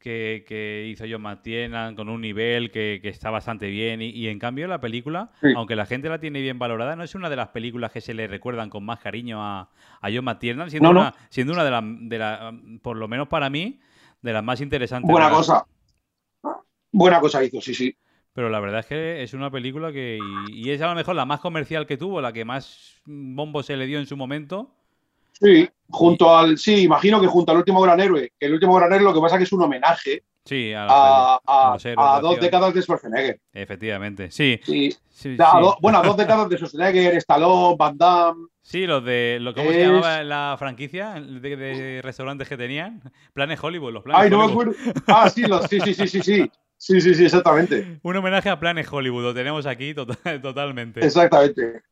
que, 0.00 0.88
hizo 0.90 1.04
John 1.08 1.22
McTiernan 1.22 1.94
con 1.94 2.08
un 2.08 2.20
nivel 2.20 2.72
que, 2.72 3.00
está 3.04 3.30
bastante 3.30 3.68
bien. 3.68 4.02
Y, 4.02 4.26
en 4.26 4.40
cambio, 4.40 4.66
la 4.66 4.80
película, 4.80 5.30
aunque 5.54 5.76
la 5.76 5.86
gente 5.86 6.08
la 6.08 6.18
tiene 6.18 6.40
bien 6.40 6.58
valorada, 6.58 6.96
no 6.96 7.04
es 7.04 7.14
una 7.14 7.30
de 7.30 7.36
las 7.36 7.48
películas 7.48 7.92
que 7.92 8.00
se 8.00 8.12
le 8.12 8.26
recuerdan 8.26 8.70
con 8.70 8.84
más 8.84 8.98
cariño 8.98 9.40
a, 9.40 9.70
a 10.00 10.10
John 10.12 10.24
McTiernan, 10.24 10.68
siendo, 10.68 10.90
una, 10.90 11.14
siendo 11.28 11.52
una 11.52 11.64
de 11.64 11.70
las, 11.70 11.84
de 11.84 12.18
la, 12.18 12.52
por 12.82 12.96
lo 12.96 13.06
menos 13.06 13.28
para 13.28 13.50
mí, 13.50 13.78
de 14.20 14.32
las 14.32 14.42
más 14.42 14.60
interesantes. 14.60 15.08
Buena 15.08 15.30
cosa. 15.30 15.64
Buena 16.90 17.20
cosa 17.20 17.44
hizo, 17.44 17.60
sí, 17.60 17.72
sí. 17.72 17.96
Pero 18.32 18.48
la 18.48 18.60
verdad 18.60 18.80
es 18.80 18.86
que 18.86 19.22
es 19.22 19.34
una 19.34 19.50
película 19.50 19.92
que. 19.92 20.18
Y, 20.48 20.70
es 20.70 20.80
a 20.80 20.88
lo 20.88 20.94
mejor 20.94 21.16
la 21.16 21.24
más 21.24 21.40
comercial 21.40 21.86
que 21.86 21.96
tuvo, 21.96 22.20
la 22.20 22.32
que 22.32 22.44
más 22.44 23.00
bombo 23.04 23.62
se 23.62 23.76
le 23.76 23.86
dio 23.86 23.98
en 23.98 24.06
su 24.06 24.16
momento. 24.16 24.70
Sí, 25.32 25.68
junto 25.88 26.36
al. 26.36 26.58
Sí, 26.58 26.82
imagino 26.82 27.20
que 27.20 27.26
junto 27.26 27.52
al 27.52 27.58
último 27.58 27.80
gran 27.80 27.98
héroe. 28.00 28.32
Que 28.38 28.46
el 28.46 28.54
último 28.54 28.74
gran 28.74 28.92
héroe 28.92 29.04
lo 29.04 29.14
que 29.14 29.20
pasa 29.20 29.34
es 29.34 29.40
que 29.40 29.44
es 29.44 29.52
un 29.52 29.62
homenaje. 29.62 30.22
Sí, 30.44 30.72
a, 30.74 31.38
a, 31.46 32.20
dos 32.22 32.40
décadas 32.40 32.72
de 32.72 32.82
Schwarzenegger. 32.82 33.40
Efectivamente, 33.52 34.30
sí. 34.30 34.58
bueno, 35.80 35.98
a 35.98 36.02
dos 36.02 36.16
décadas 36.16 36.48
de 36.48 36.56
Schwarzenegger, 36.56 37.14
Stallone, 37.16 37.76
Van 37.78 37.98
Damme. 37.98 38.46
Sí, 38.62 38.86
los 38.86 39.04
de. 39.04 39.38
Lo, 39.40 39.54
¿Cómo 39.54 39.70
se 39.70 39.84
llamaba 39.84 40.22
la 40.22 40.56
franquicia 40.58 41.14
de, 41.14 42.00
restaurantes 42.02 42.48
que 42.48 42.56
tenían? 42.56 43.02
Planes 43.32 43.62
Hollywood, 43.62 43.92
los 43.92 44.02
planes 44.02 44.24
Ay, 44.24 44.30
no 44.30 44.38
me 44.38 44.50
acuerdo. 44.50 44.72
Ah, 45.08 45.28
sí, 45.28 45.42
los, 45.42 45.66
sí, 45.66 45.80
sí, 45.80 45.94
sí, 45.94 46.08
sí, 46.08 46.22
sí. 46.22 46.50
Sí, 46.80 46.98
sí, 47.02 47.14
sí, 47.14 47.26
exactamente. 47.26 48.00
Un 48.02 48.16
homenaje 48.16 48.48
a 48.48 48.58
Planes 48.58 48.90
Hollywood, 48.90 49.22
lo 49.22 49.34
tenemos 49.34 49.66
aquí 49.66 49.92
tota-, 49.92 50.16
totalmente. 50.42 51.04
Exactamente. 51.04 51.82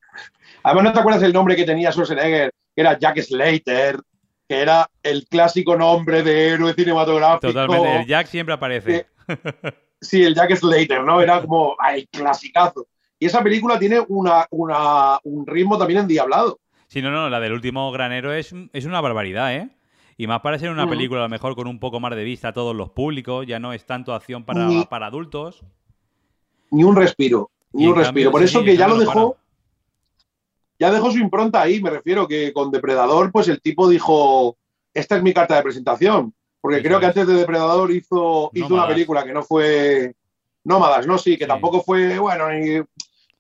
Además, 0.63 0.85
¿no 0.85 0.93
te 0.95 1.01
acuerdas 1.01 1.23
el 1.25 1.33
nombre 1.35 1.55
que 1.55 1.65
tenía 1.65 1.93
Schwarzenegger? 1.93 2.51
Que 2.75 2.81
era 2.81 2.99
Jack 2.99 3.21
Slater, 3.21 4.01
que 4.49 4.63
era 4.63 4.89
el 5.03 5.27
clásico 5.29 5.77
nombre 5.77 6.23
de 6.23 6.49
héroe 6.49 6.73
cinematográfico. 6.73 7.53
Totalmente, 7.53 7.97
el 7.97 8.07
Jack 8.07 8.29
siempre 8.29 8.55
aparece. 8.55 9.07
sí, 10.01 10.25
el 10.25 10.35
Jack 10.35 10.57
Slater, 10.57 11.05
¿no? 11.05 11.21
Era 11.21 11.43
como, 11.43 11.77
ay, 11.79 12.07
clasicazo. 12.07 12.87
Y 13.19 13.27
esa 13.27 13.43
película 13.43 13.79
tiene 13.79 14.01
una, 14.09 14.47
un 14.51 15.47
ritmo 15.47 15.77
también 15.77 16.01
endiablado. 16.01 16.61
Sí, 16.87 17.03
no, 17.03 17.11
no, 17.11 17.29
la 17.29 17.41
del 17.41 17.53
último 17.53 17.93
granero 17.93 18.33
es, 18.33 18.55
es 18.73 18.87
una 18.87 19.03
barbaridad, 19.03 19.55
¿eh? 19.55 19.69
Y 20.21 20.27
más 20.27 20.41
para 20.41 20.59
ser 20.59 20.71
una 20.71 20.89
película 20.89 21.21
a 21.21 21.23
lo 21.23 21.29
mejor 21.29 21.55
con 21.55 21.69
un 21.69 21.79
poco 21.79 22.01
más 22.01 22.15
de 22.17 22.25
vista 22.25 22.49
a 22.49 22.53
todos 22.53 22.75
los 22.75 22.91
públicos, 22.91 23.47
ya 23.47 23.61
no 23.61 23.73
es 23.73 23.87
tanto 23.87 24.13
acción 24.13 24.45
para, 24.45 24.69
para 24.91 25.07
adultos. 25.07 25.63
Ni 26.73 26.83
un 26.83 26.97
respiro, 26.97 27.53
ni 27.73 27.87
un 27.87 27.95
respiro. 27.95 28.33
Por 28.33 28.43
eso 28.43 28.65
que 28.65 28.77
ya 28.77 28.89
lo 28.89 28.99
dejó, 28.99 29.37
ya 30.77 30.91
dejó 30.91 31.13
su 31.13 31.19
impronta 31.19 31.63
ahí, 31.63 31.81
me 31.81 31.91
refiero 31.91 32.27
que 32.27 32.53
con 32.53 32.73
Depredador, 32.73 33.31
pues 33.31 33.47
el 33.47 33.61
tipo 33.61 33.89
dijo, 33.89 34.57
esta 34.93 35.17
es 35.17 35.23
mi 35.23 35.33
carta 35.33 35.55
de 35.55 35.63
presentación. 35.63 36.35
Porque 36.61 36.83
creo 36.83 36.99
que 36.99 37.07
antes 37.07 37.25
de 37.25 37.35
Depredador 37.35 37.93
hizo, 37.93 38.51
hizo 38.53 38.75
una 38.75 38.89
película 38.89 39.25
que 39.25 39.33
no 39.33 39.45
fue 39.45 40.17
Nómadas, 40.65 41.07
¿no? 41.07 41.17
Sí, 41.17 41.39
que 41.39 41.47
tampoco 41.47 41.81
fue, 41.81 42.19
bueno, 42.19 42.47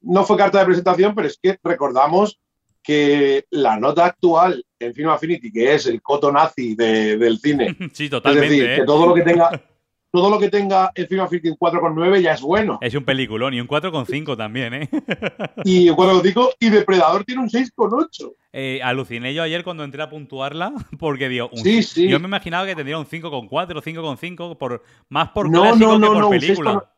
no 0.02 0.24
fue 0.24 0.36
carta 0.36 0.60
de 0.60 0.66
presentación, 0.66 1.12
pero 1.16 1.26
es 1.26 1.36
que 1.42 1.58
recordamos 1.64 2.38
que 2.82 3.44
la 3.50 3.78
nota 3.78 4.06
actual 4.06 4.64
en 4.78 4.94
Film 4.94 5.10
Affinity, 5.10 5.52
que 5.52 5.74
es 5.74 5.86
el 5.86 6.00
coto 6.00 6.32
nazi 6.32 6.74
del 6.74 7.38
cine, 7.38 7.76
sí, 7.92 8.08
totalmente, 8.08 8.46
es 8.46 8.52
decir, 8.52 8.66
que 8.66 8.82
¿eh? 8.82 8.86
todo 8.86 9.06
lo 9.06 9.14
que 9.14 9.22
tenga 9.22 9.62
todo 10.10 10.30
lo 10.30 10.38
que 10.38 10.48
tenga 10.48 10.90
el 10.94 11.06
Film 11.06 11.20
Affinity 11.20 11.48
en 11.48 11.56
4,9 11.56 12.20
ya 12.20 12.32
es 12.32 12.40
bueno. 12.40 12.78
Es 12.80 12.94
un 12.94 13.04
peliculón 13.04 13.52
y 13.54 13.60
un 13.60 13.68
4,5 13.68 14.36
también, 14.36 14.74
¿eh? 14.74 14.88
y 15.64 15.90
un 15.90 15.96
4,5 15.96 16.54
y 16.60 16.70
Depredador 16.70 17.24
tiene 17.24 17.42
un 17.42 17.48
6,8. 17.48 18.32
Eh, 18.52 18.80
aluciné 18.82 19.34
yo 19.34 19.42
ayer 19.42 19.62
cuando 19.62 19.84
entré 19.84 20.02
a 20.02 20.08
puntuarla 20.08 20.72
porque 20.98 21.28
dio 21.28 21.50
un 21.50 21.58
sí, 21.58 21.82
sí. 21.82 22.08
Yo 22.08 22.18
me 22.20 22.26
imaginaba 22.26 22.66
que 22.66 22.74
tendría 22.74 22.98
un 22.98 23.06
5,4, 23.06 23.50
5,5 23.50 24.56
por 24.56 24.82
más 25.08 25.28
por 25.30 25.50
no, 25.50 25.62
clásico 25.62 25.98
no, 25.98 26.14
que 26.14 26.20
por 26.20 26.30
película. 26.30 26.92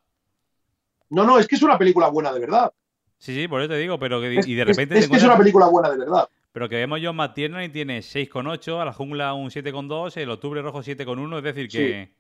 No, 1.08 1.24
no, 1.24 1.38
es 1.40 1.48
que 1.48 1.56
es 1.56 1.62
una 1.62 1.76
película 1.76 2.08
buena 2.08 2.32
de 2.32 2.38
verdad. 2.38 2.72
Sí, 3.20 3.34
sí, 3.34 3.48
por 3.48 3.60
eso 3.60 3.68
te 3.68 3.76
digo, 3.76 3.98
pero 3.98 4.18
que 4.18 4.40
y 4.46 4.54
de 4.54 4.64
repente. 4.64 4.98
Es, 4.98 5.06
que 5.06 5.16
es 5.16 5.22
una 5.22 5.36
película 5.36 5.66
buena, 5.66 5.90
de 5.90 5.98
verdad. 5.98 6.26
Pero 6.52 6.70
que 6.70 6.76
vemos 6.76 7.00
yo 7.02 7.12
Matt 7.12 7.36
y 7.36 7.68
tiene 7.68 7.98
6,8, 8.00 8.80
a 8.80 8.84
la 8.86 8.94
jungla 8.94 9.34
un 9.34 9.50
7,2, 9.50 10.16
el 10.16 10.30
octubre 10.30 10.62
rojo 10.62 10.80
7,1, 10.80 11.36
es 11.36 11.44
decir, 11.44 11.68
que. 11.68 12.14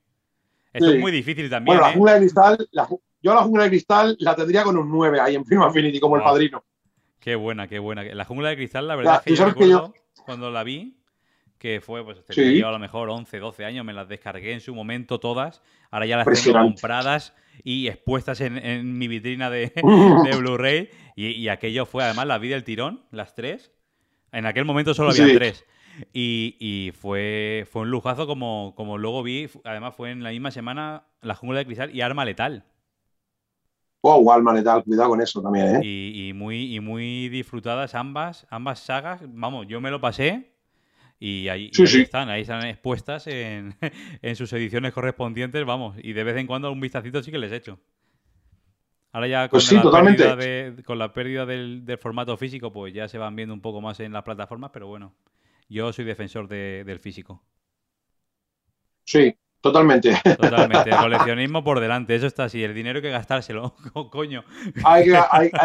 Esto 0.74 0.90
es 0.90 1.00
muy 1.00 1.10
difícil 1.10 1.48
también. 1.48 1.78
Bueno, 1.78 1.82
la 1.82 1.90
¿eh? 1.90 1.94
jungla 1.94 2.12
de 2.12 2.18
cristal, 2.20 2.68
yo 3.22 3.34
la 3.34 3.42
jungla 3.42 3.64
de 3.64 3.70
cristal 3.70 4.16
la 4.20 4.36
tendría 4.36 4.62
con 4.62 4.76
un 4.76 4.90
9 4.90 5.20
ahí 5.20 5.34
en 5.34 5.44
Film 5.46 5.62
Affinity, 5.62 5.98
como 5.98 6.16
el 6.16 6.22
padrino. 6.22 6.62
Qué 7.18 7.34
buena, 7.34 7.66
qué 7.66 7.78
buena. 7.78 8.04
La 8.04 8.26
jungla 8.26 8.50
de 8.50 8.56
cristal, 8.56 8.86
la 8.86 8.94
verdad 8.94 9.16
es 9.16 9.22
que 9.22 9.36
yo 9.36 9.46
recuerdo 9.46 9.94
cuando 10.26 10.50
la 10.50 10.62
vi, 10.62 10.99
que 11.60 11.82
fue, 11.82 12.02
pues, 12.02 12.24
tenía 12.24 12.58
yo 12.58 12.68
a 12.68 12.72
lo 12.72 12.78
mejor 12.78 13.10
11, 13.10 13.38
12 13.38 13.66
años, 13.66 13.84
me 13.84 13.92
las 13.92 14.08
descargué 14.08 14.54
en 14.54 14.60
su 14.60 14.74
momento 14.74 15.20
todas, 15.20 15.60
ahora 15.90 16.06
ya 16.06 16.16
las 16.16 16.42
tengo 16.42 16.58
compradas 16.58 17.34
y 17.62 17.86
expuestas 17.86 18.40
en, 18.40 18.98
mi 18.98 19.08
vitrina 19.08 19.50
de, 19.50 19.70
Blu-ray. 20.38 20.88
Y, 21.14 21.48
aquello 21.48 21.84
fue 21.84 22.02
además 22.02 22.26
la 22.26 22.38
vida 22.38 22.54
del 22.54 22.64
tirón, 22.64 23.02
las 23.10 23.34
tres. 23.34 23.70
En 24.32 24.46
aquel 24.46 24.64
momento 24.64 24.94
solo 24.94 25.10
había 25.10 25.34
tres. 25.34 25.66
Y, 26.14 26.92
fue, 26.98 27.66
fue 27.70 27.82
un 27.82 27.90
lujazo 27.90 28.26
como, 28.26 28.72
como 28.74 28.96
luego 28.96 29.22
vi. 29.22 29.46
Además 29.64 29.94
fue 29.94 30.12
en 30.12 30.22
la 30.22 30.30
misma 30.30 30.50
semana 30.50 31.04
La 31.20 31.34
Jungla 31.34 31.58
de 31.58 31.66
Cristal 31.66 31.94
y 31.94 32.00
Arma 32.00 32.24
Letal. 32.24 32.64
Wow, 34.02 34.32
Arma 34.32 34.54
Letal, 34.54 34.82
cuidado 34.82 35.10
con 35.10 35.20
eso 35.20 35.42
también, 35.42 35.76
¿eh? 35.76 35.80
Y, 35.84 36.32
muy, 36.32 36.74
y 36.74 36.80
muy 36.80 37.28
disfrutadas 37.28 37.94
ambas, 37.94 38.46
ambas 38.48 38.78
sagas. 38.80 39.20
Vamos, 39.26 39.66
yo 39.66 39.82
me 39.82 39.90
lo 39.90 40.00
pasé 40.00 40.49
y 41.22 41.48
ahí, 41.48 41.70
están, 41.74 42.30
ahí 42.30 42.40
están 42.40 42.64
expuestas 42.64 43.26
en, 43.26 43.76
sus 44.34 44.50
ediciones 44.54 44.94
correspondientes, 44.94 45.64
vamos, 45.66 45.96
y 46.02 46.14
de 46.14 46.24
vez 46.24 46.36
en 46.38 46.46
cuando 46.46 46.72
un 46.72 46.80
vistacito 46.80 47.22
sí 47.22 47.30
que 47.30 47.38
les 47.38 47.52
he 47.52 47.56
hecho. 47.56 47.78
Ahora 49.12 49.28
ya 49.28 49.48
con, 49.48 49.60
pues 49.60 49.72
la, 49.72 49.90
pérdida 49.90 50.82
con 50.84 50.98
la 50.98 51.12
pérdida 51.12 51.44
del, 51.44 51.84
formato 52.00 52.36
físico, 52.36 52.72
pues 52.72 52.94
ya 52.94 53.06
se 53.06 53.18
van 53.18 53.36
viendo 53.36 53.52
un 53.52 53.60
poco 53.60 53.80
más 53.82 54.00
en 54.00 54.12
las 54.12 54.22
plataformas, 54.22 54.70
pero 54.72 54.86
bueno, 54.86 55.14
yo 55.68 55.92
soy 55.92 56.06
defensor 56.06 56.48
del 56.48 56.98
físico. 57.00 57.42
Sí, 59.04 59.36
Totalmente. 59.60 60.16
Totalmente. 60.40 60.90
coleccionismo 61.00 61.62
por 61.62 61.80
delante. 61.80 62.14
Eso 62.14 62.26
está 62.26 62.44
así. 62.44 62.62
El 62.64 62.74
dinero 62.74 62.98
hay 62.98 63.02
que 63.02 63.10
gastárselo. 63.10 63.74
coño. 64.10 64.44
Hay 64.84 65.04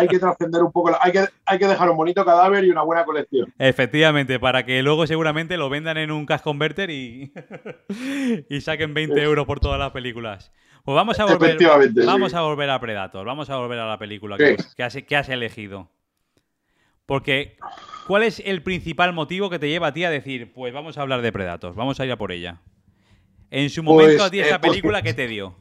que, 0.10 0.20
trascender 0.20 0.64
un 0.64 0.72
poco. 0.72 0.92
Hay 1.00 1.12
que, 1.12 1.26
hay 1.46 1.60
que 1.60 1.68
dejar 1.68 1.90
un 1.90 1.98
bonito 1.98 2.26
cadáver 2.26 2.66
y 2.66 2.70
una 2.70 2.82
buena 2.82 3.06
colección. 3.06 3.54
Efectivamente. 3.58 4.40
Para 4.40 4.66
que 4.66 4.82
luego 4.84 5.08
seguramente 5.08 5.58
lo 5.58 5.70
vendan 5.70 5.98
en 5.98 6.12
un 6.12 6.26
cash 6.26 6.42
converter 6.42 6.90
y, 6.90 7.32
y 8.50 8.62
saquen 8.62 8.94
20 8.94 9.22
euros 9.22 9.46
por 9.46 9.60
todas 9.60 9.80
las 9.80 9.92
películas. 9.92 10.52
Pues 10.84 10.96
vamos 10.96 11.20
a 11.20 11.26
volver, 11.26 11.58
vamos 12.06 12.34
a, 12.36 12.42
volver 12.42 12.70
a 12.70 12.80
Predator. 12.80 13.26
Vamos 13.26 13.50
a 13.50 13.56
volver 13.58 13.80
a 13.80 13.88
la 13.88 13.98
película 13.98 14.38
que, 14.38 14.84
has, 14.84 14.96
que 14.96 15.16
has 15.16 15.30
elegido. 15.30 15.90
Porque, 17.08 17.58
¿cuál 18.08 18.24
es 18.24 18.40
el 18.46 18.62
principal 18.62 19.14
motivo 19.14 19.50
que 19.50 19.58
te 19.58 19.70
lleva 19.70 19.88
a 19.88 19.94
ti 19.94 20.04
a 20.04 20.10
decir, 20.10 20.54
pues 20.54 20.74
vamos 20.74 20.98
a 20.98 21.02
hablar 21.02 21.22
de 21.22 21.32
Predator, 21.32 21.74
vamos 21.76 22.00
a 22.00 22.06
ir 22.06 22.12
a 22.12 22.18
por 22.18 22.32
ella? 22.32 22.62
En 23.56 23.70
su 23.70 23.82
momento, 23.82 24.22
a 24.22 24.30
ti 24.30 24.42
esa 24.42 24.56
eh, 24.56 24.60
película, 24.60 25.02
¿qué 25.02 25.14
te 25.14 25.28
dio? 25.28 25.56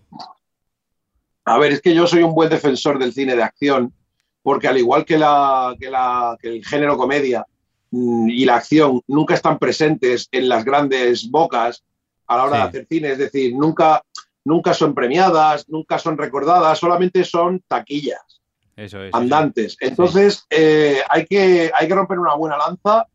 A 1.45 1.59
ver, 1.59 1.71
es 1.71 1.81
que 1.81 1.95
yo 1.95 2.09
soy 2.09 2.25
un 2.25 2.35
buen 2.35 2.51
defensor 2.51 2.99
del 2.99 3.13
cine 3.13 3.37
de 3.37 3.43
acción, 3.45 3.95
porque 4.43 4.67
al 4.67 4.79
igual 4.79 5.05
que, 5.05 5.17
la, 5.17 5.77
que, 5.79 6.49
el 6.49 6.67
género 6.67 6.97
comedia 6.97 7.47
mm, 7.93 8.31
y 8.31 8.45
la 8.47 8.57
acción 8.57 9.01
nunca 9.07 9.35
están 9.35 9.61
presentes 9.61 10.29
en 10.33 10.49
las 10.49 10.65
grandes 10.65 11.31
bocas 11.31 11.85
a 12.27 12.37
la 12.37 12.45
hora 12.45 12.57
de 12.57 12.63
hacer 12.65 12.87
cine, 12.91 13.13
es 13.13 13.19
decir, 13.19 13.55
nunca, 13.55 14.03
nunca 14.45 14.75
son 14.75 14.93
premiadas, 14.93 15.69
nunca 15.69 15.97
son 15.97 16.19
recordadas, 16.19 16.77
solamente 16.77 17.23
son 17.23 17.63
taquillas. 17.69 18.43
Eso 18.75 19.05
es, 19.05 19.15
andantes. 19.15 19.77
Entonces, 19.79 20.45
eh, 20.51 21.01
hay, 21.09 21.27
que, 21.27 21.71
hay 21.73 21.87
que 21.87 21.95
romper 21.95 22.19
una 22.19 22.35
buena 22.35 22.59
lanza 22.59 23.07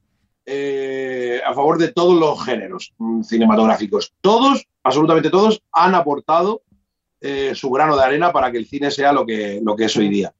eh, 0.51 1.39
a 1.45 1.53
favor 1.53 1.77
de 1.77 1.89
todos 1.89 2.19
los 2.19 2.43
géneros 2.43 2.95
cinematográficos. 3.21 4.13
Todos, 4.19 4.67
absolutamente 4.83 5.29
todos, 5.29 5.62
han 5.71 5.93
aportado 5.93 6.63
eh, 7.21 7.53
su 7.53 7.69
grano 7.69 7.95
de 7.95 8.03
arena 8.03 8.33
para 8.33 8.51
que 8.51 8.57
el 8.57 8.65
cine 8.65 8.89
sea 8.89 9.13
lo 9.13 9.27
que, 9.27 9.59
lo 9.63 9.75
que 9.75 9.85
es 9.85 9.95
hoy 9.95 10.09
día. 10.09 10.33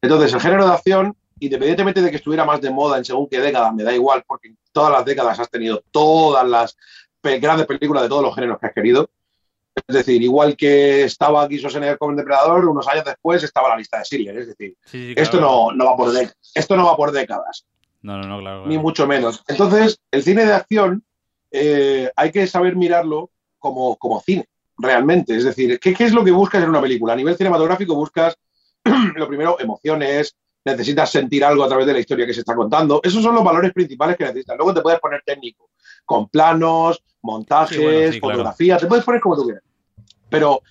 Entonces, 0.00 0.32
el 0.32 0.40
género 0.40 0.66
de 0.66 0.72
acción, 0.72 1.14
independientemente 1.40 2.00
de 2.00 2.10
que 2.10 2.16
estuviera 2.16 2.46
más 2.46 2.62
de 2.62 2.70
moda 2.70 2.96
en 2.96 3.04
según 3.04 3.28
qué 3.28 3.38
década, 3.38 3.70
me 3.70 3.82
da 3.82 3.94
igual, 3.94 4.24
porque 4.26 4.48
en 4.48 4.58
todas 4.72 4.92
las 4.92 5.04
décadas 5.04 5.38
has 5.38 5.50
tenido 5.50 5.84
todas 5.90 6.48
las 6.48 6.74
grandes 7.22 7.66
películas 7.66 8.04
de 8.04 8.08
todos 8.08 8.22
los 8.22 8.34
géneros 8.34 8.58
que 8.58 8.66
has 8.66 8.72
querido. 8.72 9.10
Es 9.86 9.94
decir, 9.94 10.22
igual 10.22 10.56
que 10.56 11.02
estaba 11.02 11.42
aquí 11.42 11.58
Schwarzenegger 11.58 11.98
como 11.98 12.16
depredador, 12.16 12.64
unos 12.64 12.88
años 12.88 13.04
después 13.04 13.42
estaba 13.42 13.68
la 13.68 13.76
lista 13.76 13.98
de 13.98 14.04
Schindler. 14.04 14.38
Es 14.38 14.46
decir, 14.46 14.74
esto, 15.16 15.38
no, 15.38 15.70
no 15.72 15.84
va 15.84 15.96
por 15.96 16.12
esto 16.54 16.76
no 16.76 16.86
va 16.86 16.96
por 16.96 17.12
décadas. 17.12 17.66
No, 18.02 18.16
no, 18.18 18.26
no, 18.26 18.38
claro. 18.38 18.66
Ni 18.66 18.78
mucho 18.78 19.06
menos. 19.06 19.42
Entonces, 19.46 20.00
el 20.10 20.22
cine 20.22 20.44
de 20.44 20.52
acción 20.52 21.04
eh, 21.50 22.10
hay 22.16 22.30
que 22.30 22.46
saber 22.46 22.76
mirarlo 22.76 23.30
como, 23.58 23.96
como 23.96 24.20
cine, 24.20 24.46
realmente. 24.78 25.36
Es 25.36 25.44
decir, 25.44 25.78
¿qué, 25.78 25.94
es 25.98 26.12
lo 26.12 26.24
que 26.24 26.30
buscas 26.30 26.62
en 26.62 26.70
una 26.70 26.80
película? 26.80 27.12
A 27.12 27.16
nivel 27.16 27.36
cinematográfico 27.36 27.94
buscas, 27.94 28.36
lo 29.16 29.28
primero, 29.28 29.58
emociones, 29.60 30.36
necesitas 30.64 31.10
sentir 31.10 31.44
algo 31.44 31.64
a 31.64 31.68
través 31.68 31.86
de 31.86 31.92
la 31.92 32.00
historia 32.00 32.26
que 32.26 32.34
se 32.34 32.40
está 32.40 32.54
contando. 32.54 33.00
Esos 33.02 33.22
son 33.22 33.34
los 33.34 33.44
valores 33.44 33.72
principales 33.72 34.16
que 34.16 34.24
necesitas. 34.24 34.56
Luego 34.56 34.74
te 34.74 34.80
puedes 34.80 35.00
poner 35.00 35.22
técnico, 35.24 35.70
con 36.04 36.28
planos, 36.28 37.02
montajes, 37.22 38.18
fotografía, 38.18 38.78
te 38.78 38.86
puedes 38.86 39.04
poner 39.04 39.20
como 39.20 39.36
tú 39.36 39.44
quieras. 39.44 39.62
Pero 40.28 40.62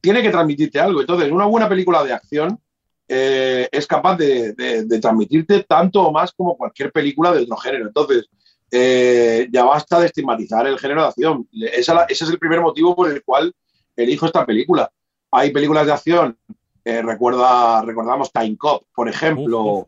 tiene 0.00 0.22
que 0.22 0.30
transmitirte 0.30 0.80
algo. 0.80 1.00
Entonces, 1.00 1.30
una 1.30 1.44
buena 1.44 1.68
película 1.68 2.02
de 2.02 2.14
acción 2.14 2.58
eh, 3.08 3.68
es 3.70 3.86
capaz 3.86 4.16
de, 4.16 4.54
transmitirte 5.00 5.64
tanto 5.64 6.02
o 6.02 6.12
más 6.12 6.32
como 6.32 6.56
cualquier 6.56 6.92
película 6.92 7.32
de 7.32 7.42
otro 7.42 7.56
género. 7.56 7.86
Entonces, 7.86 8.28
eh, 8.70 9.48
ya 9.52 9.64
basta 9.64 10.00
de 10.00 10.06
estigmatizar 10.06 10.66
el 10.66 10.78
género 10.78 11.02
de 11.02 11.08
acción. 11.08 11.48
ese 11.52 11.94
es 12.08 12.22
el 12.22 12.38
primer 12.38 12.60
motivo 12.60 12.96
por 12.96 13.10
el 13.10 13.22
cual 13.22 13.54
elijo 13.96 14.26
esta 14.26 14.46
película. 14.46 14.90
Hay 15.30 15.50
películas 15.50 15.86
de 15.86 15.92
acción, 15.92 16.38
eh, 16.84 17.02
recuerda, 17.02 17.82
recordamos 17.82 18.32
Time 18.32 18.56
Cop, 18.56 18.84
por 18.94 19.08
ejemplo, 19.08 19.86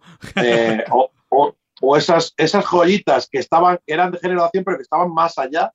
o, 0.90 1.96
esas, 1.96 2.35
esas 2.37 2.64
joyitas 2.64 3.29
que 3.29 3.38
estaban, 3.38 3.79
eran 3.87 4.12
de 4.12 4.18
género 4.18 4.40
de 4.40 4.46
acción, 4.46 4.64
pero 4.64 4.77
que 4.77 4.83
estaban 4.83 5.12
más 5.12 5.38
allá. 5.38 5.72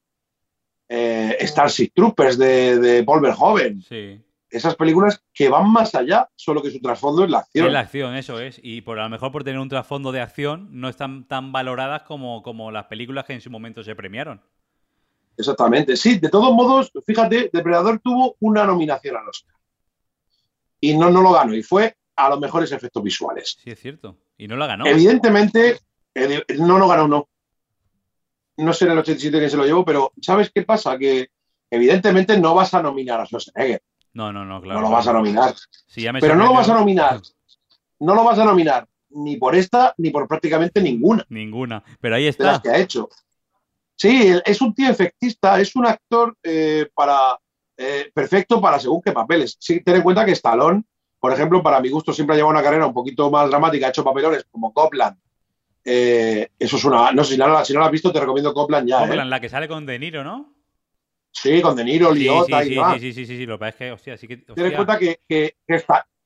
Starship 0.91 1.91
Troopers 1.93 2.37
de, 2.37 2.79
de 2.79 3.03
Paul 3.03 3.21
Verhoeven. 3.21 3.81
Sí 3.83 4.19
esas 4.49 4.75
películas 4.75 5.23
que 5.33 5.49
van 5.49 5.71
más 5.71 5.93
allá, 5.95 6.29
solo 6.35 6.61
que 6.61 6.71
su 6.71 6.79
trasfondo 6.79 7.23
es 7.23 7.29
la 7.29 7.39
acción. 7.39 7.67
Es 7.67 7.73
la 7.73 7.79
acción, 7.81 8.15
eso 8.15 8.39
es. 8.39 8.59
Y 8.63 8.81
por 8.81 8.99
a 8.99 9.03
lo 9.03 9.09
mejor 9.09 9.31
por 9.31 9.43
tener 9.43 9.59
un 9.59 9.69
trasfondo 9.69 10.11
de 10.11 10.21
acción, 10.21 10.69
no 10.71 10.89
están 10.89 11.27
tan 11.27 11.51
valoradas 11.51 12.03
como, 12.03 12.41
como 12.41 12.71
las 12.71 12.85
películas 12.85 13.25
que 13.25 13.33
en 13.33 13.41
su 13.41 13.49
momento 13.49 13.83
se 13.83 13.95
premiaron. 13.95 14.41
Exactamente. 15.37 15.95
Sí, 15.95 16.19
de 16.19 16.29
todos 16.29 16.53
modos, 16.53 16.91
fíjate, 17.05 17.49
Depredador 17.53 17.99
tuvo 17.99 18.35
una 18.39 18.65
nominación 18.65 19.15
al 19.17 19.29
Oscar. 19.29 19.55
Y 20.81 20.97
no, 20.97 21.09
no 21.09 21.21
lo 21.21 21.31
ganó. 21.31 21.53
Y 21.53 21.63
fue 21.63 21.95
a 22.15 22.29
los 22.29 22.39
mejores 22.39 22.71
efectos 22.71 23.03
visuales. 23.03 23.57
Sí, 23.63 23.71
es 23.71 23.79
cierto. 23.79 24.17
Y 24.37 24.47
no 24.47 24.55
lo 24.55 24.67
ganó. 24.67 24.85
Evidentemente, 24.85 25.79
no 26.57 26.77
lo 26.79 26.87
ganó, 26.87 27.07
no. 27.07 27.29
No 28.57 28.73
sé 28.73 28.85
en 28.85 28.91
el 28.91 28.97
87 28.97 29.37
quién 29.37 29.49
se 29.49 29.55
lo 29.55 29.65
llevó, 29.65 29.85
pero 29.85 30.11
¿sabes 30.21 30.51
qué 30.53 30.63
pasa? 30.63 30.97
Que 30.97 31.29
evidentemente 31.69 32.37
no 32.37 32.53
vas 32.55 32.73
a 32.73 32.81
nominar 32.81 33.21
a 33.21 33.25
Schwarzenegger 33.25 33.81
no, 34.13 34.33
no, 34.33 34.45
no, 34.45 34.61
claro. 34.61 34.81
No 34.81 34.87
lo 34.87 34.93
vas 34.93 35.07
a 35.07 35.13
nominar. 35.13 35.53
Pero 36.19 36.35
no 36.35 36.45
lo 36.45 36.53
vas 36.53 36.69
a 36.69 36.73
nominar. 36.73 37.19
No 37.99 38.15
lo 38.15 38.23
vas 38.23 38.39
a 38.39 38.45
nominar 38.45 38.87
ni 39.09 39.37
por 39.37 39.55
esta 39.55 39.93
ni 39.97 40.09
por 40.09 40.27
prácticamente 40.27 40.81
ninguna. 40.81 41.25
Ninguna. 41.29 41.83
Pero 41.99 42.15
ahí 42.15 42.27
está. 42.27 42.43
las 42.45 42.61
que 42.61 42.69
ha 42.69 42.77
hecho. 42.77 43.09
Sí, 43.95 44.33
es 44.45 44.61
un 44.61 44.73
tío 44.73 44.89
efectista, 44.89 45.59
es 45.59 45.75
un 45.75 45.85
actor 45.85 46.35
eh, 46.41 46.87
para 46.93 47.37
eh, 47.75 48.09
perfecto 48.13 48.61
para 48.61 48.79
según 48.79 49.01
qué 49.01 49.11
papeles. 49.11 49.57
Sí, 49.59 49.81
ten 49.81 49.97
en 49.97 50.03
cuenta 50.03 50.25
que 50.25 50.31
Stallone, 50.31 50.83
por 51.19 51.33
ejemplo, 51.33 51.61
para 51.61 51.81
mi 51.81 51.89
gusto 51.89 52.13
siempre 52.13 52.35
ha 52.35 52.37
llevado 52.37 52.53
una 52.53 52.63
carrera 52.63 52.85
un 52.85 52.93
poquito 52.93 53.29
más 53.29 53.49
dramática, 53.49 53.87
ha 53.87 53.89
hecho 53.89 54.03
papelones 54.03 54.45
como 54.49 54.73
Copland. 54.73 55.17
Eh, 55.83 56.49
eso 56.57 56.77
es 56.77 56.83
una. 56.85 57.11
No 57.11 57.23
sé 57.23 57.33
si 57.33 57.39
no, 57.39 57.65
si 57.65 57.73
no 57.73 57.83
has 57.83 57.91
visto, 57.91 58.11
te 58.11 58.19
recomiendo 58.19 58.53
Copland 58.53 58.87
ya. 58.87 58.99
Copland, 58.99 59.29
la 59.29 59.39
que 59.41 59.49
sale 59.49 59.67
con 59.67 59.85
De 59.85 59.99
Niro, 59.99 60.23
¿no? 60.23 60.53
Sí, 61.31 61.61
con 61.61 61.75
De 61.75 61.83
Niro, 61.83 62.11
Liotta 62.11 62.63
sí, 62.63 62.73
y 62.73 62.75
sí, 62.75 62.99
Sí, 62.99 63.13
sí, 63.13 63.25
sí, 63.25 63.37
sí, 63.37 63.45
lo 63.45 63.55
que 63.55 63.59
pasa 63.59 63.69
es 63.69 63.75
que, 63.75 63.91
hostia, 63.91 64.17
sí 64.17 64.27
que. 64.27 64.37
Ten 64.37 64.65
en 64.65 64.75
cuenta 64.75 64.97
que, 64.97 65.19
que, 65.27 65.55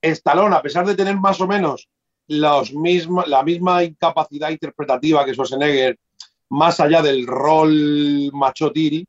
Stallone, 0.01 0.55
a 0.55 0.61
pesar 0.61 0.85
de 0.85 0.95
tener 0.95 1.15
más 1.17 1.39
o 1.41 1.47
menos 1.47 1.87
los 2.27 2.73
la 3.27 3.43
misma 3.43 3.83
incapacidad 3.83 4.49
interpretativa 4.49 5.25
que 5.25 5.33
Schwarzenegger, 5.33 5.99
más 6.49 6.79
allá 6.79 7.01
del 7.01 7.27
rol 7.27 8.31
macho 8.33 8.71
tiri, 8.71 9.05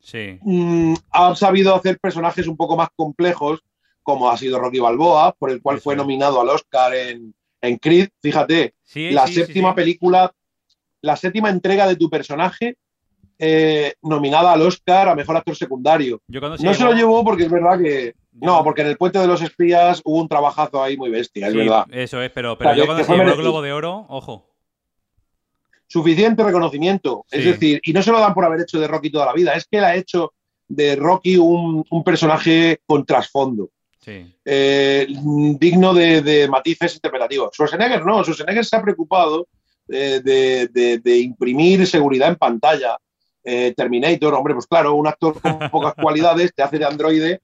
sí. 0.00 0.38
Mm, 0.42 0.94
ha 1.10 1.34
sabido 1.34 1.74
hacer 1.74 1.98
personajes 1.98 2.46
un 2.46 2.56
poco 2.56 2.76
más 2.76 2.88
complejos, 2.94 3.60
como 4.02 4.30
ha 4.30 4.36
sido 4.36 4.58
Rocky 4.58 4.78
Balboa, 4.78 5.32
por 5.32 5.50
el 5.50 5.60
cual 5.60 5.80
fue 5.80 5.96
nominado 5.96 6.40
al 6.40 6.48
Oscar 6.48 6.94
en, 6.94 7.34
en 7.60 7.76
Creed. 7.78 8.08
Fíjate, 8.20 8.74
la 8.94 9.26
séptima 9.26 9.74
película, 9.74 10.32
la 11.00 11.16
séptima 11.16 11.50
entrega 11.50 11.86
de 11.86 11.96
tu 11.96 12.08
personaje 12.08 12.76
eh, 13.38 13.94
nominada 14.02 14.52
al 14.52 14.62
Oscar 14.62 15.08
a 15.08 15.14
Mejor 15.14 15.36
Actor 15.36 15.56
Secundario. 15.56 16.20
no 16.28 16.74
se 16.74 16.84
lo 16.84 16.92
llevó 16.92 17.24
porque 17.24 17.44
es 17.44 17.50
verdad 17.50 17.78
que... 17.78 18.14
No, 18.38 18.62
porque 18.62 18.82
en 18.82 18.88
el 18.88 18.98
Puente 18.98 19.18
de 19.18 19.26
los 19.26 19.40
Espías 19.40 20.02
hubo 20.04 20.20
un 20.20 20.28
trabajazo 20.28 20.82
ahí 20.82 20.96
muy 20.98 21.08
bestia, 21.08 21.48
es 21.48 21.54
verdad. 21.54 21.86
Eso 21.90 22.20
es, 22.20 22.30
pero, 22.32 22.58
pero 22.58 22.74
yo 22.74 22.84
cuando 22.84 23.02
se 23.02 23.12
llevó 23.12 23.30
el 23.30 23.36
Globo 23.36 23.62
de 23.62 23.72
Oro, 23.72 24.04
ojo. 24.10 24.46
Suficiente 25.86 26.44
reconocimiento. 26.44 27.24
Es 27.30 27.44
decir, 27.44 27.80
y 27.82 27.92
no 27.94 28.02
se 28.02 28.12
lo 28.12 28.20
dan 28.20 28.34
por 28.34 28.44
haber 28.44 28.60
hecho 28.60 28.78
de 28.78 28.88
Rocky 28.88 29.10
toda 29.10 29.24
la 29.24 29.32
vida, 29.32 29.54
es 29.54 29.66
que 29.66 29.78
él 29.78 29.84
ha 29.84 29.94
hecho 29.94 30.34
de 30.68 30.96
Rocky 30.96 31.36
un, 31.36 31.84
personaje 32.04 32.80
con 32.86 33.04
trasfondo. 33.04 33.70
Eh, 34.44 35.06
digno 35.58 35.92
de, 35.92 36.46
matices 36.48 36.94
interpretativos. 36.94 37.50
Schwarzenegger 37.52 38.04
no, 38.04 38.22
Schwarzenegger 38.22 38.64
se 38.64 38.76
ha 38.76 38.82
preocupado 38.82 39.48
eh, 39.88 40.20
de, 40.22 41.18
imprimir 41.18 41.86
seguridad 41.86 42.28
en 42.28 42.36
pantalla, 42.36 42.96
eh, 43.46 43.72
Terminator, 43.76 44.34
hombre, 44.34 44.54
pues 44.54 44.66
claro, 44.66 44.94
un 44.94 45.06
actor 45.06 45.40
con 45.40 45.58
pocas 45.70 45.94
cualidades 45.94 46.52
te 46.54 46.62
hace 46.62 46.78
de 46.78 46.84
androide 46.84 47.40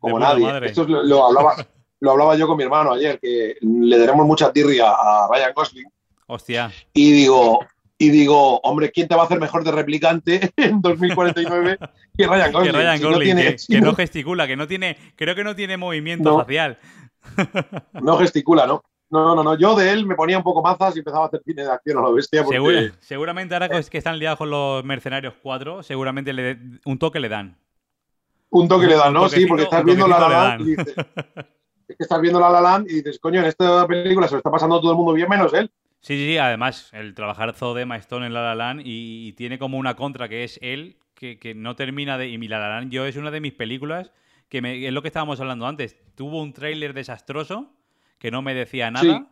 como 0.00 0.18
nadie. 0.18 0.66
Esto 0.66 0.86
lo, 0.88 1.26
hablaba, 1.26 1.54
lo 2.00 2.10
hablaba 2.12 2.36
yo 2.36 2.46
con 2.46 2.56
mi 2.56 2.64
hermano 2.64 2.92
ayer, 2.92 3.18
que 3.20 3.56
le 3.60 3.98
daremos 3.98 4.26
mucha 4.26 4.52
tirria 4.52 4.90
a 4.90 5.28
Ryan 5.30 5.52
Gosling. 5.54 5.86
Hostia. 6.26 6.72
Y 6.94 7.12
digo, 7.12 7.60
y 7.98 8.08
digo, 8.08 8.58
hombre, 8.60 8.90
¿quién 8.90 9.06
te 9.06 9.14
va 9.14 9.22
a 9.22 9.24
hacer 9.26 9.38
mejor 9.38 9.64
de 9.64 9.72
replicante 9.72 10.50
en 10.56 10.80
2049 10.80 11.78
que 12.16 12.26
Ryan 12.26 12.52
Gosling? 12.52 12.72
Que 12.72 12.78
Ryan 12.78 13.02
Gosling, 13.02 13.36
que, 13.68 13.80
no 13.82 13.94
gesticula, 13.96 14.46
que 14.46 14.56
no 14.56 14.66
tiene, 14.66 14.96
creo 15.14 15.34
que 15.34 15.44
no 15.44 15.54
tiene 15.54 15.76
movimiento 15.76 16.38
facial. 16.38 16.78
no 18.00 18.16
gesticula, 18.16 18.66
¿no? 18.66 18.82
No, 19.14 19.36
no, 19.36 19.44
no. 19.44 19.56
Yo 19.56 19.76
de 19.76 19.92
él 19.92 20.06
me 20.06 20.16
ponía 20.16 20.36
un 20.36 20.42
poco 20.42 20.60
mazas 20.60 20.96
y 20.96 20.98
empezaba 20.98 21.26
a 21.26 21.28
hacer 21.28 21.40
cine 21.44 21.62
de 21.62 21.70
acción 21.70 21.98
a 21.98 22.00
lo 22.00 22.14
bestia. 22.14 22.44
seguramente 22.98 23.54
ahora 23.54 23.68
que 23.68 23.98
están 23.98 24.18
liados 24.18 24.38
con 24.38 24.50
los 24.50 24.84
Mercenarios 24.84 25.34
4, 25.40 25.84
seguramente 25.84 26.32
le 26.32 26.58
un 26.84 26.98
toque 26.98 27.20
le 27.20 27.28
dan. 27.28 27.56
Un 28.50 28.66
toque 28.66 28.88
le 28.88 28.96
dan, 28.96 29.12
¿no? 29.12 29.28
Sí, 29.28 29.46
porque 29.46 29.62
estás 29.62 29.84
viendo 29.84 30.08
La 30.08 30.18
La 30.18 30.56
y 30.58 30.64
dices, 30.64 30.94
estás 31.96 32.20
viendo 32.20 32.40
La 32.40 32.50
La 32.50 32.60
Land 32.60 32.90
y 32.90 32.94
dices, 32.94 33.20
coño, 33.20 33.38
en 33.38 33.46
esta 33.46 33.86
película 33.86 34.26
se 34.26 34.34
lo 34.34 34.38
está 34.38 34.50
pasando 34.50 34.80
todo 34.80 34.90
el 34.90 34.96
mundo 34.96 35.12
bien 35.12 35.28
menos 35.28 35.54
él. 35.54 35.70
Sí, 36.00 36.16
sí, 36.16 36.26
sí. 36.26 36.38
Además, 36.38 36.90
el 36.92 37.14
trabajar 37.14 37.54
de 37.54 37.96
Stone 37.98 38.26
en 38.26 38.34
La 38.34 38.42
La 38.42 38.56
Land 38.56 38.82
y, 38.84 39.32
tiene 39.34 39.60
como 39.60 39.78
una 39.78 39.94
contra 39.94 40.28
que 40.28 40.42
es 40.42 40.58
él 40.60 40.96
que, 41.14 41.54
no 41.54 41.76
termina 41.76 42.18
de... 42.18 42.26
Y 42.30 42.48
La 42.48 42.84
yo 42.88 43.06
es 43.06 43.14
una 43.14 43.30
de 43.30 43.40
mis 43.40 43.52
películas 43.52 44.10
que 44.48 44.86
es 44.88 44.92
lo 44.92 45.02
que 45.02 45.08
estábamos 45.08 45.40
hablando 45.40 45.68
antes. 45.68 45.96
Tuvo 46.16 46.42
un 46.42 46.52
tráiler 46.52 46.94
desastroso 46.94 47.70
que 48.18 48.30
no 48.30 48.42
me 48.42 48.54
decía 48.54 48.90
nada. 48.90 49.30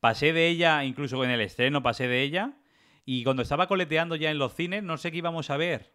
Pasé 0.00 0.32
de 0.32 0.48
ella, 0.48 0.84
incluso 0.84 1.22
en 1.24 1.30
el 1.30 1.40
estreno 1.40 1.82
pasé 1.82 2.08
de 2.08 2.22
ella. 2.22 2.58
Y 3.04 3.24
cuando 3.24 3.42
estaba 3.42 3.66
coleteando 3.66 4.16
ya 4.16 4.30
en 4.30 4.38
los 4.38 4.54
cines, 4.54 4.82
no 4.82 4.96
sé 4.96 5.10
qué 5.10 5.18
íbamos 5.18 5.50
a 5.50 5.56
ver. 5.56 5.92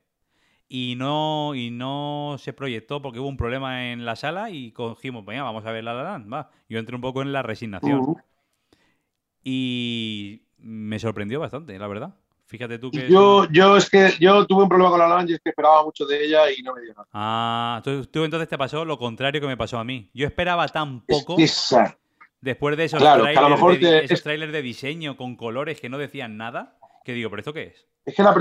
Y 0.69 0.95
no, 0.97 1.56
y 1.56 1.71
no 1.71 2.36
se 2.39 2.52
proyectó 2.52 3.02
porque 3.02 3.19
hubo 3.19 3.30
un 3.30 3.38
problema 3.38 3.91
en 3.91 4.06
la 4.06 4.15
sala 4.17 4.50
y 4.50 4.71
cogimos, 4.71 5.26
venga, 5.26 5.43
vamos 5.43 5.65
a 5.65 5.71
ver 5.71 5.84
La 5.84 5.93
La 5.93 6.17
va. 6.19 6.50
Yo 6.67 6.80
entré 6.80 6.95
un 6.95 7.02
poco 7.02 7.21
en 7.21 7.32
la 7.32 7.41
resignación. 7.41 8.17
Y 9.43 10.43
me 10.58 11.00
sorprendió 11.00 11.39
bastante, 11.39 11.78
la 11.80 11.88
verdad. 11.88 12.15
Fíjate 12.47 12.80
tú 12.80 12.91
que. 12.91 13.10
Yo, 13.10 13.45
yo 13.52 13.76
es 13.76 13.89
que 13.89 14.13
yo 14.21 14.45
tuve 14.45 14.63
un 14.63 14.69
problema 14.69 14.89
con 14.89 15.00
la 15.00 15.08
Land 15.08 15.30
y 15.30 15.34
es 15.34 15.41
que 15.41 15.50
esperaba 15.50 15.84
mucho 15.84 16.06
de 16.06 16.26
ella 16.26 16.50
y 16.50 16.62
no 16.63 16.73
me 16.73 16.82
dio 16.82 16.93
nada. 16.93 17.08
Ah, 17.12 17.82
tú, 17.84 18.23
entonces 18.23 18.47
te 18.47 18.58
pasó 18.58 18.86
lo 18.86 18.97
contrario 18.97 19.41
que 19.41 19.47
me 19.47 19.58
pasó 19.58 19.78
a 19.78 19.84
mí. 19.84 20.10
Yo 20.13 20.26
esperaba 20.28 20.65
tan 20.69 21.02
poco. 21.06 21.36
Después 22.41 22.78
de 22.78 22.86
esos 22.86 23.00
trailers, 23.00 23.80
de, 23.80 24.21
trailers 24.23 24.54
de 24.54 24.62
diseño 24.62 25.17
con 25.17 25.36
colores 25.36 25.82
que 25.82 25.89
no 25.89 25.97
decían 25.97 26.38
nada, 26.38 26.78
que 27.04 27.13
digo, 27.13 27.30
¿pero 27.30 27.39
esto 27.39 27.54
qué 27.54 27.63
es? 27.63 27.88
Es 28.06 28.15
que 28.15 28.23
la, 28.23 28.36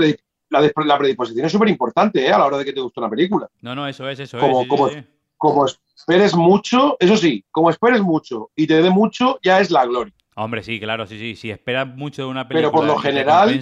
la, 0.49 0.97
predisposición 0.97 1.45
es 1.45 1.51
súper 1.51 1.69
importante 1.69 2.25
¿eh? 2.25 2.31
a 2.31 2.37
la 2.37 2.45
hora 2.45 2.57
de 2.59 2.65
que 2.65 2.73
te 2.73 2.79
guste 2.79 2.99
una 2.99 3.09
película. 3.09 3.49
No, 3.61 3.73
no, 3.73 3.87
eso 3.87 4.07
es, 4.07 4.19
eso 4.19 4.37
como, 4.37 4.61
es. 4.61 4.67
como, 4.67 4.89
como 5.37 5.65
esperes 5.65 6.35
mucho, 6.35 6.95
eso 6.99 7.17
sí, 7.17 7.43
como 7.51 7.69
esperes 7.69 8.01
mucho 8.01 8.51
y 8.55 8.67
te 8.67 8.81
dé 8.81 8.89
mucho, 8.89 9.39
ya 9.41 9.59
es 9.59 9.71
la 9.71 9.85
gloria. 9.85 10.13
Hombre, 10.39 10.61
sí, 10.61 10.79
claro, 10.79 11.07
sí, 11.07 11.17
sí. 11.17 11.35
Si 11.35 11.49
esperas 11.49 11.87
mucho 11.87 12.21
de 12.21 12.27
una 12.27 12.47
película. 12.47 12.69
Pero 12.69 12.79
por 12.79 12.85
lo 12.85 12.97
general. 12.99 13.59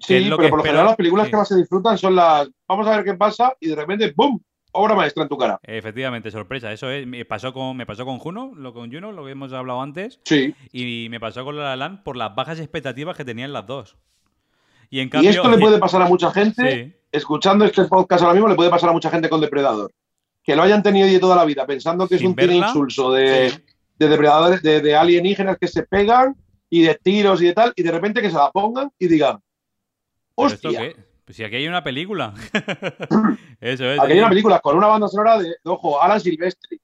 Sí, 0.00 0.30
pero 0.36 0.50
por 0.50 0.58
lo 0.58 0.64
general 0.64 0.84
las 0.84 0.96
películas 0.96 1.28
que 1.30 1.36
más 1.36 1.48
se 1.48 1.56
disfrutan 1.56 1.96
son 1.96 2.14
las. 2.14 2.50
Vamos 2.68 2.86
a 2.86 2.96
ver 2.96 3.04
qué 3.04 3.14
pasa 3.14 3.56
y 3.58 3.68
de 3.68 3.76
repente, 3.76 4.12
¡bum! 4.14 4.38
Obra 4.72 4.94
maestra 4.94 5.22
en 5.22 5.28
tu 5.28 5.38
cara. 5.38 5.58
Efectivamente, 5.62 6.30
sorpresa. 6.30 6.72
Eso 6.72 6.90
es. 6.90 7.06
Me 7.06 7.24
pasó 7.24 7.52
con, 7.52 7.76
me 7.76 7.86
pasó 7.86 8.04
con 8.04 8.18
Juno, 8.18 8.52
lo 8.54 8.74
con 8.74 8.92
Juno, 8.92 9.12
lo 9.12 9.24
que 9.24 9.32
hemos 9.32 9.52
hablado 9.52 9.80
antes. 9.80 10.20
Sí. 10.24 10.54
Y 10.72 11.08
me 11.10 11.20
pasó 11.20 11.44
con 11.44 11.56
La 11.56 11.74
La 11.76 12.02
por 12.04 12.16
las 12.16 12.34
bajas 12.34 12.58
expectativas 12.60 13.16
que 13.16 13.24
tenían 13.24 13.52
las 13.52 13.66
dos. 13.66 13.96
Y, 14.90 15.00
en 15.00 15.08
cambio, 15.08 15.30
y 15.30 15.34
esto 15.34 15.48
le 15.50 15.58
puede 15.58 15.78
pasar 15.78 16.00
a 16.02 16.06
mucha 16.06 16.30
gente, 16.30 17.00
escuchando 17.12 17.64
este 17.64 17.84
podcast 17.84 18.22
ahora 18.22 18.34
mismo, 18.34 18.48
le 18.48 18.54
puede 18.54 18.70
pasar 18.70 18.90
a 18.90 18.92
mucha 18.92 19.10
gente 19.10 19.28
con 19.28 19.40
Depredador. 19.40 19.92
Que 20.42 20.56
lo 20.56 20.62
hayan 20.62 20.82
tenido 20.82 21.06
de 21.06 21.18
toda 21.18 21.36
la 21.36 21.44
vida, 21.44 21.66
pensando 21.66 22.08
que 22.08 22.14
es 22.14 22.22
un 22.22 22.34
tiro 22.34 22.52
insulso 22.52 23.12
de, 23.12 23.52
de 23.98 24.08
depredadores, 24.08 24.62
de, 24.62 24.80
de, 24.80 24.96
alienígenas 24.96 25.58
que 25.58 25.68
se 25.68 25.82
pegan 25.82 26.36
y 26.70 26.82
de 26.82 26.94
tiros 26.94 27.42
y 27.42 27.46
de 27.46 27.52
tal, 27.52 27.72
y 27.76 27.82
de 27.82 27.90
repente 27.90 28.22
que 28.22 28.30
se 28.30 28.36
la 28.36 28.50
pongan 28.50 28.90
y 28.98 29.08
digan, 29.08 29.42
¡hostia! 30.34 30.94
Pues 31.28 31.36
si 31.36 31.44
aquí 31.44 31.56
hay 31.56 31.68
una 31.68 31.84
película. 31.84 32.32
Eso 33.60 33.84
es. 33.84 34.00
Aquí 34.00 34.12
hay 34.12 34.18
una 34.18 34.30
película 34.30 34.60
con 34.60 34.78
una 34.78 34.86
banda 34.86 35.08
sonora 35.08 35.38
de, 35.38 35.56
ojo, 35.64 36.00
Alan 36.00 36.18
Silvestri. 36.18 36.80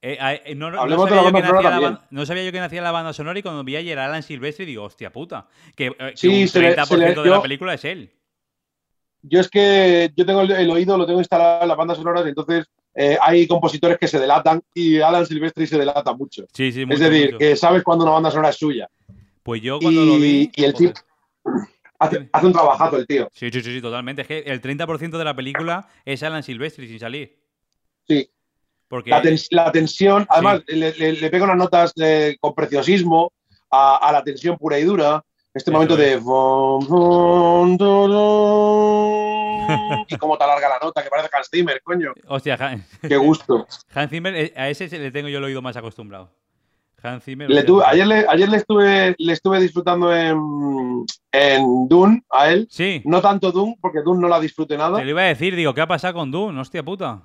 Eh, 0.00 0.16
eh, 0.44 0.54
no, 0.54 0.68
Hablemos 0.68 1.08
sabía 1.08 1.22
de 1.22 1.24
la 1.24 1.32
banda 1.32 1.48
sonora 1.48 1.80
la, 1.80 2.06
no 2.08 2.24
sabía 2.24 2.44
yo 2.44 2.52
que 2.52 2.60
nacía 2.60 2.82
la 2.82 2.92
banda 2.92 3.12
sonora 3.12 3.36
y 3.36 3.42
cuando 3.42 3.64
vi 3.64 3.74
ayer 3.74 3.98
a 3.98 4.04
Alan 4.04 4.22
Silvestri 4.22 4.64
digo, 4.64 4.84
hostia 4.84 5.10
puta, 5.10 5.48
que, 5.74 5.86
eh, 5.86 6.12
sí, 6.14 6.28
un 6.28 6.34
30% 6.34 7.20
de 7.20 7.30
la 7.30 7.42
película 7.42 7.74
es 7.74 7.84
él. 7.84 8.12
Yo 9.22 9.40
es 9.40 9.48
que 9.48 10.12
yo 10.16 10.24
tengo 10.24 10.42
el, 10.42 10.70
oído, 10.70 10.96
lo 10.96 11.04
tengo 11.04 11.18
instalado 11.18 11.62
en 11.62 11.68
las 11.68 11.76
bandas 11.76 11.96
sonoras, 11.96 12.24
entonces 12.26 12.66
eh, 12.94 13.18
hay 13.20 13.44
compositores 13.48 13.98
que 13.98 14.06
se 14.06 14.20
delatan 14.20 14.62
y 14.72 15.00
Alan 15.00 15.26
Silvestri 15.26 15.66
se 15.66 15.78
delata 15.78 16.14
mucho. 16.14 16.46
Sí, 16.52 16.70
sí, 16.70 16.86
mucho, 16.86 16.94
Es 16.94 17.10
decir, 17.10 17.36
que 17.38 17.56
sabes 17.56 17.82
cuando 17.82 18.04
una 18.04 18.12
banda 18.12 18.30
sonora 18.30 18.50
es 18.50 18.56
suya. 18.56 18.88
Pues 19.42 19.60
yo 19.62 19.80
cuando 19.80 20.04
lo 20.04 20.14
vi. 20.14 20.48
Y 20.54 20.62
el 20.62 20.74
tío. 20.74 20.92
Hace, 21.98 22.28
un 22.42 22.52
trabajazo 22.52 22.96
el 22.96 23.06
tío. 23.06 23.28
Sí, 23.32 23.50
sí, 23.50 23.62
sí, 23.62 23.80
totalmente. 23.80 24.22
Es 24.22 24.28
que 24.28 24.38
el 24.40 24.60
30% 24.60 25.16
de 25.16 25.24
la 25.24 25.34
película 25.34 25.88
es 26.04 26.22
Alan 26.22 26.42
Silvestri 26.42 26.88
sin 26.88 26.98
salir. 26.98 27.38
Sí. 28.06 28.28
Porque... 28.88 29.10
La, 29.50 29.72
tensión, 29.72 30.26
además, 30.28 30.62
le, 30.66 31.30
pega 31.30 31.44
unas 31.44 31.56
notas 31.56 31.94
con 32.40 32.54
preciosismo 32.54 33.32
a, 33.70 34.10
la 34.12 34.22
tensión 34.22 34.58
pura 34.58 34.78
y 34.78 34.84
dura. 34.84 35.24
Este 35.52 35.70
momento 35.70 35.96
de. 35.96 36.14
y 40.08 40.18
cómo 40.18 40.36
te 40.36 40.44
alarga 40.44 40.68
la 40.68 40.78
nota, 40.82 41.02
que 41.02 41.08
parece 41.08 41.30
Hans 41.32 41.48
Zimmer, 41.48 41.80
coño. 41.82 42.12
Hostia, 42.26 42.58
qué 43.00 43.16
gusto. 43.16 43.66
Hans 43.94 44.10
Zimmer, 44.10 44.34
eh, 44.34 44.52
a 44.56 44.68
ese 44.68 44.88
le 44.98 45.12
tengo 45.12 45.28
yo 45.28 45.38
el 45.38 45.44
oído 45.44 45.62
más 45.62 45.76
acostumbrado. 45.76 46.32
Hans 47.04 47.24
Zimmer. 47.24 47.48
ayer 47.86 48.06
le, 48.06 48.26
ayer 48.28 48.48
le, 48.48 48.56
estuve, 48.56 49.14
le 49.18 49.32
estuve 49.32 49.60
disfrutando 49.60 50.14
en, 50.14 51.04
en 51.32 51.88
Dune 51.88 52.24
a 52.30 52.50
él. 52.50 52.66
Sí. 52.70 53.02
No 53.04 53.20
tanto 53.20 53.52
Dune, 53.52 53.76
porque 53.80 54.02
Dune 54.02 54.20
no 54.20 54.28
la 54.28 54.40
disfrute 54.40 54.76
nada. 54.76 54.98
Te 54.98 55.04
lo 55.04 55.10
iba 55.10 55.22
a 55.22 55.26
decir, 55.26 55.54
digo, 55.54 55.74
¿qué 55.74 55.80
ha 55.80 55.86
pasado 55.86 56.14
con 56.14 56.30
Dune? 56.30 56.60
Hostia 56.60 56.82
puta. 56.82 57.22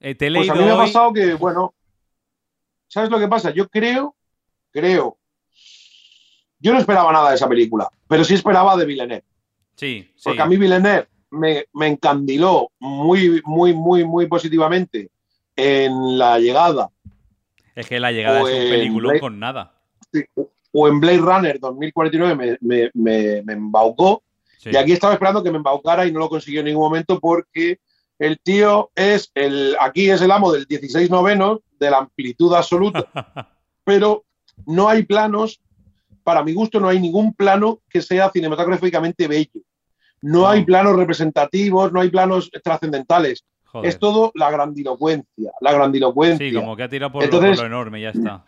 Eh, 0.00 0.14
pues 0.14 0.50
a 0.50 0.54
mí 0.54 0.64
me 0.64 0.70
ha 0.70 0.76
pasado 0.76 1.12
que, 1.12 1.34
bueno, 1.34 1.74
¿sabes 2.86 3.10
lo 3.10 3.18
que 3.18 3.28
pasa? 3.28 3.50
Yo 3.50 3.68
creo, 3.68 4.14
creo. 4.70 5.18
Yo 6.60 6.72
no 6.72 6.78
esperaba 6.78 7.12
nada 7.12 7.30
de 7.30 7.36
esa 7.36 7.48
película, 7.48 7.88
pero 8.06 8.24
sí 8.24 8.34
esperaba 8.34 8.76
de 8.76 8.86
Villeneuve. 8.86 9.24
Sí, 9.76 10.08
sí. 10.14 10.22
Porque 10.24 10.42
a 10.42 10.46
mí 10.46 10.56
Villeneuve 10.56 11.08
me, 11.30 11.66
encandiló 11.86 12.70
muy, 12.78 13.40
muy, 13.44 13.74
muy, 13.74 14.04
muy 14.04 14.26
positivamente 14.26 15.10
en 15.56 16.18
la 16.18 16.38
llegada. 16.38 16.90
Es 17.78 17.86
que 17.86 18.00
la 18.00 18.10
llegada 18.10 18.40
es 18.40 18.44
un 18.46 18.70
peliculón 18.70 19.18
con 19.20 19.38
nada. 19.38 19.72
o 20.72 20.88
en 20.88 20.98
Blade 20.98 21.18
Runner 21.18 21.60
2049 21.60 22.58
me, 22.60 22.90
me, 22.92 23.42
me, 23.44 23.52
embaucó. 23.52 24.24
Y 24.64 24.76
aquí 24.76 24.90
estaba 24.90 25.12
esperando 25.12 25.44
que 25.44 25.52
me 25.52 25.58
embaucara 25.58 26.04
y 26.04 26.10
no 26.10 26.18
lo 26.18 26.28
consiguió 26.28 26.58
en 26.58 26.66
ningún 26.66 26.82
momento 26.82 27.20
porque 27.20 27.78
el 28.18 28.40
tío 28.40 28.90
es 28.96 29.30
el, 29.32 29.76
aquí 29.78 30.10
es 30.10 30.20
el 30.22 30.32
amo 30.32 30.50
del 30.50 30.64
16 30.64 31.08
noveno, 31.08 31.60
de 31.78 31.90
la 31.90 31.98
amplitud 31.98 32.52
absoluta, 32.52 33.06
pero 33.84 34.24
no 34.66 34.88
hay 34.88 35.04
planos, 35.04 35.60
para 36.24 36.42
mi 36.42 36.54
gusto 36.54 36.80
no 36.80 36.88
hay 36.88 36.98
ningún 36.98 37.32
plano 37.32 37.78
que 37.88 38.02
sea 38.02 38.28
cinematográficamente 38.30 39.28
bello. 39.28 39.60
No, 40.20 40.48
hay 40.48 40.64
planos 40.64 40.96
representativos, 40.96 41.92
no 41.92 42.00
hay 42.00 42.10
planos 42.10 42.50
trascendentales. 42.64 43.44
Es 43.82 43.98
todo 43.98 44.32
la 44.34 44.50
grandilocuencia, 44.50 45.52
la 45.60 45.72
grandilocuencia. 45.72 46.48
Sí, 46.48 46.54
como 46.54 46.76
que 46.76 46.82
ha 46.84 46.88
tirado 46.88 47.12
por, 47.12 47.32
lo, 47.32 47.66
enorme, 47.66 48.00
ya 48.00 48.10
está. 48.10 48.44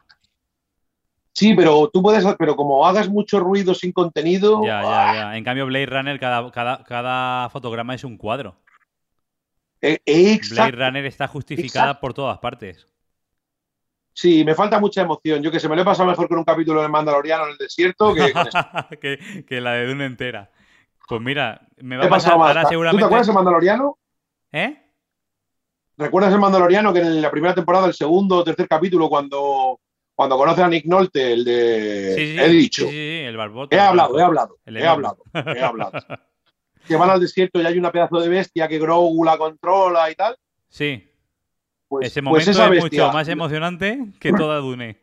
Sí, 1.32 1.54
pero 1.54 1.88
tú 1.92 2.02
puedes, 2.02 2.24
pero 2.38 2.56
como 2.56 2.86
hagas 2.86 3.08
mucho 3.08 3.38
ruido 3.40 3.74
sin 3.74 3.92
contenido. 3.92 4.64
Ya, 4.64 4.82
ya, 4.82 5.14
ya. 5.14 5.36
En 5.36 5.44
cambio, 5.44 5.66
Blade 5.66 5.86
Runner, 5.86 6.18
cada, 6.18 6.50
cada, 6.50 6.84
cada 6.84 7.48
fotograma 7.50 7.94
es 7.94 8.04
un 8.04 8.16
cuadro. 8.16 8.56
Eh, 9.82 10.40
Blade 10.50 10.72
Runner 10.72 11.06
está 11.06 11.26
justificada 11.28 12.00
por 12.00 12.12
todas 12.12 12.38
partes. 12.38 12.86
Sí, 14.12 14.44
me 14.44 14.54
falta 14.54 14.80
mucha 14.80 15.02
emoción. 15.02 15.42
Yo 15.42 15.50
que 15.50 15.60
se 15.60 15.68
me 15.68 15.76
lo 15.76 15.82
he 15.82 15.84
pasado 15.84 16.08
mejor 16.08 16.28
con 16.28 16.38
un 16.38 16.44
capítulo 16.44 16.82
de 16.82 16.88
Mandaloriano 16.88 17.44
en 17.44 17.50
el 17.52 17.56
desierto 17.56 18.12
que, 18.14 18.32
que, 19.48 19.60
la 19.60 19.72
de 19.72 19.86
Dune 19.86 20.04
entera. 20.04 20.50
Pues 21.08 21.20
mira, 21.20 21.66
me 21.78 21.96
va 21.96 22.04
a 22.04 22.08
pasar 22.08 22.34
ahora 22.34 22.64
seguramente. 22.66 22.98
¿Tú 22.98 23.02
te 23.02 23.06
acuerdas 23.06 23.26
de 23.28 23.32
Mandaloriano? 23.32 23.98
¿Eh? 24.52 24.89
¿Recuerdas 26.00 26.32
el 26.32 26.40
Mandaloriano 26.40 26.94
que 26.94 27.00
en 27.00 27.20
la 27.20 27.30
primera 27.30 27.54
temporada, 27.54 27.86
el 27.86 27.92
segundo 27.92 28.38
o 28.38 28.44
tercer 28.44 28.66
capítulo, 28.66 29.10
cuando, 29.10 29.80
cuando 30.14 30.38
conoce 30.38 30.62
a 30.62 30.68
Nick 30.68 30.86
Nolte, 30.86 31.34
el 31.34 31.44
de. 31.44 32.14
Sí, 32.16 32.26
sí, 32.32 32.40
he 32.40 32.48
dicho. 32.48 32.88
Sí, 32.88 33.18
el 33.18 33.36
barbote. 33.36 33.76
He 33.76 33.80
hablado, 33.80 34.18
he 34.18 34.22
hablado. 34.22 34.56
He 34.64 34.86
hablado, 34.86 35.22
he 35.34 35.60
hablado. 35.60 35.92
que 36.88 36.96
van 36.96 37.10
al 37.10 37.20
desierto 37.20 37.60
y 37.60 37.66
hay 37.66 37.76
una 37.76 37.92
pedazo 37.92 38.18
de 38.18 38.30
bestia 38.30 38.66
que 38.66 38.78
Grogu 38.78 39.22
la 39.24 39.36
controla 39.36 40.10
y 40.10 40.14
tal. 40.14 40.38
Sí. 40.70 41.06
Pues, 41.86 42.06
Ese 42.06 42.22
pues 42.22 42.46
momento 42.46 42.74
es 42.74 42.82
mucho 42.82 43.12
más 43.12 43.28
emocionante 43.28 44.06
que 44.18 44.32
toda 44.32 44.56
Dune. 44.56 44.96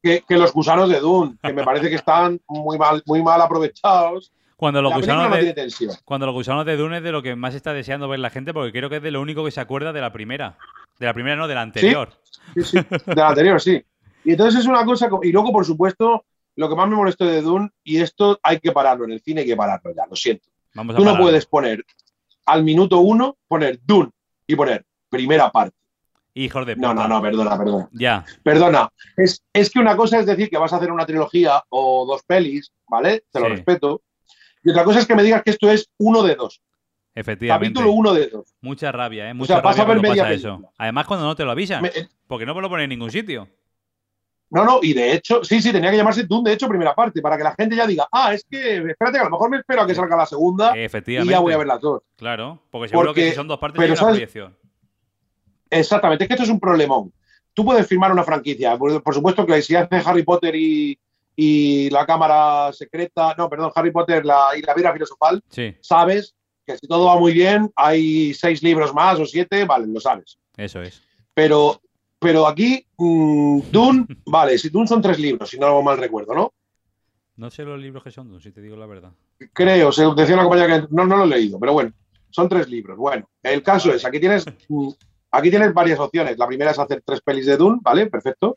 Que, 0.00 0.22
los 0.28 0.52
gusanos 0.52 0.88
de 0.88 1.00
Dune, 1.00 1.34
que 1.42 1.52
me 1.52 1.64
parece 1.64 1.88
que 1.88 1.96
están 1.96 2.40
muy 2.46 2.78
mal, 2.78 3.02
muy 3.04 3.20
mal 3.20 3.42
aprovechados. 3.42 4.32
Cuando 4.56 4.80
los, 4.80 4.94
gusanos 4.94 5.30
de, 5.30 5.68
cuando 6.04 6.24
los 6.24 6.34
gusanos 6.34 6.64
de 6.64 6.78
Dune 6.78 6.98
es 6.98 7.02
de 7.02 7.12
lo 7.12 7.22
que 7.22 7.36
más 7.36 7.54
está 7.54 7.74
deseando 7.74 8.08
ver 8.08 8.20
la 8.20 8.30
gente, 8.30 8.54
porque 8.54 8.72
creo 8.72 8.88
que 8.88 8.96
es 8.96 9.02
de 9.02 9.10
lo 9.10 9.20
único 9.20 9.44
que 9.44 9.50
se 9.50 9.60
acuerda 9.60 9.92
de 9.92 10.00
la 10.00 10.12
primera. 10.12 10.56
De 10.98 11.04
la 11.04 11.12
primera, 11.12 11.36
no, 11.36 11.46
de 11.46 11.54
la 11.54 11.60
anterior. 11.60 12.10
Sí, 12.54 12.62
sí, 12.62 12.78
de 12.78 13.14
la 13.14 13.28
anterior, 13.28 13.60
sí. 13.60 13.84
Y 14.24 14.30
entonces 14.30 14.60
es 14.60 14.66
una 14.66 14.84
cosa. 14.86 15.10
Y 15.22 15.30
luego, 15.30 15.52
por 15.52 15.66
supuesto, 15.66 16.24
lo 16.56 16.68
que 16.70 16.74
más 16.74 16.88
me 16.88 16.96
molestó 16.96 17.26
de 17.26 17.42
Dune, 17.42 17.68
y 17.84 17.98
esto 17.98 18.40
hay 18.42 18.58
que 18.58 18.72
pararlo 18.72 19.04
en 19.04 19.12
el 19.12 19.20
cine, 19.20 19.42
hay 19.42 19.46
que 19.46 19.56
pararlo 19.56 19.94
ya, 19.94 20.06
lo 20.08 20.16
siento. 20.16 20.48
Tú 20.72 21.04
no 21.04 21.18
puedes 21.18 21.44
poner 21.44 21.84
al 22.46 22.64
minuto 22.64 23.00
uno, 23.00 23.36
poner 23.46 23.78
Dune 23.84 24.10
y 24.46 24.56
poner 24.56 24.86
primera 25.10 25.50
parte. 25.50 25.76
Hijos 26.34 26.66
de 26.66 26.76
puta. 26.76 26.88
No, 26.88 26.94
no, 26.94 27.08
no, 27.08 27.22
perdona, 27.22 27.58
perdona. 27.58 27.88
Ya. 27.92 28.24
Perdona. 28.42 28.90
Es, 29.16 29.42
es, 29.52 29.70
que 29.70 29.78
una 29.78 29.96
cosa 29.96 30.18
es 30.18 30.26
decir 30.26 30.50
que 30.50 30.58
vas 30.58 30.72
a 30.72 30.76
hacer 30.76 30.92
una 30.92 31.06
trilogía 31.06 31.62
o 31.70 32.04
dos 32.06 32.22
pelis, 32.26 32.72
¿vale? 32.88 33.24
Te 33.30 33.40
lo 33.40 33.48
respeto. 33.48 34.02
Y 34.66 34.70
otra 34.70 34.82
cosa 34.82 34.98
es 34.98 35.06
que 35.06 35.14
me 35.14 35.22
digas 35.22 35.44
que 35.44 35.52
esto 35.52 35.70
es 35.70 35.88
uno 35.96 36.24
de 36.24 36.34
dos. 36.34 36.60
Efectivamente. 37.14 37.68
Capítulo 37.68 37.92
uno 37.92 38.12
de 38.12 38.26
dos. 38.26 38.52
Mucha 38.60 38.90
rabia, 38.90 39.30
¿eh? 39.30 39.32
Mucha 39.32 39.58
o 39.58 39.62
sea, 39.72 39.84
rabia 39.84 40.02
pasa 40.02 40.32
eso. 40.32 40.60
Además, 40.76 41.06
cuando 41.06 41.24
no 41.24 41.36
te 41.36 41.44
lo 41.44 41.52
avisan. 41.52 41.86
Eh, 41.86 42.08
porque 42.26 42.44
no 42.44 42.60
lo 42.60 42.68
ponen 42.68 42.84
en 42.84 42.90
ningún 42.90 43.12
sitio. 43.12 43.48
No, 44.50 44.64
no, 44.64 44.80
y 44.82 44.92
de 44.92 45.12
hecho, 45.12 45.44
sí, 45.44 45.62
sí, 45.62 45.70
tenía 45.70 45.92
que 45.92 45.96
llamarse 45.96 46.24
Dune, 46.24 46.50
de 46.50 46.54
hecho, 46.54 46.68
primera 46.68 46.96
parte, 46.96 47.22
para 47.22 47.36
que 47.36 47.44
la 47.44 47.54
gente 47.54 47.76
ya 47.76 47.86
diga, 47.86 48.08
ah, 48.10 48.34
es 48.34 48.44
que, 48.44 48.78
espérate, 48.78 49.18
que 49.18 49.20
a 49.20 49.24
lo 49.24 49.30
mejor 49.30 49.50
me 49.50 49.58
espero 49.58 49.82
a 49.82 49.86
que 49.86 49.94
salga 49.94 50.16
la 50.16 50.26
segunda 50.26 50.74
y 50.76 51.24
ya 51.24 51.38
voy 51.38 51.52
a 51.52 51.58
ver 51.58 51.66
las 51.68 51.80
dos. 51.80 52.02
Claro, 52.16 52.60
porque 52.72 52.88
seguro 52.88 53.14
que 53.14 53.30
si 53.30 53.36
son 53.36 53.46
dos 53.46 53.58
partes 53.58 53.78
pero, 53.78 53.94
una 53.94 54.02
proyección. 54.02 54.56
Exactamente, 55.70 56.24
es 56.24 56.28
que 56.28 56.34
esto 56.34 56.44
es 56.44 56.50
un 56.50 56.60
problemón. 56.60 57.12
Tú 57.54 57.64
puedes 57.64 57.86
firmar 57.86 58.10
una 58.10 58.24
franquicia, 58.24 58.76
por, 58.76 59.14
supuesto 59.14 59.46
que 59.46 59.62
si 59.62 59.76
haces 59.76 60.06
Harry 60.06 60.24
Potter 60.24 60.54
y, 60.56 60.98
la 61.36 62.06
cámara 62.06 62.72
secreta, 62.72 63.34
no, 63.36 63.48
perdón, 63.48 63.72
Harry 63.74 63.90
Potter 63.90 64.24
y 64.24 64.62
la 64.62 64.74
vida 64.74 64.92
filosofal, 64.92 65.42
sabes 65.80 66.34
que 66.66 66.76
si 66.76 66.86
todo 66.86 67.06
va 67.06 67.18
muy 67.18 67.32
bien, 67.32 67.70
hay 67.76 68.34
seis 68.34 68.62
libros 68.62 68.92
más 68.92 69.20
o 69.20 69.26
siete, 69.26 69.64
vale, 69.64 69.86
lo 69.86 70.00
sabes. 70.00 70.38
Eso 70.56 70.82
es. 70.82 71.02
Pero 71.34 71.80
pero 72.18 72.46
aquí, 72.46 72.84
mm, 72.96 73.60
Dune, 73.70 74.06
vale, 74.26 74.58
si 74.58 74.68
Dune 74.68 74.86
son 74.86 75.02
tres 75.02 75.18
libros, 75.18 75.50
si 75.50 75.58
no 75.58 75.82
mal 75.82 75.98
recuerdo, 75.98 76.34
¿no? 76.34 76.52
No 77.36 77.50
sé 77.50 77.64
los 77.64 77.78
libros 77.78 78.02
que 78.02 78.10
son 78.10 78.28
Dune, 78.28 78.42
si 78.42 78.50
te 78.50 78.62
digo 78.62 78.76
la 78.76 78.86
verdad. 78.86 79.12
Creo, 79.52 79.92
se 79.92 80.04
decía 80.14 80.34
una 80.34 80.44
compañera 80.44 80.80
que 80.80 80.88
no, 80.90 81.06
no 81.06 81.18
lo 81.18 81.24
he 81.24 81.28
leído, 81.28 81.60
pero 81.60 81.74
bueno, 81.74 81.92
son 82.30 82.48
tres 82.48 82.68
libros. 82.68 82.96
Bueno, 82.96 83.28
el 83.42 83.62
caso 83.62 83.92
es, 83.92 84.04
aquí 84.04 84.18
tienes, 84.18 84.46
mm, 84.68 84.88
aquí 85.30 85.50
tienes 85.50 85.74
varias 85.74 85.98
opciones. 85.98 86.38
La 86.38 86.46
primera 86.46 86.70
es 86.70 86.78
hacer 86.78 87.02
tres 87.04 87.20
pelis 87.20 87.46
de 87.46 87.56
Dune, 87.56 87.78
¿vale? 87.82 88.06
Perfecto. 88.06 88.56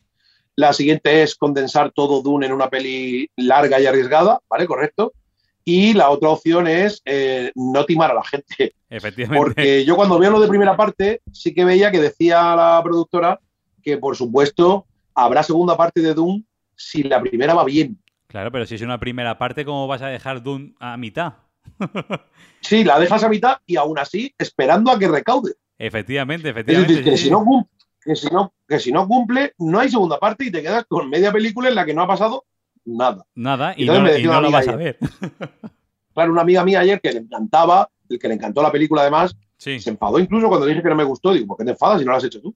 La 0.60 0.74
siguiente 0.74 1.24
es 1.24 1.36
condensar 1.36 1.92
todo 1.92 2.22
Dune 2.22 2.46
en 2.46 2.52
una 2.52 2.70
peli 2.70 3.30
larga 3.38 3.80
y 3.80 3.86
arriesgada, 3.86 4.42
¿vale? 4.50 4.68
Correcto. 4.68 5.14
Y 5.64 5.94
la 5.94 6.10
otra 6.10 6.32
opción 6.32 6.68
es 6.68 7.02
eh, 7.06 7.50
no 7.56 7.86
timar 7.86 8.12
a 8.12 8.16
la 8.16 8.24
gente. 8.26 8.74
Efectivamente. 8.90 9.38
Porque 9.42 9.86
yo 9.86 9.96
cuando 9.96 10.20
veo 10.20 10.32
lo 10.32 10.42
de 10.42 10.50
primera 10.50 10.76
parte, 10.76 11.22
sí 11.32 11.54
que 11.54 11.64
veía 11.64 11.92
que 11.92 12.02
decía 12.02 12.58
la 12.58 12.82
productora 12.84 13.40
que, 13.82 13.98
por 13.98 14.18
supuesto, 14.18 14.86
habrá 15.16 15.44
segunda 15.44 15.78
parte 15.78 16.02
de 16.02 16.14
Doom 16.14 16.44
si 16.76 17.04
la 17.04 17.22
primera 17.22 17.54
va 17.54 17.64
bien. 17.64 17.98
Claro, 18.28 18.52
pero 18.52 18.66
si 18.66 18.76
es 18.76 18.82
una 18.82 19.00
primera 19.00 19.38
parte, 19.38 19.64
¿cómo 19.64 19.88
vas 19.88 20.02
a 20.02 20.08
dejar 20.08 20.44
Doom 20.44 20.74
a 20.78 20.98
mitad? 20.98 21.36
sí, 22.60 22.84
la 22.84 23.00
dejas 23.00 23.24
a 23.24 23.30
mitad 23.30 23.60
y 23.66 23.78
aún 23.78 23.98
así 23.98 24.36
esperando 24.38 24.92
a 24.92 25.00
que 25.00 25.08
recaude. 25.08 25.54
Efectivamente, 25.78 26.50
efectivamente. 26.50 26.92
Es 26.92 27.00
decir, 27.00 27.14
que, 27.14 27.18
si 27.18 27.32
no 27.32 27.46
cumple, 28.14 28.50
que, 28.68 28.80
si 28.80 28.92
no, 28.92 29.08
cumple, 29.08 29.54
no 29.58 29.80
hay 29.80 29.90
segunda 29.90 30.20
parte 30.20 30.46
y 30.46 30.52
te 30.52 30.62
quedas 30.62 30.86
con 30.88 31.10
media 31.10 31.32
película 31.32 31.70
en 31.70 31.76
la 31.76 31.86
que 31.86 31.94
no 31.94 32.04
ha 32.04 32.08
pasado 32.08 32.46
nada. 32.86 33.26
Nada, 33.36 33.74
y, 33.78 33.86
no, 33.86 34.42
lo 34.42 34.52
vas 34.52 34.68
a 34.68 34.76
ver. 34.76 34.98
claro, 36.14 36.32
una 36.32 36.42
amiga 36.42 36.64
mía 36.64 36.82
ayer 36.82 37.00
que 37.02 37.12
le 37.12 37.20
encantaba, 37.20 37.90
el 38.10 38.20
que 38.20 38.28
le 38.28 38.36
encantó 38.36 38.62
la 38.62 38.72
película 38.72 39.02
además, 39.02 39.36
se 39.58 39.78
enfadó 39.90 40.20
incluso 40.20 40.48
cuando 40.48 40.66
dije 40.66 40.82
que 40.82 40.90
no 40.90 40.96
me 40.96 41.04
gustó. 41.04 41.34
Digo, 41.34 41.48
¿por 41.48 41.58
qué 41.58 41.66
te 41.66 41.72
enfadas 41.72 42.00
si 42.00 42.06
no 42.06 42.12
lo 42.12 42.18
has 42.18 42.24
hecho 42.24 42.42
tú? 42.42 42.56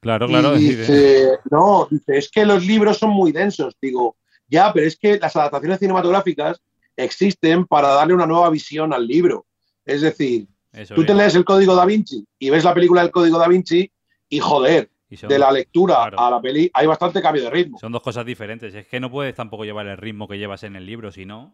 Claro, 0.00 0.26
claro. 0.26 0.54
dice, 0.54 1.38
no, 1.50 1.86
dice, 1.90 2.16
es 2.16 2.30
que 2.30 2.44
los 2.44 2.66
libros 2.66 2.98
son 2.98 3.10
muy 3.10 3.32
densos. 3.32 3.76
Digo, 3.80 4.16
ya, 4.48 4.72
pero 4.72 4.86
es 4.86 4.96
que 4.96 5.18
las 5.18 5.36
adaptaciones 5.36 5.78
cinematográficas 5.78 6.60
existen 6.96 7.66
para 7.66 7.88
darle 7.88 8.14
una 8.14 8.26
nueva 8.26 8.50
visión 8.50 8.92
al 8.92 9.06
libro. 9.06 9.46
Es 9.84 10.00
decir, 10.00 10.48
tú 10.94 11.04
te 11.04 11.14
lees 11.14 11.34
el 11.34 11.44
Código 11.44 11.74
da 11.74 11.84
Vinci 11.84 12.24
y 12.38 12.50
ves 12.50 12.64
la 12.64 12.74
película 12.74 13.02
del 13.02 13.10
Código 13.10 13.38
da 13.38 13.48
Vinci 13.48 13.90
y 14.30 14.38
joder, 14.38 14.88
de 15.10 15.38
la 15.38 15.52
lectura 15.52 16.04
a 16.04 16.30
la 16.30 16.40
peli 16.40 16.70
hay 16.72 16.86
bastante 16.86 17.20
cambio 17.20 17.42
de 17.44 17.50
ritmo. 17.50 17.78
Son 17.78 17.92
dos 17.92 18.02
cosas 18.02 18.24
diferentes. 18.24 18.74
Es 18.74 18.86
que 18.86 19.00
no 19.00 19.10
puedes 19.10 19.34
tampoco 19.34 19.64
llevar 19.64 19.86
el 19.86 19.98
ritmo 19.98 20.26
que 20.26 20.38
llevas 20.38 20.62
en 20.62 20.76
el 20.76 20.86
libro, 20.86 21.12
si 21.12 21.26
no. 21.26 21.52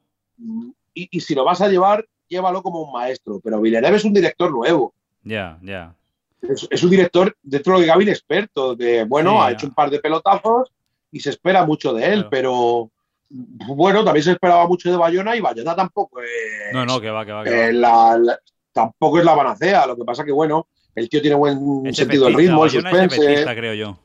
Y, 0.94 1.08
y 1.10 1.20
si 1.20 1.34
lo 1.34 1.44
vas 1.44 1.60
a 1.60 1.68
llevar, 1.68 2.06
llévalo 2.28 2.62
como 2.62 2.82
un 2.82 2.92
maestro. 2.92 3.40
Pero 3.42 3.60
Villeneuve 3.60 3.96
es 3.96 4.04
un 4.04 4.12
director 4.12 4.52
nuevo. 4.52 4.94
Ya, 5.24 5.58
ya 5.62 5.96
es, 6.42 6.82
un 6.82 6.90
director 6.90 7.34
dentro 7.42 7.72
de 7.72 7.78
lo 7.78 7.84
que 7.84 7.92
cabe 7.92 8.10
experto, 8.10 8.74
de 8.74 9.04
bueno, 9.04 9.42
ha 9.42 9.52
hecho 9.52 9.66
un 9.66 9.74
par 9.74 9.90
de 9.90 9.98
pelotazos 9.98 10.70
y 11.10 11.20
se 11.20 11.30
espera 11.30 11.64
mucho 11.64 11.92
de 11.92 12.06
él, 12.12 12.26
pero 12.30 12.90
bueno, 13.28 14.04
también 14.04 14.24
se 14.24 14.32
esperaba 14.32 14.66
mucho 14.66 14.90
de 14.90 14.96
Bayona 14.96 15.36
y 15.36 15.40
Bayona 15.40 15.74
tampoco 15.74 16.20
es. 16.22 16.72
No, 16.72 16.84
no, 16.84 17.00
que 17.00 17.10
va, 17.10 17.24
que 17.24 17.32
va. 17.32 18.26
tampoco 18.72 19.18
es 19.18 19.24
la 19.24 19.36
panacea, 19.36 19.86
lo 19.86 19.96
que 19.96 20.04
pasa 20.04 20.24
que 20.24 20.32
bueno, 20.32 20.66
el 20.96 21.08
tío 21.08 21.20
tiene 21.20 21.36
buen 21.36 21.94
sentido 21.94 22.24
del 22.24 22.34
ritmo, 22.34 22.64
el 22.64 22.70
suspense. 22.70 23.44
creo 23.54 23.74
yo. 23.74 23.98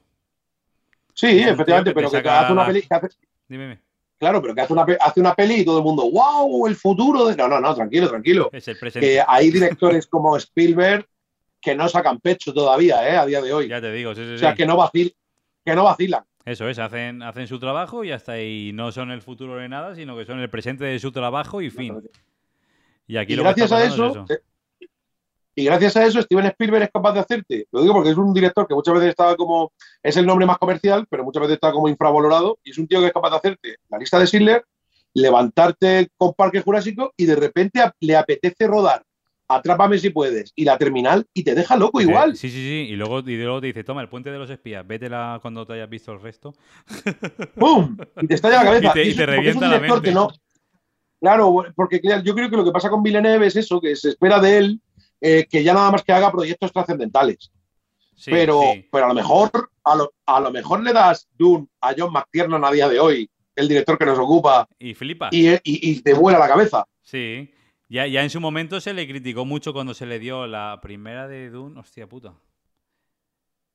Sí, 1.13 1.39
efectivamente, 1.39 1.93
pero 1.93 2.11
que, 2.11 2.17
hace 2.17 2.53
una 2.53 2.65
peli. 2.67 2.83
Dime. 3.47 3.79
Claro, 4.17 4.41
pero 4.41 4.53
que 4.53 4.61
hace 4.61 4.73
una, 4.73 4.85
hace 4.99 5.19
una 5.19 5.33
peli 5.33 5.61
y 5.61 5.65
todo 5.65 5.79
el 5.79 5.83
mundo, 5.83 6.09
wow, 6.11 6.67
el 6.67 6.75
futuro 6.75 7.25
de. 7.25 7.35
No, 7.35 7.47
no, 7.47 7.59
no, 7.59 7.73
tranquilo, 7.73 8.07
tranquilo. 8.09 8.49
Es 8.51 8.67
el 8.67 8.77
presente. 8.77 9.07
Que 9.07 9.23
hay 9.25 9.49
directores 9.51 10.05
como 10.05 10.37
Spielberg 10.37 11.07
que 11.61 11.75
no 11.75 11.87
sacan 11.87 12.19
pecho 12.19 12.53
todavía, 12.53 13.07
¿eh? 13.07 13.17
A 13.17 13.25
día 13.25 13.41
de 13.41 13.53
hoy. 13.53 13.67
Ya 13.67 13.79
te 13.79 13.91
digo, 13.91 14.13
sí, 14.13 14.25
sí, 14.25 14.33
O 14.33 14.37
sea, 14.37 14.53
que 14.55 14.65
no, 14.65 14.75
vacil, 14.75 15.15
que 15.63 15.75
no 15.75 15.83
vacilan. 15.83 16.23
Eso 16.43 16.67
es, 16.67 16.79
hacen, 16.79 17.21
hacen 17.21 17.47
su 17.47 17.59
trabajo 17.59 18.03
y 18.03 18.11
hasta 18.11 18.33
ahí 18.33 18.71
no 18.73 18.91
son 18.91 19.11
el 19.11 19.21
futuro 19.21 19.57
de 19.57 19.69
nada, 19.69 19.95
sino 19.95 20.17
que 20.17 20.25
son 20.25 20.39
el 20.39 20.49
presente 20.49 20.85
de 20.85 20.99
su 20.99 21.11
trabajo 21.11 21.61
y 21.61 21.69
fin. 21.69 22.01
Y 23.07 23.17
aquí 23.17 23.35
lo 23.35 23.43
gracias 23.43 23.71
a 23.71 23.85
eso, 23.85 24.25
eh, 24.29 24.39
y 25.55 25.65
gracias 25.65 25.97
a 25.97 26.05
eso 26.05 26.21
Steven 26.21 26.45
Spielberg 26.45 26.83
es 26.83 26.91
capaz 26.91 27.13
de 27.13 27.19
hacerte. 27.19 27.67
Lo 27.71 27.81
digo 27.81 27.93
porque 27.93 28.11
es 28.11 28.17
un 28.17 28.33
director 28.33 28.67
que 28.67 28.75
muchas 28.75 28.93
veces 28.93 29.09
estaba 29.09 29.35
como 29.35 29.71
es 30.01 30.17
el 30.17 30.25
nombre 30.25 30.45
más 30.45 30.57
comercial, 30.57 31.05
pero 31.09 31.23
muchas 31.23 31.41
veces 31.41 31.55
está 31.55 31.71
como 31.71 31.89
infravalorado 31.89 32.59
y 32.63 32.71
es 32.71 32.77
un 32.77 32.87
tío 32.87 32.99
que 32.99 33.07
es 33.07 33.13
capaz 33.13 33.31
de 33.31 33.35
hacerte 33.37 33.75
la 33.89 33.97
lista 33.97 34.19
de 34.19 34.25
Schindler, 34.27 34.65
levantarte 35.13 36.09
con 36.17 36.33
Parque 36.33 36.61
Jurásico 36.61 37.13
y 37.17 37.25
de 37.25 37.35
repente 37.35 37.81
le 37.99 38.15
apetece 38.15 38.67
rodar 38.67 39.03
Atrápame 39.51 39.97
si 39.97 40.11
puedes, 40.11 40.53
y 40.55 40.63
la 40.63 40.77
terminal, 40.77 41.25
y 41.33 41.43
te 41.43 41.53
deja 41.53 41.75
loco 41.75 41.99
igual. 41.99 42.37
Sí, 42.37 42.49
sí, 42.49 42.55
sí, 42.55 42.87
y 42.89 42.95
luego, 42.95 43.19
y 43.19 43.35
luego 43.35 43.59
te 43.59 43.67
dice, 43.67 43.83
toma, 43.83 44.01
el 44.01 44.07
puente 44.07 44.31
de 44.31 44.39
los 44.39 44.49
espías, 44.49 44.87
vétela 44.87 45.39
cuando 45.41 45.65
te 45.65 45.73
hayas 45.73 45.89
visto 45.89 46.13
el 46.13 46.21
resto. 46.21 46.53
¡Pum! 47.55 47.97
Y 48.21 48.27
te 48.27 48.35
estalla 48.35 48.63
la 48.63 48.63
cabeza. 48.63 49.01
y 49.01 49.13
te, 49.13 49.25
revienta 49.25 49.67
la 49.67 49.79
mente. 49.79 50.13
no... 50.13 50.29
Claro, 51.19 51.65
porque 51.75 51.99
yo 52.23 52.33
creo 52.33 52.49
que 52.49 52.55
lo 52.55 52.63
que 52.63 52.71
pasa 52.71 52.89
con 52.89 53.03
Villeneuve 53.03 53.47
es 53.47 53.55
eso, 53.57 53.81
que 53.81 53.95
se 53.95 54.09
espera 54.09 54.39
de 54.39 54.57
él 54.57 54.81
eh, 55.21 55.45
que 55.49 55.63
ya 55.63 55.73
nada 55.73 55.91
más 55.91 56.03
que 56.03 56.11
haga 56.11 56.31
proyectos 56.31 56.71
trascendentales. 56.73 57.51
pero, 58.25 58.61
pero 58.91 59.05
a 59.05 59.07
lo 59.07 59.13
mejor, 59.13 59.71
a 59.83 59.95
lo, 59.95 60.13
a 60.25 60.39
lo 60.39 60.51
mejor 60.51 60.83
le 60.83 60.93
das 60.93 61.27
Dune 61.37 61.67
a 61.79 61.93
John 61.97 62.11
McTiernan 62.11 62.63
a 62.65 62.71
día 62.71 62.89
de 62.89 62.99
hoy, 62.99 63.29
el 63.55 63.67
director 63.67 63.97
que 63.97 64.05
nos 64.05 64.19
ocupa. 64.19 64.67
Y 64.79 64.93
flipa. 64.93 65.29
Y, 65.31 65.49
y, 65.49 65.59
y 65.63 66.01
te 66.01 66.13
vuela 66.13 66.39
la 66.39 66.47
cabeza. 66.47 66.85
Sí. 67.03 67.53
Ya, 67.89 68.07
ya 68.07 68.23
en 68.23 68.29
su 68.29 68.39
momento 68.39 68.79
se 68.79 68.93
le 68.93 69.07
criticó 69.07 69.43
mucho 69.45 69.73
cuando 69.73 69.93
se 69.93 70.05
le 70.05 70.17
dio 70.17 70.47
la 70.47 70.79
primera 70.81 71.27
de 71.27 71.49
Dune. 71.49 71.79
Hostia 71.79 72.07
puta. 72.07 72.33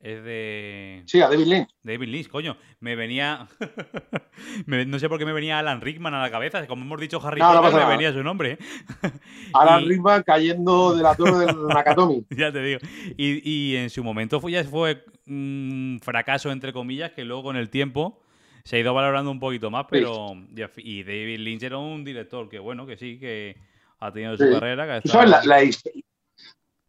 Es 0.07 0.23
de. 0.23 1.03
Sí, 1.07 1.21
a 1.21 1.29
David 1.29 1.47
Lynch. 1.47 1.69
David 1.83 2.07
Lynch, 2.07 2.29
coño. 2.29 2.57
Me 2.79 2.95
venía. 2.95 3.49
no 4.67 4.99
sé 5.01 5.09
por 5.09 5.19
qué 5.19 5.27
me 5.27 5.33
venía 5.33 5.59
Alan 5.59 5.81
Rickman 5.81 6.15
a 6.15 6.23
la 6.23 6.31
cabeza. 6.31 6.65
Como 6.69 6.85
hemos 6.85 7.01
dicho 7.01 7.21
Harry 7.27 7.41
Potter, 7.41 7.75
me 7.75 7.89
venía 7.89 8.13
su 8.13 8.23
nombre. 8.23 8.57
Alan 9.53 9.85
Rickman 9.85 10.23
cayendo 10.23 10.95
de 10.95 11.03
la 11.03 11.17
torre 11.17 11.47
del 11.47 11.67
Nakatomi. 11.67 12.25
ya 12.31 12.53
te 12.53 12.63
digo. 12.63 12.79
Y, 13.17 13.51
y, 13.51 13.77
en 13.79 13.91
su 13.91 14.05
momento 14.05 14.41
fue, 14.41 14.53
ya 14.53 14.63
fue 14.63 15.05
un 15.27 15.99
fracaso, 16.01 16.53
entre 16.53 16.73
comillas, 16.73 17.11
que 17.11 17.25
luego 17.25 17.43
con 17.43 17.57
el 17.57 17.69
tiempo 17.69 18.23
se 18.63 18.77
ha 18.77 18.79
ido 18.79 18.95
valorando 18.95 19.33
un 19.33 19.41
poquito 19.41 19.73
más. 19.73 19.87
Pero. 19.91 20.35
Y 20.77 21.03
David 21.03 21.41
Lynch 21.41 21.65
era 21.65 21.79
un 21.79 22.05
director 22.05 22.49
que, 22.49 22.61
bueno, 22.61 22.87
que 22.87 22.97
sí, 22.97 23.19
que 23.19 23.57
ha 23.99 24.13
tenido 24.13 24.37
su 24.37 24.49
carrera. 24.53 25.01
sabes 25.05 25.47
la, 25.47 25.65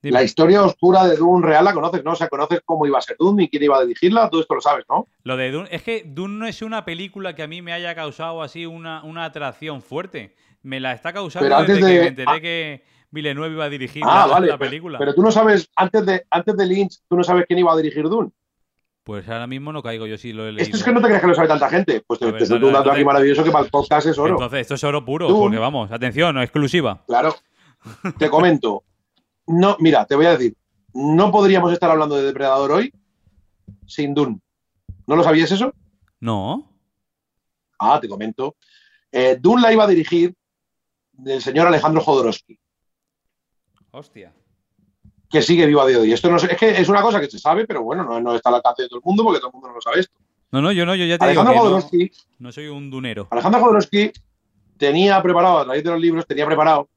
historia 0.01 0.63
oscura 0.63 1.05
de 1.07 1.17
Dune 1.17 1.45
real 1.45 1.65
la 1.65 1.73
conoces, 1.73 2.03
¿no? 2.03 2.12
O 2.12 2.15
sea, 2.15 2.27
conoces 2.29 2.62
cómo 2.65 2.86
iba 2.86 2.97
a 2.97 3.01
ser 3.01 3.17
Dune 3.17 3.43
y 3.43 3.49
quién 3.49 3.63
iba 3.63 3.77
a 3.77 3.81
dirigirla, 3.81 4.29
todo 4.29 4.41
esto 4.41 4.55
lo 4.55 4.62
sabes, 4.62 4.86
¿no? 4.89 5.07
Lo 5.23 5.38
de 5.38 5.51
Dune, 5.51 5.69
es 5.71 5.83
que 5.83 6.03
Dune 6.05 6.39
no 6.39 6.47
es 6.47 6.62
una 6.62 6.86
película 6.86 7.36
que 7.36 7.43
a 7.43 7.47
mí 7.47 7.61
me 7.61 7.74
haya 7.74 7.95
causado 7.95 8.41
así 8.41 8.65
una, 8.65 9.03
una 9.03 9.26
atracción 9.26 9.82
fuerte. 9.82 10.36
Me 10.61 10.80
la 10.80 10.93
está 10.93 11.13
causando 11.13 11.63
desde 11.63 11.80
que 11.80 11.99
me 11.99 12.07
enteré 12.07 12.32
ah. 12.32 12.41
que 12.41 12.84
Villeneuve 13.11 13.53
iba 13.53 13.65
a 13.65 13.69
dirigir 13.69 14.03
ah, 14.05 14.39
la, 14.39 14.57
película. 14.57 14.99
Pero, 14.99 15.13
tú 15.13 15.22
no 15.22 15.32
sabes, 15.32 15.69
antes 15.76 16.05
de, 16.05 16.26
antes 16.30 16.57
de 16.57 16.65
Lynch, 16.65 16.99
tú 17.07 17.15
no 17.15 17.24
sabes 17.24 17.45
quién 17.47 17.59
iba 17.59 17.72
a 17.72 17.78
dirigir 17.78 18.03
Dune. 18.03 18.32
Pues 19.03 19.28
ahora 19.30 19.47
mismo 19.47 19.72
no 19.72 19.82
caigo, 19.82 20.05
yo 20.05 20.17
sí 20.17 20.34
lo 20.34 20.43
he 20.43 20.51
leído. 20.51 20.63
Esto 20.63 20.76
es 20.76 20.84
que 20.84 20.91
no 20.91 20.99
te 20.99 21.07
crees 21.07 21.22
que 21.22 21.28
lo 21.28 21.34
sabe 21.34 21.47
tanta 21.47 21.69
gente. 21.69 22.03
Pues 22.05 22.19
te, 22.19 22.30
te 22.30 22.53
un 22.53 22.74
dato 22.74 22.91
aquí 22.91 23.05
maravilloso 23.05 23.41
que 23.41 23.51
para 23.51 23.63
el 23.63 23.72
podcast 23.72 24.05
es 24.07 24.17
oro. 24.17 24.34
Entonces, 24.34 24.59
esto 24.59 24.74
es 24.74 24.84
oro 24.84 25.05
puro, 25.05 25.30
porque 25.30 25.57
vamos, 25.57 25.89
atención, 25.93 26.36
no 26.36 26.41
exclusiva. 26.41 27.03
Claro. 27.07 27.34
Te 28.17 28.30
comento. 28.30 28.84
No, 29.48 29.78
mira, 29.80 30.06
te 30.06 30.16
voy 30.16 30.26
a 30.26 30.38
decir. 30.38 30.56
No 30.93 31.32
podríamos 31.32 31.72
estar 31.72 31.89
hablando 31.89 32.16
de 32.16 32.24
Depredador 32.24 32.72
hoy 32.72 32.93
sin 33.86 34.14
Dune. 34.14 34.39
¿No 35.06 35.16
lo 35.16 35.24
sabías 35.24 35.52
eso? 35.52 35.74
No. 36.20 36.70
Ah, 37.80 38.00
te 38.00 38.10
comento. 38.10 38.56
Eh, 39.12 39.38
Dune 39.39 39.62
la 39.62 39.74
iba 39.74 39.86
a 39.86 39.88
dirigir 39.88 40.34
el 41.26 41.41
señor 41.41 41.68
Alejandro 41.68 42.02
Jodorowsky. 42.02 42.60
Hostia. 43.91 44.34
Que 45.30 45.41
sigue 45.41 45.66
vivo 45.66 45.82
a 45.82 45.88
día 45.88 45.98
de 45.98 46.04
hoy. 46.04 46.14
Esto 46.14 46.30
no 46.30 46.38
es, 46.38 46.43
es 46.43 46.58
que 46.58 46.70
es 46.70 46.89
una 46.89 47.02
cosa 47.02 47.20
que 47.20 47.30
se 47.30 47.39
sabe, 47.39 47.66
pero 47.66 47.84
bueno, 47.84 48.20
no, 48.20 48.36
está 48.36 48.50
al 48.50 48.56
alcance 48.56 48.84
de 48.84 48.89
todo 48.89 49.00
el 49.00 49.06
mundo 49.06 49.24
porque 49.24 49.39
todo 49.39 49.50
el 49.50 49.54
mundo 49.54 49.70
no 49.70 49.76
lo 49.76 49.82
sabe 49.82 50.02
esto. 50.02 50.18
No, 50.52 50.62
no, 50.62 50.72
yo 50.72 50.86
no, 50.86 50.95
yo 50.95 51.06
ya 51.06 51.18
te 51.18 51.26
Alejandro 51.26 51.54
digo 51.54 51.89
que 51.89 52.12
no, 52.39 52.52
soy 52.52 52.68
un 52.68 52.89
dunero. 52.89 53.28
Alejandro 53.32 53.62
Jodorowsky 53.62 54.12
tenía 54.78 55.22
preparado, 55.22 55.60
a 55.60 55.64
través 55.66 55.84
de 55.84 55.91
los 55.91 56.00
libros, 56.00 56.26
tenía 56.26 56.45
preparado 56.45 56.89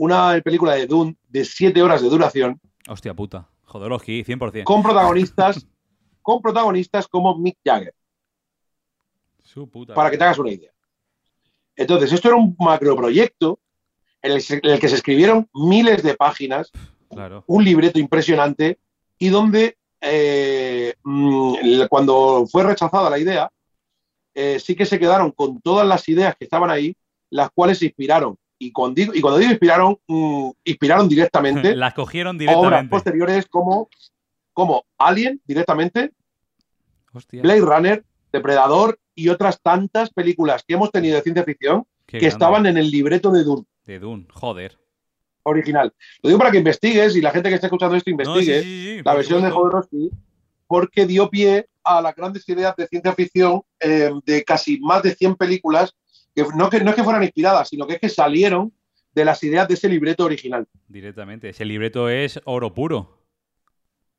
una 0.00 0.40
película 0.42 0.72
de 0.74 0.86
Dune 0.86 1.14
de 1.28 1.44
siete 1.44 1.82
horas 1.82 2.00
de 2.00 2.08
duración. 2.08 2.58
Hostia 2.88 3.12
puta. 3.12 3.50
Jodorowsky, 3.64 4.24
100%. 4.24 4.64
Con 4.64 4.82
protagonistas, 4.82 5.66
con 6.22 6.40
protagonistas 6.40 7.06
como 7.06 7.36
Mick 7.36 7.58
Jagger. 7.62 7.94
para 9.94 10.10
que 10.10 10.16
te 10.16 10.24
hagas 10.24 10.38
una 10.38 10.52
idea. 10.52 10.72
Entonces, 11.76 12.12
esto 12.12 12.28
era 12.28 12.38
un 12.38 12.56
macroproyecto 12.58 13.60
en 14.22 14.32
el, 14.32 14.42
en 14.48 14.70
el 14.70 14.80
que 14.80 14.88
se 14.88 14.96
escribieron 14.96 15.46
miles 15.52 16.02
de 16.02 16.14
páginas, 16.14 16.72
un 17.46 17.62
libreto 17.62 17.98
impresionante, 17.98 18.78
y 19.18 19.28
donde 19.28 19.76
eh, 20.00 20.94
mm, 21.04 21.82
cuando 21.90 22.46
fue 22.50 22.62
rechazada 22.62 23.10
la 23.10 23.18
idea, 23.18 23.50
eh, 24.32 24.58
sí 24.60 24.74
que 24.74 24.86
se 24.86 24.98
quedaron 24.98 25.30
con 25.32 25.60
todas 25.60 25.86
las 25.86 26.08
ideas 26.08 26.36
que 26.36 26.44
estaban 26.44 26.70
ahí, 26.70 26.96
las 27.28 27.50
cuales 27.50 27.78
se 27.78 27.84
inspiraron. 27.86 28.38
Y 28.62 28.72
cuando 28.72 28.94
digo, 28.96 29.14
y 29.14 29.20
cuando 29.22 29.38
digo 29.38 29.52
inspiraron, 29.52 29.98
mm, 30.06 30.50
inspiraron 30.64 31.08
directamente. 31.08 31.74
las 31.76 31.94
cogieron 31.94 32.36
directamente. 32.36 32.66
Obras 32.68 32.88
posteriores 32.88 33.46
como, 33.46 33.88
como 34.52 34.84
Alien, 34.98 35.40
directamente, 35.46 36.12
Blade 37.32 37.60
Runner, 37.60 38.04
Depredador 38.32 39.00
y 39.14 39.30
otras 39.30 39.60
tantas 39.60 40.10
películas 40.10 40.62
que 40.62 40.74
hemos 40.74 40.92
tenido 40.92 41.16
de 41.16 41.22
ciencia 41.22 41.42
ficción 41.42 41.86
que 42.06 42.26
estaban 42.26 42.66
en 42.66 42.76
el 42.76 42.90
libreto 42.90 43.32
de 43.32 43.42
Dune. 43.44 43.64
De 43.84 43.98
Dune, 43.98 44.26
joder 44.30 44.78
original. 45.42 45.92
Lo 46.22 46.28
digo 46.28 46.38
para 46.38 46.50
que 46.50 46.58
investigues 46.58 47.16
y 47.16 47.20
la 47.20 47.30
gente 47.30 47.48
que 47.48 47.54
está 47.54 47.66
escuchando 47.66 47.96
esto 47.96 48.10
investigue 48.10 49.02
la 49.04 49.14
versión 49.14 49.42
de 49.42 49.50
Jodorowsky, 49.50 50.10
porque 50.66 51.06
dio 51.06 51.30
pie 51.30 51.66
a 51.82 52.00
las 52.00 52.14
grandes 52.14 52.48
ideas 52.48 52.74
de 52.76 52.86
ciencia 52.86 53.14
ficción 53.14 53.62
eh, 53.80 54.10
de 54.24 54.44
casi 54.44 54.78
más 54.80 55.02
de 55.02 55.14
100 55.14 55.36
películas, 55.36 55.94
que 56.34 56.44
no, 56.54 56.70
que 56.70 56.80
no 56.80 56.90
es 56.90 56.96
que 56.96 57.04
fueran 57.04 57.22
inspiradas, 57.22 57.68
sino 57.68 57.86
que 57.86 57.94
es 57.94 58.00
que 58.00 58.08
salieron 58.08 58.72
de 59.12 59.24
las 59.24 59.42
ideas 59.42 59.66
de 59.68 59.74
ese 59.74 59.88
libreto 59.88 60.24
original. 60.24 60.66
Directamente, 60.88 61.48
ese 61.48 61.64
libreto 61.64 62.08
es 62.08 62.40
oro 62.44 62.72
puro. 62.72 63.18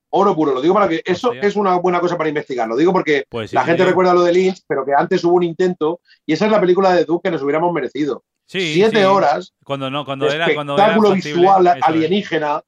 Oro 0.10 0.36
puro, 0.36 0.54
lo 0.54 0.62
digo 0.62 0.74
para 0.74 0.90
que 0.90 1.02
eso 1.06 1.32
es 1.32 1.56
una 1.56 1.78
buena 1.78 2.02
cosa 2.02 2.18
para 2.18 2.28
investigar. 2.28 2.68
Lo 2.68 2.76
digo 2.76 2.92
porque 2.92 3.24
pues 3.30 3.54
la 3.54 3.64
gente 3.64 3.86
recuerda 3.86 4.14
lo 4.14 4.24
de 4.24 4.34
Lynch, 4.34 4.62
pero 4.68 4.84
que 4.86 4.92
antes 4.94 5.24
hubo 5.24 5.36
un 5.36 5.44
intento 5.44 6.02
y 6.26 6.34
esa 6.34 6.46
es 6.46 6.52
la 6.52 6.60
película 6.60 6.94
de 6.94 7.06
Duke 7.06 7.30
que 7.30 7.32
nos 7.32 7.42
hubiéramos 7.42 7.72
merecido 7.72 8.26
siete 8.60 9.06
horas. 9.06 9.54
Cuando 9.64 9.90
no, 9.90 10.06
cuando 10.06 10.30
era 10.30 10.54
cuando 10.54 10.76
espectáculo 10.76 11.14
visual 11.14 11.68
alienígena. 11.82 12.62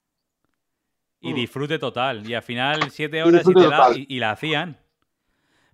Y 1.20 1.34
disfrute 1.34 1.80
total. 1.80 2.30
Y 2.30 2.34
al 2.34 2.44
final, 2.44 2.92
siete 2.92 3.24
horas 3.24 3.46
y, 3.96 4.20
la, 4.20 4.32
hacían. 4.32 4.78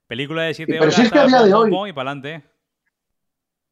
Película 0.05 0.43
de 0.43 0.53
siete 0.53 0.79
horas. 0.79 0.95
Pero 0.95 0.95
si 0.95 1.01
es 1.01 1.11
que 1.11 1.19
a 1.19 1.25
día 1.25 1.41
de 1.41 1.53
hoy. 1.53 1.89
Y 1.89 1.93
para 1.93 2.11
adelante. 2.11 2.43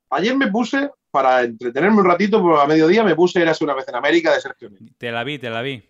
Ayer 0.10 0.36
me 0.36 0.47
puse, 0.47 0.89
para 1.12 1.43
entretenerme 1.43 1.97
un 1.97 2.05
ratito, 2.05 2.41
pues, 2.41 2.60
a 2.60 2.68
mediodía 2.68 3.03
me 3.03 3.16
puse 3.16 3.41
Eras 3.41 3.62
una 3.62 3.74
vez 3.74 3.88
en 3.88 3.95
América 3.95 4.34
de 4.34 4.41
Sergio 4.41 4.70
Te 4.97 5.12
la 5.12 5.24
vi, 5.24 5.38
te 5.38 5.49
la 5.49 5.62
vi. 5.62 5.84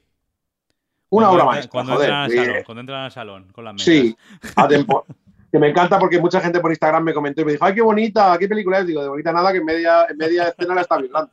Una 1.10 1.30
hora 1.30 1.46
más. 1.46 1.68
Cuando, 1.68 1.94
entran 1.94 2.24
al 2.24 2.32
salón, 2.32 2.64
cuando 2.66 2.82
entran 2.82 3.04
al 3.04 3.12
salón, 3.12 3.48
con 3.52 3.64
las 3.64 3.74
mesas. 3.76 3.86
Sí, 3.86 4.18
a 4.56 4.68
tiempo. 4.68 5.06
que 5.52 5.60
me 5.60 5.70
encanta 5.70 5.98
porque 5.98 6.20
mucha 6.20 6.42
gente 6.42 6.60
por 6.60 6.72
Instagram 6.72 7.04
me 7.04 7.14
comentó 7.14 7.42
y 7.42 7.46
me 7.46 7.52
dijo, 7.54 7.64
ay, 7.64 7.76
qué 7.76 7.82
bonita, 7.82 8.38
qué 8.38 8.48
película 8.48 8.80
es. 8.80 8.88
Digo, 8.88 9.02
de 9.02 9.10
bonita 9.10 9.32
nada, 9.32 9.52
que 9.52 9.60
en 9.60 9.66
media, 9.66 10.06
en 10.10 10.18
media 10.18 10.50
escena 10.50 10.76
la 10.76 10.82
está 10.82 10.98
violando. 10.98 11.32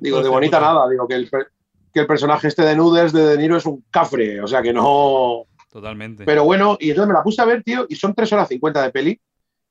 Digo, 0.00 0.22
de 0.22 0.28
bonita 0.28 0.58
nada, 0.58 0.88
digo, 0.88 1.06
que 1.06 1.14
el, 1.14 1.30
que 1.30 2.00
el 2.00 2.06
personaje 2.06 2.48
este 2.48 2.62
de 2.62 2.74
Nudes 2.74 3.12
de 3.12 3.24
De 3.26 3.38
Niro 3.38 3.56
es 3.56 3.66
un 3.66 3.84
cafre, 3.90 4.40
o 4.40 4.46
sea 4.46 4.62
que 4.62 4.72
no... 4.72 5.44
Totalmente. 5.70 6.24
Pero 6.24 6.44
bueno, 6.44 6.76
y 6.80 6.90
entonces 6.90 7.08
me 7.08 7.14
la 7.14 7.22
puse 7.22 7.42
a 7.42 7.44
ver, 7.44 7.62
tío, 7.62 7.86
y 7.88 7.96
son 7.96 8.14
3 8.14 8.32
horas 8.32 8.48
50 8.48 8.82
de 8.82 8.90
peli, 8.90 9.20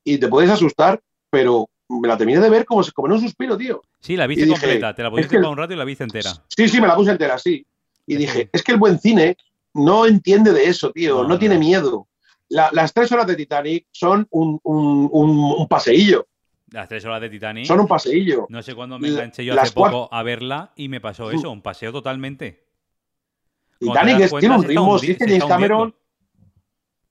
y 0.04 0.18
te 0.18 0.28
puedes 0.28 0.50
asustar, 0.50 1.00
pero 1.30 1.68
me 1.88 2.08
la 2.08 2.16
terminé 2.16 2.40
de 2.40 2.50
ver 2.50 2.64
como, 2.64 2.82
como 2.94 3.08
en 3.08 3.14
un 3.14 3.20
suspiro, 3.20 3.56
tío. 3.56 3.82
Sí, 4.00 4.16
la 4.16 4.26
viste 4.26 4.46
completa, 4.46 4.94
te 4.94 5.02
la 5.02 5.10
pusiste 5.10 5.36
para 5.36 5.48
un 5.48 5.56
rato 5.56 5.72
y 5.72 5.76
la 5.76 5.84
viste 5.84 6.04
entera. 6.04 6.32
Sí, 6.48 6.68
sí, 6.68 6.80
me 6.80 6.86
la 6.86 6.96
puse 6.96 7.10
entera, 7.10 7.38
sí. 7.38 7.66
Y 8.06 8.16
dije, 8.16 8.50
es 8.52 8.62
que 8.62 8.72
el 8.72 8.78
buen 8.78 8.98
cine 8.98 9.36
no 9.74 10.06
entiende 10.06 10.52
de 10.52 10.66
eso, 10.66 10.90
tío, 10.90 11.24
no 11.24 11.38
tiene 11.38 11.58
miedo 11.58 12.06
las 12.48 12.92
tres 12.92 13.10
horas 13.12 13.26
de 13.26 13.36
Titanic 13.36 13.86
son 13.92 14.26
un, 14.30 14.60
un, 14.62 15.68
paseillo. 15.68 16.26
Las 16.70 16.88
tres 16.88 17.04
horas 17.04 17.20
de 17.20 17.30
Titanic. 17.30 17.66
Son 17.66 17.80
un 17.80 17.86
paseillo. 17.86 18.46
No 18.48 18.62
sé 18.62 18.74
cuándo 18.74 18.98
me 18.98 19.08
enganché 19.08 19.44
yo 19.44 19.58
hace 19.58 19.72
poco 19.72 20.08
a 20.12 20.22
verla 20.22 20.72
y 20.76 20.88
me 20.88 21.00
pasó 21.00 21.30
eso, 21.30 21.50
un 21.50 21.62
paseo 21.62 21.92
totalmente. 21.92 22.64
Titanic 23.78 24.20
es, 24.20 24.34
tiene 24.38 24.56
un 24.56 24.64
ritmo, 24.64 24.98
sí 24.98 25.16
que 25.16 25.26
James 25.26 25.44
Cameron. 25.44 25.94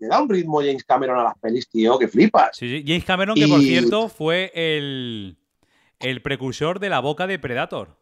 Le 0.04 0.10
da 0.10 0.22
un 0.22 0.28
ritmo 0.28 0.60
James 0.60 0.84
Cameron 0.84 1.18
a 1.18 1.24
las 1.24 1.38
pelis, 1.40 1.70
tío, 1.70 1.98
que 1.98 2.10
flipas. 2.10 2.58
Sí, 2.58 2.68
sí. 2.68 2.84
James 2.86 3.06
Cameron, 3.06 3.36
que 3.36 3.48
por 3.48 3.62
cierto 3.62 4.10
fue 4.10 4.52
el, 4.54 5.38
el 6.00 6.22
precursor 6.22 6.80
de 6.82 6.90
la 6.90 7.00
boca 7.00 7.26
de 7.26 7.40
Predator. 7.40 7.98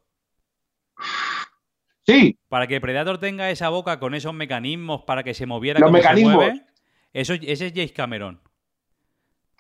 Sí. 2.08 2.39
Para 2.49 2.66
que 2.66 2.82
Predator 2.82 3.20
tenga 3.20 3.52
esa 3.52 3.70
boca 3.70 3.99
con 3.99 4.16
esos 4.16 4.34
mecanismos 4.34 5.04
para 5.04 5.22
que 5.24 5.36
se 5.36 5.45
moviera 5.45 5.80
Los 5.80 5.89
como 5.89 5.99
mecanismos. 5.99 6.32
se 6.32 6.38
mueve, 6.38 6.66
eso, 7.14 7.34
ese 7.36 7.68
es 7.68 7.74
James 7.76 7.91
Cameron. 7.91 8.41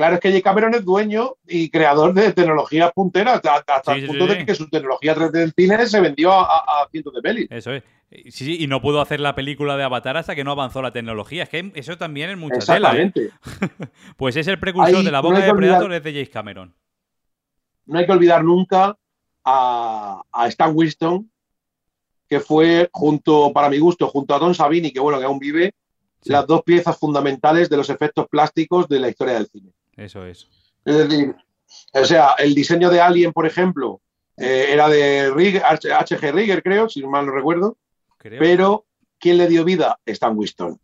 Claro, 0.01 0.15
es 0.15 0.19
que 0.19 0.29
James 0.29 0.43
Cameron 0.43 0.73
es 0.73 0.83
dueño 0.83 1.35
y 1.47 1.69
creador 1.69 2.15
de 2.15 2.33
tecnologías 2.33 2.91
punteras, 2.91 3.39
hasta, 3.45 3.93
el 3.93 4.07
punto 4.07 4.25
de 4.25 4.43
que 4.47 4.55
su 4.55 4.67
tecnología 4.67 5.15
3D 5.15 5.43
en 5.43 5.53
cine 5.55 5.85
se 5.85 6.01
vendió 6.01 6.31
a, 6.33 6.87
cientos 6.89 7.13
de 7.13 7.21
pelis. 7.21 7.47
Eso 7.51 7.71
es. 7.71 7.83
Sí, 8.29 8.57
y 8.59 8.65
no 8.65 8.81
pudo 8.81 8.99
hacer 8.99 9.19
la 9.19 9.35
película 9.35 9.77
de 9.77 9.83
Avatar 9.83 10.17
hasta 10.17 10.33
que 10.33 10.43
no 10.43 10.53
avanzó 10.53 10.81
la 10.81 10.91
tecnología. 10.91 11.43
Es 11.43 11.49
que 11.49 11.71
eso 11.75 11.99
también 11.99 12.31
es 12.31 12.37
mucha 12.39 12.57
tela. 12.65 12.97
¿eh? 12.97 13.13
pues 14.17 14.35
es 14.37 14.47
el 14.47 14.57
precursor 14.57 15.03
de 15.03 15.11
la 15.11 15.21
boca 15.21 15.37
de 15.37 15.53
Predator, 15.53 15.93
es 15.93 16.03
de 16.03 16.13
James 16.13 16.29
Cameron. 16.29 16.73
No 17.85 17.99
hay 17.99 18.07
que 18.07 18.11
olvidar 18.11 18.43
nunca 18.43 18.97
a, 19.45 20.23
a 20.31 20.47
Stan 20.47 20.71
Winston, 20.73 21.29
que 22.27 22.39
fue 22.39 22.89
junto, 22.91 23.53
para 23.53 23.69
mi 23.69 23.77
gusto, 23.77 24.07
junto 24.07 24.33
a 24.33 24.39
Don 24.39 24.55
Sabini, 24.55 24.89
que 24.89 24.99
bueno, 24.99 25.19
que 25.19 25.25
aún 25.25 25.37
vive, 25.37 25.75
las 26.23 26.47
dos 26.47 26.63
piezas 26.63 26.97
fundamentales 26.97 27.69
de 27.69 27.77
los 27.77 27.91
efectos 27.91 28.27
plásticos 28.27 28.87
de 28.87 28.99
la 28.99 29.09
historia 29.09 29.35
del 29.35 29.45
cine. 29.45 29.71
Eso 30.01 30.25
es. 30.25 30.47
Es 30.83 30.97
decir, 30.97 31.35
o 31.93 32.05
sea, 32.05 32.35
el 32.39 32.55
diseño 32.55 32.89
de 32.89 33.01
Alien, 33.01 33.31
por 33.31 33.45
ejemplo, 33.45 34.01
eh, 34.37 34.67
era 34.69 34.89
de 34.89 35.31
H.G. 35.63 36.31
Rigger, 36.31 36.63
creo, 36.63 36.89
si 36.89 37.05
mal 37.05 37.25
no 37.25 37.31
recuerdo. 37.31 37.77
Pero, 38.17 38.85
¿quién 39.19 39.37
le 39.37 39.47
dio 39.47 39.63
vida? 39.63 39.99
Stan 40.05 40.35
Winston. 40.35 40.79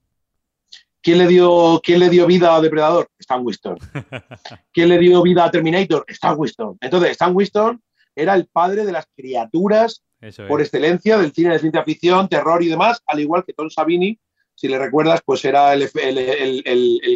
¿Quién 1.01 1.19
le 1.19 1.27
dio, 1.27 1.79
quién 1.83 1.99
le 1.99 2.09
dio 2.09 2.25
vida 2.27 2.55
a 2.55 2.61
Depredador? 2.61 3.09
Stan 3.19 3.43
Winston. 3.43 3.77
¿Quién 4.73 4.89
le 4.89 4.97
dio 4.97 5.21
vida 5.21 5.45
a 5.45 5.51
Terminator? 5.51 6.03
Stan 6.07 6.35
Winston. 6.37 6.77
Entonces, 6.81 7.11
Stan 7.11 7.35
Winston 7.35 7.81
era 8.15 8.35
el 8.35 8.47
padre 8.47 8.85
de 8.85 8.91
las 8.91 9.07
criaturas 9.15 10.03
por 10.47 10.61
excelencia 10.61 11.17
del 11.17 11.31
cine 11.31 11.53
de 11.53 11.59
ciencia 11.59 11.83
ficción, 11.83 12.27
terror 12.27 12.61
y 12.63 12.67
demás, 12.67 13.01
al 13.05 13.19
igual 13.19 13.43
que 13.45 13.53
Tom 13.53 13.69
Savini, 13.69 14.19
si 14.57 14.67
le 14.67 14.79
recuerdas, 14.79 15.21
pues 15.23 15.45
era 15.45 15.73
el, 15.73 15.89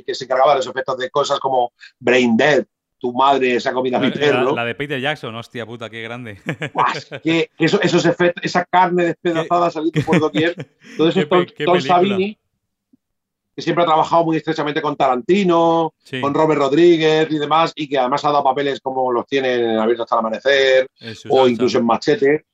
que 0.06 0.16
se 0.16 0.26
encargaba 0.26 0.52
de 0.52 0.58
los 0.58 0.68
efectos 0.68 0.98
de 0.98 1.10
cosas 1.10 1.40
como 1.40 1.74
Brain 2.00 2.38
Dead, 2.38 2.66
tu 3.00 3.12
madre 3.12 3.60
se 3.60 3.68
ha 3.68 3.74
comido 3.74 3.98
a 3.98 4.00
mi 4.00 4.12
perro. 4.12 4.56
La, 4.56 4.64
de 4.64 4.76
Peter 4.76 5.02
Jackson, 5.02 5.34
hostia 5.34 5.66
puta, 5.66 5.90
qué 5.90 6.04
grande. 6.04 6.40
que, 7.24 7.50
esos 7.58 8.06
efectos, 8.06 8.44
esa 8.44 8.64
carne 8.64 9.06
despedazada 9.06 9.72
saliendo 9.72 10.02
por 10.06 10.20
doquier. 10.20 10.56
Todo 10.98 11.10
eso 11.10 11.28
Tom, 11.28 11.82
Savini, 11.82 12.38
que 13.56 13.62
siempre 13.64 13.84
ha 13.84 13.88
trabajado 13.88 14.24
muy 14.24 14.38
estrechamente 14.38 14.84
con 14.84 14.96
Tarantino, 14.96 15.96
con 16.22 16.34
Robert 16.36 16.62
Rodríguez 16.62 17.28
y 17.32 17.40
demás, 17.40 17.74
y 17.76 17.90
que 17.90 17.98
además 17.98 18.24
ha 18.24 18.30
dado 18.30 18.44
papeles 18.44 18.80
como 18.80 19.12
los 19.12 19.26
tiene 19.26 19.56
en 19.56 19.80
Abierto 19.80 20.04
hasta 20.04 20.16
el 20.16 20.20
Amanecer, 20.20 20.88
o 21.28 21.48
incluso 21.48 21.80
en 21.80 21.86
Machete. 21.88 22.46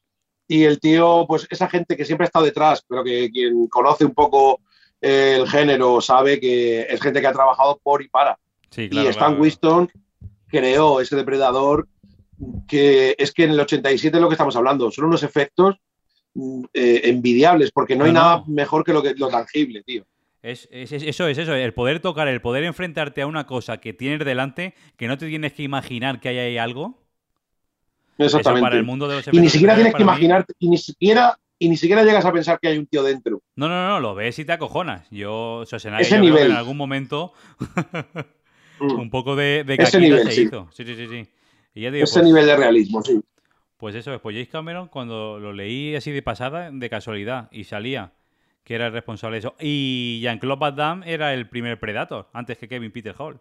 Y 0.48 0.64
el 0.64 0.80
tío, 0.80 1.26
pues 1.28 1.46
esa 1.50 1.68
gente 1.68 1.98
que 1.98 2.06
siempre 2.06 2.24
ha 2.24 2.28
estado 2.28 2.46
detrás, 2.46 2.82
pero 2.88 3.04
que 3.04 3.30
quien 3.30 3.68
conoce 3.68 4.06
un 4.06 4.14
poco 4.14 4.62
el 5.02 5.48
género 5.48 6.02
sabe 6.02 6.40
que 6.40 6.82
es 6.82 7.02
gente 7.02 7.22
que 7.22 7.28
ha 7.28 7.34
trabajado 7.34 7.80
por 7.82 8.02
y 8.02 8.08
para. 8.08 8.38
y 8.76 8.98
Stan 9.08 9.40
Winston 9.40 9.90
creó 10.48 11.02
ese 11.02 11.16
depredador 11.16 11.88
que 12.68 13.16
es 13.18 13.32
que 13.32 13.46
en 13.46 13.52
el 13.52 13.60
87 13.60 14.16
es 14.16 14.22
lo 14.22 14.30
que 14.30 14.36
estamos 14.36 14.56
hablando, 14.56 14.92
son 14.92 15.06
unos 15.06 15.24
efectos 15.24 15.76
mm, 16.34 16.66
eh, 16.74 17.02
envidiables, 17.06 17.72
porque 17.72 17.96
no, 17.96 18.06
hay 18.06 18.14
nada 18.14 18.44
mejor 18.48 18.84
que 18.84 18.94
lo, 18.94 19.02
que 19.02 19.16
lo 19.16 19.30
tangible, 19.30 19.84
tío. 19.84 20.06
Es, 20.44 20.70
eso 20.72 21.28
es 21.28 21.38
eso, 21.38 21.54
el 21.56 21.74
poder 21.74 22.00
tocar, 22.00 22.28
el 22.28 22.42
poder 22.42 22.64
enfrentarte 22.64 23.22
a 23.22 23.28
una 23.28 23.46
cosa 23.48 23.78
que 23.78 23.94
tienes 23.94 24.24
delante, 24.24 24.76
que 24.96 25.08
no 25.08 25.18
te 25.18 25.28
tienes 25.28 25.54
que 25.54 25.64
imaginar 25.64 26.20
que 26.20 26.30
hay 26.30 26.38
ahí 26.38 26.58
algo. 26.58 27.04
Exactamente. 28.20 28.62
para 28.62 28.78
el 28.78 28.84
mundo 28.84 29.08
de 29.08 29.18
los 29.18 29.28
y 29.32 29.40
ni 29.40 29.50
siquiera 29.50 29.76
tienes 29.76 29.94
que 29.94 30.02
imaginar, 30.02 30.46
y 30.58 30.70
ni 30.70 30.78
siquiera 30.78 31.38
y 31.60 31.70
ni 31.70 31.78
siquiera 31.78 32.04
llegas 32.04 32.26
a 32.26 32.32
pensar 32.32 32.60
que 32.60 32.68
hay 32.68 32.78
un 32.78 32.86
tío 32.86 33.04
dentro. 33.04 33.42
No, 33.56 33.68
no, 33.68 33.88
no, 33.88 34.00
lo 34.00 34.16
ves 34.16 34.38
y 34.40 34.46
te 34.46 34.54
acojonas. 34.54 35.10
Yo, 35.10 35.64
Ese 35.64 36.20
nivel. 36.20 36.52
en 36.52 36.58
algún 36.58 36.78
momento 36.78 37.34
mm. 38.80 39.00
un 39.00 39.10
poco 39.10 39.36
de, 39.36 39.64
de 39.64 39.76
Ese 39.76 40.00
nivel, 40.00 40.32
se 40.32 40.42
hizo. 40.44 40.68
Sí, 40.72 40.86
sí, 40.86 40.96
sí. 40.96 41.08
sí. 41.08 41.28
Ese 41.74 42.14
pues 42.14 42.26
nivel 42.26 42.46
de 42.46 42.56
realismo, 42.58 43.02
sí. 43.02 43.20
Pues 43.78 43.96
eso 43.96 44.14
es. 44.14 44.20
Pues 44.20 44.36
James 44.36 44.50
Cameron, 44.50 44.88
cuando 44.88 45.40
lo 45.40 45.54
leí 45.54 45.96
así 45.96 46.12
de 46.12 46.24
pasada, 46.24 46.72
de 46.72 46.90
casualidad, 46.90 47.50
y 47.52 47.66
salía 47.66 48.14
que 48.64 48.76
era 48.76 48.88
el 48.88 48.94
responsable 48.94 49.36
de 49.36 49.40
eso. 49.40 49.56
Y 49.60 50.20
Jean-Claude 50.22 50.60
Van 50.60 50.76
Damme 50.76 51.14
era 51.14 51.34
el 51.34 51.48
primer 51.48 51.80
Predator, 51.80 52.30
antes 52.34 52.58
que 52.58 52.68
Kevin 52.68 52.92
Peter 52.92 53.16
Hall. 53.18 53.40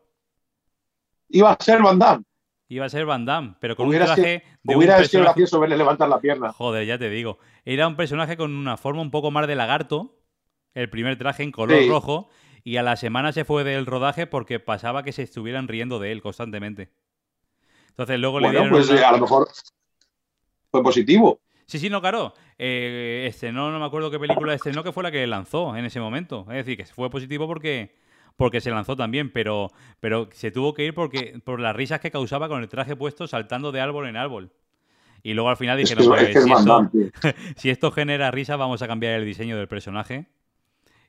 Iba 1.31 1.53
a 1.53 1.63
ser 1.63 1.83
Van 1.83 1.99
Damme. 1.99 2.25
Iba 2.69 2.87
a 2.87 2.89
ser 2.89 3.07
Van 3.07 3.25
Damme, 3.25 3.55
pero 3.61 3.77
con 3.77 3.87
un 3.89 3.95
traje 3.95 4.43
de 4.63 4.77
Hubiera 4.77 5.03
sido 5.05 5.23
gracioso 5.23 5.61
verle 5.61 5.77
levantar 5.77 6.09
la 6.09 6.21
pierna. 6.21 6.53
Joder, 6.53 6.85
ya 6.87 6.99
te 6.99 7.09
digo. 7.09 7.39
Era 7.65 7.87
un 7.87 7.97
personaje 7.97 8.37
con 8.37 8.55
una 8.55 8.77
forma 8.77 9.03
un 9.03 9.11
poco 9.11 9.31
más 9.31 9.47
de 9.47 9.55
lagarto, 9.55 10.19
el 10.75 10.91
primer 10.91 11.17
traje 11.17 11.43
en 11.45 11.53
color 11.53 11.87
rojo, 11.89 12.29
y 12.65 12.79
a 12.79 12.83
la 12.83 12.97
semana 12.97 13.33
se 13.33 13.45
fue 13.45 13.63
del 13.63 13.87
rodaje 13.87 14.27
porque 14.27 14.59
pasaba 14.59 15.05
que 15.05 15.13
se 15.13 15.23
estuvieran 15.23 15.69
riendo 15.69 16.01
de 16.01 16.11
él 16.11 16.23
constantemente. 16.23 16.91
Entonces 17.91 18.19
luego 18.19 18.41
le 18.41 18.51
dieron. 18.51 18.71
Pues 18.71 18.91
a 18.91 19.13
lo 19.13 19.19
mejor 19.19 19.49
fue 20.71 20.83
positivo. 20.83 21.41
Sí, 21.67 21.79
sí, 21.79 21.89
no, 21.91 22.01
claro. 22.01 22.35
Eh, 22.59 23.33
no, 23.53 23.71
no 23.71 23.79
me 23.79 23.85
acuerdo 23.85 24.11
qué 24.11 24.19
película 24.19 24.55
estrenó 24.55 24.85
que 24.85 24.93
fue 24.93 25.03
la 25.03 25.11
que 25.11 25.27
lanzó 25.27 25.77
en 25.77 25.85
ese 25.85 25.99
momento. 25.99 26.47
Es 26.49 26.57
decir, 26.57 26.77
que 26.77 26.85
fue 26.87 27.11
positivo 27.11 27.47
porque, 27.47 27.95
porque 28.37 28.61
se 28.61 28.71
lanzó 28.71 28.97
también, 28.97 29.31
pero, 29.31 29.71
pero 30.01 30.29
se 30.33 30.51
tuvo 30.51 30.75
que 30.75 30.85
ir 30.85 30.95
porque, 30.95 31.41
por 31.45 31.61
las 31.61 31.75
risas 31.75 32.01
que 32.01 32.11
causaba 32.11 32.49
con 32.49 32.63
el 32.63 32.69
traje 32.69 32.97
puesto 32.97 33.27
saltando 33.27 33.73
de 33.73 33.81
árbol 33.81 34.07
en 34.07 34.17
árbol. 34.17 34.51
Y 35.23 35.35
luego 35.35 35.49
al 35.49 35.57
final 35.57 35.77
dije, 35.77 35.97
no, 35.97 36.05
pues, 36.05 36.33
si, 36.33 36.51
esto, 36.53 36.91
si, 37.57 37.71
esto, 37.71 37.91
genera 37.91 38.31
risa, 38.31 38.57
vamos 38.57 38.83
a 38.83 38.87
cambiar 38.87 39.15
el 39.15 39.25
diseño 39.25 39.57
del 39.57 39.67
personaje. 39.67 40.27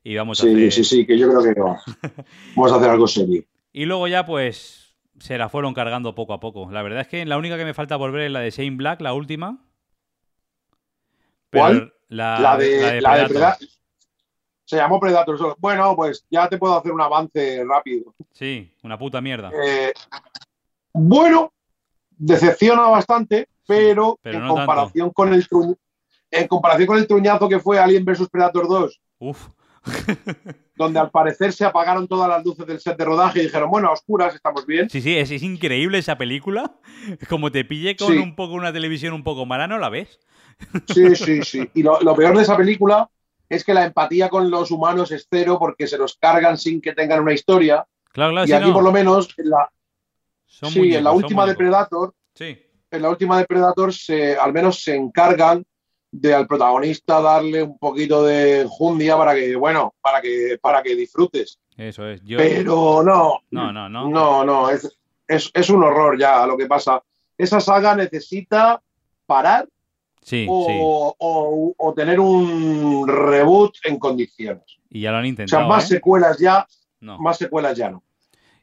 Y 0.04 0.16
vamos 0.16 0.40
a 0.40 0.44
sí, 0.44 0.72
Sí, 0.72 0.84
sí, 0.84 1.06
que 1.06 1.18
yo 1.20 1.30
creo 1.30 1.54
que 1.54 1.62
vamos 2.56 2.72
a 2.72 2.78
hacer 2.78 2.90
algo 2.90 3.08
serio. 3.08 3.44
Y 3.74 3.86
luego 3.86 4.08
ya, 4.08 4.26
pues, 4.26 4.96
se 5.20 5.38
la 5.38 5.50
fueron 5.50 5.74
cargando 5.74 6.16
poco 6.16 6.34
a 6.34 6.40
poco. 6.40 6.72
La 6.72 6.82
verdad 6.82 7.02
es 7.02 7.08
que 7.08 7.26
la 7.26 7.38
única 7.38 7.58
que 7.58 7.66
me 7.66 7.74
falta 7.74 7.96
volver 7.96 8.22
es 8.22 8.32
la 8.32 8.40
de 8.40 8.50
Shane 8.50 8.78
Black, 8.78 9.02
la 9.02 9.14
última. 9.14 9.64
¿Cuál? 11.52 11.94
La, 12.08 12.58
de, 12.58 13.02
la 13.02 13.18
de 13.18 13.26
Predator. 13.28 13.68
Se 14.68 14.76
llamó 14.76 14.99
Predator 14.99 15.38
solo. 15.38 15.55
Bueno, 15.59 15.95
pues 15.95 16.26
ya 16.30 16.49
te 16.49 16.57
puedo 16.57 16.78
hacer 16.78 16.91
un 16.91 16.99
avance 16.99 17.63
rápido. 17.63 18.13
Sí, 18.34 18.70
una 18.84 18.99
puta 18.99 19.22
mierda. 19.22 19.49
Eh, 19.63 19.93
bueno, 20.91 21.53
decepciona 22.18 22.82
bastante, 22.82 23.47
pero, 23.65 24.20
en 24.26 24.45
comparación 24.45 25.11
con 25.11 25.34
el 25.34 25.47
en 26.30 26.47
comparación 26.49 26.86
con 26.86 26.97
el 26.97 27.07
truñazo 27.07 27.47
que 27.47 27.61
fue 27.61 27.80
Alien 27.80 28.03
vs 28.03 28.28
Predator 28.30 28.68
2. 28.68 29.01
Uf. 29.20 29.47
donde 30.76 30.99
al 30.99 31.11
parecer 31.11 31.53
se 31.53 31.63
apagaron 31.63 32.05
todas 32.05 32.28
las 32.28 32.43
luces 32.43 32.68
del 32.68 32.82
set 32.82 32.97
de 32.97 33.05
rodaje 33.05 33.39
y 33.39 33.43
dijeron, 33.43 33.70
bueno, 33.70 33.88
a 33.88 33.93
oscuras 33.93 34.36
estamos 34.36 34.65
bien. 34.65 34.89
Sí, 34.89 35.01
sí, 35.01 35.18
es, 35.18 35.32
increíble 35.41 35.97
esa 35.97 36.18
película. 36.18 36.76
Como 37.30 37.53
te 37.53 37.63
pille 37.63 37.95
con 37.95 38.18
un 38.18 38.36
poco 38.36 38.53
una 38.53 38.74
televisión 38.74 39.13
un 39.13 39.24
poco 39.24 39.45
mala, 39.45 39.68
¿no 39.68 39.78
la 39.80 39.88
ves? 39.88 40.20
Sí, 40.93 41.15
sí, 41.15 41.41
sí. 41.41 41.70
Y 41.74 41.84
lo, 41.84 42.15
peor 42.15 42.36
de 42.36 42.43
esa 42.43 42.57
película 42.57 43.09
es 43.50 43.64
que 43.64 43.74
la 43.74 43.86
empatía 43.86 44.30
con 44.30 44.50
los 44.50 44.72
humanos 44.72 45.12
es 45.12 45.28
cero 45.30 45.58
porque 45.60 45.88
se 45.88 45.98
los 45.98 46.16
cargan 46.18 46.58
sin 46.58 46.82
que 46.82 46.93
tengan 46.93 47.22
una 47.22 47.34
historia. 47.34 47.86
Claro, 48.12 48.32
claro, 48.32 48.48
y 48.48 48.52
aquí 48.52 48.72
por 48.72 48.84
lo 48.84 48.91
menos 48.91 49.30
en 49.38 49.50
la, 49.50 49.70
sí, 50.45 50.95
en 50.95 51.04
la 51.04 51.12
última 51.12 51.45
de 51.45 51.56
Predator, 51.56 52.14
sí. 52.34 52.58
en 52.91 53.02
la 53.02 53.10
última 53.10 53.38
de 53.38 53.45
Predator 53.45 53.93
se, 53.93 54.36
al 54.36 54.54
menos 54.54 54.82
se 54.82 54.95
encargan 54.95 55.64
de 56.12 56.34
al 56.34 56.48
protagonista 56.48 57.22
darle 57.22 57.64
un 57.64 57.78
poquito 57.78 58.24
de 58.24 58.66
jundia 58.70 59.18
para 59.18 59.36
que, 59.36 59.56
bueno, 59.56 59.93
para 60.02 60.22
que, 60.22 60.58
para 60.62 60.82
que 60.82 60.95
disfrutes. 60.95 61.60
Eso 61.76 62.08
es. 62.08 62.22
Pero 62.26 63.04
no. 63.04 63.39
No, 63.52 63.72
no, 63.72 63.89
no. 63.89 64.10
No, 64.10 64.43
no, 64.43 64.70
es, 64.70 64.89
es, 65.28 65.70
un 65.70 65.84
horror 65.84 66.18
ya 66.18 66.45
lo 66.48 66.58
que 66.58 66.66
pasa. 66.66 67.04
Esa 67.38 67.60
saga 67.60 67.95
necesita 67.95 68.82
parar 69.26 69.68
sí, 70.28 70.46
o, 70.50 71.76
O, 71.78 71.94
tener 71.94 72.20
un 72.20 73.08
reboot 73.08 73.76
en 73.84 73.98
condiciones. 73.98 74.64
Y 74.90 75.02
ya 75.02 75.12
lo 75.12 75.18
han 75.18 75.26
intentado. 75.26 75.62
O 75.62 75.66
sea, 75.66 75.68
más 75.68 75.86
¿eh? 75.86 75.96
secuelas 75.96 76.38
ya, 76.38 76.68
más 77.00 77.38
secuelas 77.38 77.78
ya 77.78 77.90
no. 77.90 78.04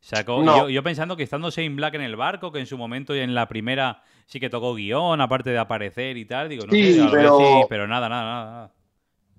Sacó, 0.00 0.68
yo, 0.68 0.82
pensando 0.82 1.16
que 1.16 1.22
estando 1.22 1.48
Shane 1.48 1.76
Black 1.76 1.94
en 1.94 2.02
el 2.02 2.16
barco, 2.16 2.52
que 2.52 2.58
en 2.58 2.66
su 2.66 2.76
momento 2.76 3.16
y 3.16 3.20
en 3.20 3.34
la 3.34 3.48
primera 3.48 4.02
sí 4.26 4.38
que 4.38 4.50
tocó 4.50 4.74
guion, 4.74 5.22
aparte 5.22 5.48
de 5.48 5.58
aparecer 5.58 6.18
y 6.18 6.26
tal, 6.26 6.50
digo, 6.50 6.66
no 6.66 6.72
sí, 6.72 6.92
sé, 6.92 7.08
pero, 7.10 7.38
sí, 7.38 7.66
pero 7.70 7.88
nada, 7.88 8.10
nada, 8.10 8.44
nada. 8.44 8.74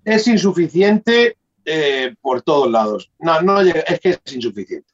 Es 0.04 0.28
insuficiente 0.28 1.38
eh, 1.64 2.16
por 2.20 2.42
todos 2.42 2.72
lados. 2.72 3.12
No, 3.20 3.42
no 3.42 3.62
es 3.62 4.00
que 4.00 4.10
es 4.10 4.34
insuficiente. 4.34 4.92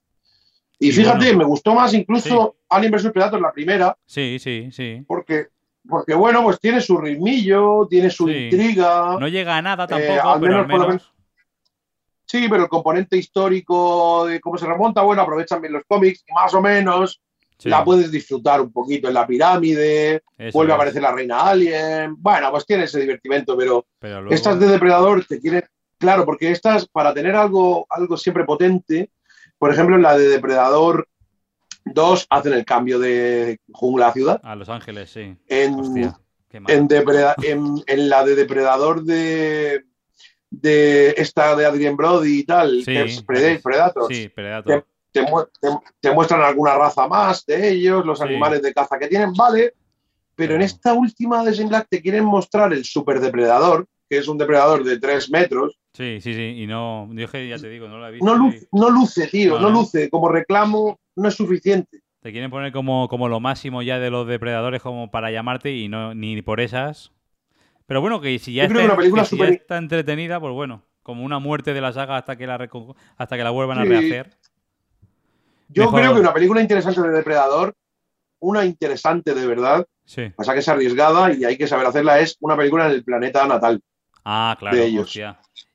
Y, 0.78 0.92
fíjate, 0.92 1.36
me 1.36 1.46
gustó 1.46 1.76
más 1.76 1.94
incluso 1.94 2.56
Alien 2.68 2.92
vs 2.92 3.12
Predator 3.12 3.40
la 3.40 3.54
primera. 3.54 3.96
Sí, 4.08 4.40
sí, 4.40 4.70
sí. 4.72 5.04
Porque, 5.08 5.50
porque 5.88 6.14
bueno, 6.14 6.44
pues 6.44 6.60
tiene 6.60 6.82
su 6.82 6.98
ritmillo, 6.98 7.88
tiene 7.90 8.10
su 8.10 8.30
intriga. 8.30 9.18
No 9.20 9.28
llega 9.28 9.58
a 9.58 9.62
nada 9.62 9.88
tampoco, 9.88 10.14
eh, 10.14 10.38
pero 10.40 10.60
al 10.60 10.68
menos 10.68 11.14
Sí, 12.26 12.48
pero 12.50 12.64
el 12.64 12.70
componente 12.70 13.18
histórico 13.18 14.26
de 14.26 14.40
cómo 14.40 14.58
se 14.58 14.66
remonta, 14.66 15.02
bueno, 15.02 15.22
aprovechan 15.22 15.60
bien 15.60 15.74
los 15.74 15.84
cómics 15.86 16.24
más 16.34 16.54
o 16.54 16.62
menos 16.62 17.22
la 17.70 17.84
puedes 17.84 18.12
disfrutar 18.12 18.62
un 18.62 18.72
poquito 18.72 19.08
en 19.08 19.14
la 19.14 19.28
pirámide, 19.28 20.24
vuelve 20.54 20.72
a 20.72 20.76
aparecer 20.76 21.02
la 21.02 21.12
reina 21.12 21.42
alien, 21.42 22.16
bueno, 22.18 22.50
pues 22.52 22.66
tiene 22.66 22.86
ese 22.86 23.00
divertimento, 23.00 23.58
pero, 23.58 23.86
estas 24.30 24.60
de 24.60 24.68
depredador 24.68 25.26
te 25.26 25.40
quieren, 25.40 25.64
claro, 25.98 26.26
porque 26.26 26.52
estas, 26.52 26.88
para 26.88 27.14
tener 27.14 27.36
algo, 27.36 27.86
algo 27.90 28.18
siempre 28.18 28.46
potente, 28.46 29.12
por 29.58 29.72
ejemplo, 29.72 29.96
en 29.96 30.02
la 30.02 30.18
de 30.18 30.28
depredador 30.28 31.08
2 31.86 32.28
hacen 32.30 32.54
el 32.54 32.66
cambio 32.66 33.00
de 33.00 33.60
jungla 33.72 34.08
a 34.08 34.14
ciudad. 34.14 34.42
A 34.44 34.56
Los 34.56 34.70
Ángeles, 34.70 35.10
sí. 35.10 35.36
En, 35.48 35.78
en 37.88 38.10
la 38.10 38.24
de 38.26 38.36
depredador 38.36 39.04
de 39.04 39.86
de 40.52 41.16
esta 41.18 41.56
de 41.56 41.66
Adrien 41.66 41.96
Brody 41.96 42.40
y 42.40 42.44
tal, 42.44 42.84
que 42.86 43.04
es 43.04 43.24
Predator. 43.24 44.10
Te, 45.12 46.12
muestran 46.14 46.42
alguna 46.42 46.76
raza 46.76 47.08
más 47.08 47.46
de 47.46 47.70
ellos, 47.70 48.06
los 48.06 48.22
animales 48.22 48.62
de 48.62 48.74
caza 48.74 49.00
que 49.00 49.08
tienen, 49.08 49.34
vale, 49.34 49.74
pero 50.36 50.56
en 50.56 50.62
esta 50.62 50.94
última 50.94 51.44
de 51.44 51.66
Black 51.66 51.88
te 51.90 52.02
quieren 52.02 52.26
mostrar 52.26 52.72
el 52.74 52.86
super 52.86 53.20
depredador, 53.20 53.88
que 54.12 54.20
es 54.20 54.28
un 54.28 54.38
depredador 54.38 54.84
de 54.84 55.00
3 55.00 55.32
metros. 55.32 55.80
Sí, 55.94 56.20
sí, 56.22 56.34
sí, 56.34 56.62
y 56.62 56.68
no, 56.68 57.10
yo 57.14 57.26
ya 57.32 57.58
te 57.58 57.70
digo, 57.70 57.88
no 57.88 57.98
lo 57.98 58.08
he 58.08 58.12
visto. 58.12 58.26
No, 58.26 58.36
luce, 58.36 58.68
no 58.72 58.90
luce 58.90 59.28
tío, 59.28 59.60
no, 59.60 59.70
luce, 59.70 60.10
como 60.10 60.30
reclamo 60.30 61.00
no 61.16 61.28
es 61.30 61.36
suficiente. 61.36 62.02
Te 62.20 62.32
quieren 62.32 62.52
poner 62.52 62.72
como, 62.72 63.08
como 63.08 63.28
lo 63.28 63.40
máximo 63.40 63.82
ya 63.82 64.00
de 64.00 64.10
los 64.10 64.28
depredadores 64.28 64.82
como 64.82 65.10
para 65.10 65.32
llamarte 65.32 65.76
y 65.76 65.88
no 65.88 66.14
ni 66.14 66.42
por 66.42 66.60
esas 66.60 67.12
pero 67.92 68.00
bueno, 68.00 68.22
que 68.22 68.40
si 68.40 68.54
ya, 68.54 68.64
está, 68.64 69.78
entretenida, 69.78 70.40
pues 70.40 70.54
bueno, 70.54 70.82
como 71.04 71.26
una 71.26 71.40
muerte 71.40 71.74
de 71.74 71.82
la 71.82 71.92
saga 71.92 72.16
hasta 72.16 72.38
que 72.38 72.48
la, 72.48 72.70
hasta 73.18 73.36
que 73.36 73.44
la 73.44 73.50
vuelvan 73.50 73.80
a 73.80 73.84
rehacer. 73.84 74.38
Yo 75.68 75.92
creo 75.92 76.14
que 76.14 76.22
una 76.22 76.34
película 76.34 76.62
interesante 76.62 77.02
de 77.02 77.10
Depredador, 77.10 77.76
una 78.40 78.64
interesante 78.64 79.34
de 79.34 79.46
verdad, 79.46 79.86
sí. 80.06 80.30
pasa 80.34 80.54
que 80.54 80.60
es 80.60 80.70
arriesgada 80.70 81.34
y 81.34 81.44
hay 81.44 81.58
que 81.58 81.68
saber 81.68 81.86
hacerla, 81.86 82.22
es 82.22 82.38
una 82.40 82.56
película 82.56 82.86
en 82.86 82.94
el 82.94 83.04
planeta 83.04 83.46
natal. 83.46 83.82
Ah, 84.24 84.56
claro. 84.60 84.78
De 84.78 84.86
ellos. 84.86 85.18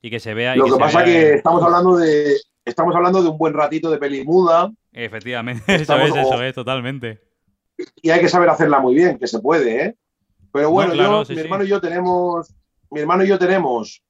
Y 0.03 0.11
que 0.11 0.20
se 0.20 0.34
vea. 0.34 0.57
Lo 0.57 0.64
que, 0.64 0.72
que 0.72 0.78
pasa 0.78 1.05
es 1.05 1.05
que 1.05 1.34
estamos 1.34 1.62
hablando 1.62 1.97
de 1.97 2.36
estamos 2.66 2.94
hablando 2.94 3.22
de 3.22 3.28
un 3.28 3.38
buen 3.38 3.55
ratito 3.55 3.90
de 3.90 3.99
peli 3.99 4.24
muda. 4.24 4.70
Efectivamente, 4.92 5.62
eso 5.74 5.97
es, 5.97 6.14
eso 6.14 6.42
es, 6.42 6.55
totalmente. 6.55 7.22
Y 8.03 8.11
hay 8.11 8.20
que 8.20 8.28
saber 8.28 8.49
hacerla 8.49 8.80
muy 8.80 8.94
bien, 8.94 9.18
que 9.18 9.26
se 9.26 9.38
puede, 9.38 9.84
¿eh? 9.84 9.94
Pero 10.53 10.70
bueno, 10.70 10.94
yo, 10.94 11.22
mi 11.28 11.40
hermano 11.40 11.64
y 11.64 11.68
yo 11.68 11.80
tenemos, 11.80 12.55
mi 12.90 13.01
hermano 13.01 13.24
y 13.24 13.28
yo 13.28 13.38
tenemos, 13.38 14.03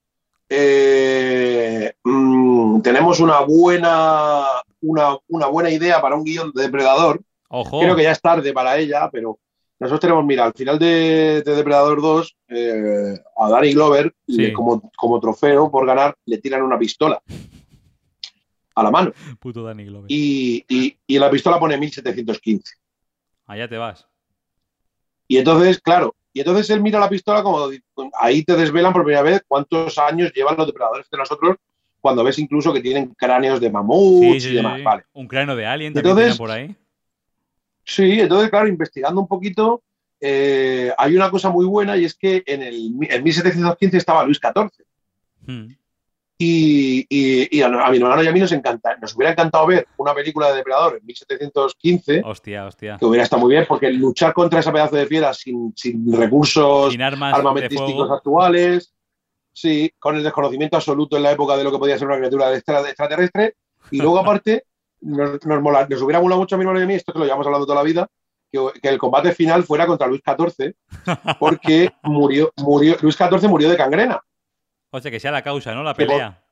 eh, 0.49 1.93
mm, 2.05 2.80
tenemos 2.82 3.18
una 3.18 3.41
buena, 3.41 4.45
una, 4.80 5.47
buena 5.49 5.70
idea 5.70 6.01
para 6.01 6.14
un 6.14 6.24
guion 6.24 6.53
de 6.55 6.62
Depredador. 6.62 7.20
Creo 7.80 7.97
que 7.97 8.05
ya 8.05 8.12
es 8.12 8.20
tarde 8.20 8.53
para 8.53 8.76
ella, 8.76 9.11
pero 9.11 9.39
nosotros 9.79 10.01
tenemos, 10.01 10.24
mira, 10.24 10.45
al 10.45 10.53
final 10.55 10.79
de, 10.79 11.43
Depredador 11.45 12.01
2, 12.01 12.37
eh, 12.49 13.18
a 13.37 13.51
Danny 13.51 13.72
Glover, 13.74 14.14
como, 14.55 14.91
como 14.97 15.20
trofeo 15.20 15.70
por 15.70 15.87
ganar, 15.87 16.16
le 16.24 16.39
tiran 16.39 16.62
una 16.62 16.79
pistola 16.79 17.20
a 18.74 18.83
la 18.83 18.91
mano. 18.91 19.12
Puto 19.39 19.62
Danny 19.62 19.85
Glover. 19.85 20.11
Y, 20.11 20.64
y, 20.68 20.97
y 21.07 21.18
la 21.18 21.31
pistola 21.31 21.59
pone 21.59 21.77
1715. 21.77 22.74
Allá 23.47 23.68
te 23.68 23.77
vas. 23.77 24.07
Y 25.29 25.39
entonces, 25.39 25.81
claro, 25.81 26.14
y 26.33 26.41
entonces 26.41 26.68
él 26.70 26.83
mira 26.83 27.01
la 27.01 27.09
pistola 27.09 27.43
como 27.43 27.70
ahí 28.20 28.45
te 28.45 28.57
desvelan 28.57 28.93
por 28.93 29.05
primera 29.05 29.22
vez 29.22 29.43
cuántos 29.49 29.97
años 29.99 30.33
llevan 30.35 30.57
los 30.57 30.66
depredadores 30.66 31.09
de 31.11 31.16
nosotros 31.16 31.57
cuando 31.99 32.22
ves 32.22 32.39
incluso 32.39 32.72
que 32.72 32.81
tienen 32.81 33.14
cráneos 33.14 33.59
de 33.59 33.70
mamuts 33.70 34.45
y 34.45 34.55
demás. 34.55 34.83
Vale. 34.83 35.05
Un 35.14 35.27
cráneo 35.27 35.57
de 35.57 35.66
alien 35.66 35.95
también 35.95 36.37
por 36.37 36.51
ahí. 36.51 36.77
Sí, 37.87 38.20
entonces, 38.20 38.51
claro, 38.51 38.66
investigando 38.66 39.20
un 39.20 39.28
poquito, 39.28 39.82
eh, 40.20 40.93
hay 40.99 41.14
una 41.14 41.30
cosa 41.30 41.51
muy 41.51 41.64
buena 41.64 41.97
y 41.97 42.05
es 42.05 42.14
que 42.14 42.43
en 42.45 42.62
el 42.62 42.93
en 43.09 43.22
1715 43.22 43.97
estaba 43.97 44.24
Luis 44.24 44.41
XIV. 44.41 45.76
Y, 46.39 47.62
a, 47.62 47.68
mi 47.68 47.97
hermano 47.97 48.22
y 48.22 48.26
a 48.26 48.32
mí 48.32 48.41
nos 48.41 48.53
encanta, 48.53 48.97
nos 49.01 49.14
hubiera 49.14 49.32
encantado 49.32 49.68
ver 49.68 49.87
una 49.97 50.12
película 50.12 50.51
de 50.51 50.57
Depredador 50.57 50.99
en 50.99 51.07
1715. 51.07 52.22
Hostia, 52.24 52.66
hostia. 52.66 52.97
Que 52.99 53.07
hubiera 53.07 53.22
estado 53.22 53.41
muy 53.41 53.53
bien, 53.53 53.64
porque 53.68 53.91
luchar 53.91 54.34
contra 54.34 54.61
ese 54.61 54.72
pedazo 54.72 54.97
de 54.97 55.07
fiera 55.07 55.32
sin, 55.32 55.72
recursos 56.12 56.95
armamentísticos 56.99 58.11
actuales, 58.11 58.93
sí, 59.53 59.91
con 59.99 60.16
el 60.16 60.24
desconocimiento 60.24 60.76
absoluto 60.76 61.16
en 61.16 61.22
la 61.22 61.32
época 61.32 61.57
de 61.57 61.64
lo 61.64 61.70
que 61.70 61.78
podía 61.78 61.97
ser 61.97 62.09
una 62.09 62.18
criatura 62.18 62.53
extraterrestre. 62.55 63.55
Y 63.93 63.99
luego, 63.99 64.18
aparte, 64.18 64.64
nos, 65.01 65.45
nos, 65.45 66.03
hubiera 66.03 66.21
molado 66.21 66.41
mucho 66.41 66.55
a 66.55 66.59
mi 66.59 66.63
hermano 66.63 66.81
y 66.81 66.83
a 66.85 66.87
mí, 66.87 66.95
esto 66.95 67.13
que 67.13 67.19
lo 67.19 67.25
llevamos 67.25 67.47
hablando 67.47 67.67
toda 67.67 67.79
la 67.79 67.85
vida, 67.85 68.09
que, 68.51 68.89
el 68.89 68.99
combate 68.99 69.33
final 69.33 69.65
fuera 69.65 69.87
contra 69.87 70.07
Luis 70.07 70.23
XIV, 70.25 70.75
porque 71.39 71.93
murió, 72.03 72.53
murió, 72.57 72.97
Luis 73.01 73.17
XIV 73.17 73.49
murió 73.49 73.71
de 73.71 73.77
cangrena. 73.77 74.21
O 74.91 75.01
sea, 75.01 75.11
que 75.11 75.21
sea 75.21 75.31
la 75.31 75.43
causa, 75.43 75.75
¿no? 75.75 75.83
La 75.83 75.95
pelea. 75.95 76.43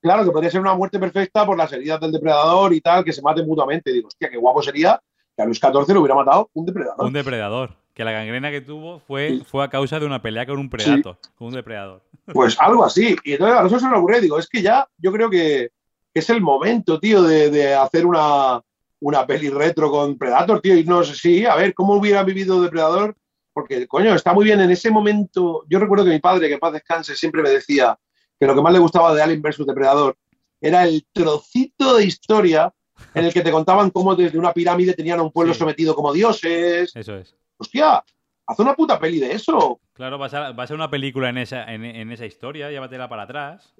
claro, 0.00 0.24
que 0.24 0.30
podría 0.30 0.50
ser 0.50 0.60
una 0.60 0.74
muerte 0.74 0.98
perfecta 0.98 1.44
por 1.44 1.56
las 1.56 1.72
heridas 1.72 2.00
del 2.00 2.12
depredador 2.12 2.72
y 2.72 2.80
tal, 2.80 3.04
que 3.04 3.12
se 3.12 3.22
maten 3.22 3.46
mutuamente. 3.46 3.92
Digo, 3.92 4.08
hostia, 4.08 4.30
qué 4.30 4.36
guapo 4.36 4.62
sería 4.62 5.00
que 5.36 5.42
a 5.42 5.44
Luis 5.44 5.58
XIV 5.58 5.94
lo 5.94 6.00
hubiera 6.00 6.14
matado 6.14 6.50
un 6.54 6.66
depredador. 6.66 7.06
Un 7.06 7.12
depredador. 7.12 7.76
Que 7.94 8.04
la 8.04 8.12
gangrena 8.12 8.50
que 8.50 8.60
tuvo 8.60 9.00
fue, 9.00 9.42
fue 9.44 9.64
a 9.64 9.68
causa 9.68 9.98
de 9.98 10.06
una 10.06 10.22
pelea 10.22 10.46
con 10.46 10.58
un 10.58 10.70
predator, 10.70 11.18
con 11.34 11.48
un 11.48 11.54
depredador. 11.54 12.02
Pues 12.32 12.56
algo 12.58 12.84
así. 12.84 13.16
Y 13.24 13.32
entonces 13.32 13.58
a 13.58 13.62
nosotros 13.62 13.82
se 13.82 13.88
nos 13.88 13.98
ocurrió, 13.98 14.20
digo, 14.20 14.38
es 14.38 14.48
que 14.48 14.62
ya 14.62 14.88
yo 14.96 15.12
creo 15.12 15.28
que 15.28 15.70
es 16.14 16.30
el 16.30 16.40
momento, 16.40 16.98
tío, 16.98 17.22
de, 17.22 17.74
hacer 17.74 18.06
una, 18.06 18.60
una, 19.00 19.26
peli 19.26 19.48
retro 19.48 19.90
con 19.90 20.18
Predator, 20.18 20.60
tío. 20.60 20.76
Y 20.76 20.84
no 20.84 21.04
sé, 21.04 21.14
sí, 21.14 21.46
a 21.46 21.54
ver, 21.56 21.74
¿cómo 21.74 21.94
hubiera 21.94 22.22
vivido 22.22 22.62
Depredador? 22.62 23.16
Porque, 23.52 23.86
coño, 23.86 24.14
está 24.14 24.32
muy 24.32 24.44
bien 24.44 24.60
en 24.60 24.70
ese 24.70 24.90
momento. 24.90 25.64
Yo 25.68 25.78
recuerdo 25.78 26.04
que 26.04 26.10
mi 26.10 26.20
padre, 26.20 26.48
que 26.48 26.58
paz 26.58 26.72
descanse, 26.72 27.16
siempre 27.16 27.42
me 27.42 27.50
decía 27.50 27.98
que 28.38 28.46
lo 28.46 28.54
que 28.54 28.62
más 28.62 28.72
le 28.72 28.78
gustaba 28.78 29.14
de 29.14 29.22
Alien 29.22 29.42
vs 29.42 29.66
Depredador 29.66 30.16
era 30.60 30.84
el 30.84 31.06
trocito 31.12 31.96
de 31.96 32.04
historia 32.04 32.72
en 33.14 33.24
el 33.24 33.32
que 33.32 33.42
te 33.42 33.50
contaban 33.50 33.90
cómo 33.90 34.14
desde 34.14 34.38
una 34.38 34.52
pirámide 34.52 34.94
tenían 34.94 35.18
a 35.20 35.22
un 35.22 35.32
pueblo 35.32 35.54
sometido 35.54 35.94
como 35.94 36.12
dioses. 36.12 36.94
Eso 36.94 37.16
es. 37.16 37.34
Hostia, 37.56 38.04
haz 38.46 38.58
una 38.58 38.74
puta 38.74 38.98
peli 38.98 39.18
de 39.18 39.32
eso. 39.32 39.80
Claro, 39.92 40.18
va 40.18 40.26
a 40.26 40.66
ser, 40.66 40.76
una 40.76 40.90
película 40.90 41.28
en 41.28 41.38
esa, 41.38 41.64
en, 41.72 42.10
esa 42.10 42.26
historia, 42.26 42.70
llévatela 42.70 43.08
para 43.08 43.22
atrás. 43.22 43.74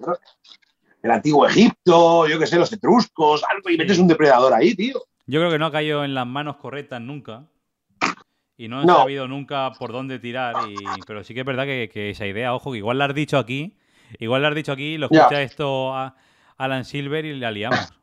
El 1.03 1.11
antiguo 1.11 1.47
Egipto, 1.47 2.27
yo 2.27 2.37
qué 2.37 2.45
sé, 2.45 2.57
los 2.57 2.71
etruscos, 2.71 3.43
algo, 3.49 3.69
y 3.69 3.77
metes 3.77 3.97
un 3.97 4.07
depredador 4.07 4.53
ahí, 4.53 4.75
tío. 4.75 5.01
Yo 5.25 5.39
creo 5.39 5.51
que 5.51 5.59
no 5.59 5.67
ha 5.67 5.71
caído 5.71 6.03
en 6.03 6.13
las 6.13 6.27
manos 6.27 6.57
correctas 6.57 7.01
nunca. 7.01 7.43
Y 8.57 8.67
no 8.67 8.83
he 8.83 8.85
sabido 8.85 9.27
nunca 9.27 9.71
por 9.79 9.91
dónde 9.91 10.19
tirar. 10.19 10.55
pero 11.07 11.23
sí 11.23 11.33
que 11.33 11.39
es 11.39 11.45
verdad 11.45 11.65
que, 11.65 12.09
esa 12.11 12.27
idea, 12.27 12.53
ojo, 12.53 12.71
que 12.71 12.77
igual 12.77 12.99
la 12.99 13.05
has 13.05 13.15
dicho 13.15 13.37
aquí. 13.37 13.75
Igual 14.19 14.43
la 14.43 14.49
has 14.49 14.55
dicho 14.55 14.71
aquí, 14.71 14.97
lo 14.97 15.07
escucha 15.07 15.41
esto 15.41 15.95
a 15.95 16.15
Alan 16.57 16.85
Silver 16.85 17.25
y 17.25 17.39
la 17.39 17.49
liamos. 17.49 17.93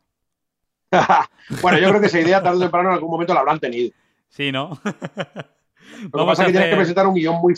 bueno, 1.62 1.78
yo 1.78 1.88
creo 1.90 2.00
que 2.00 2.06
esa 2.06 2.20
idea 2.20 2.42
tarde 2.42 2.56
o 2.56 2.60
temprano 2.60 2.88
en 2.88 2.94
algún 2.94 3.10
momento 3.10 3.34
la 3.34 3.40
habrán 3.40 3.60
tenido. 3.60 3.92
Sí, 4.28 4.52
¿no? 4.52 4.80
Lo 4.84 4.92
que 4.92 6.10
pasa 6.26 6.42
es 6.42 6.46
que 6.46 6.52
tienes 6.52 6.70
que 6.70 6.76
presentar 6.76 7.06
un 7.06 7.14
guion 7.14 7.36
muy. 7.40 7.54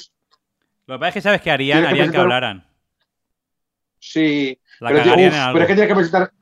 Lo 0.86 0.96
que 0.96 0.98
pasa 0.98 1.08
es 1.08 1.14
que 1.14 1.20
sabes 1.20 1.40
que 1.40 1.50
harían, 1.50 1.84
harían 1.84 2.10
que, 2.10 2.16
hablaran. 2.16 2.64
Sí. 4.00 4.58
pero, 4.80 4.98
es 4.98 5.04
que 5.04 5.74
tienes 5.74 5.88
que 5.88 5.94
presentar. 5.94 6.32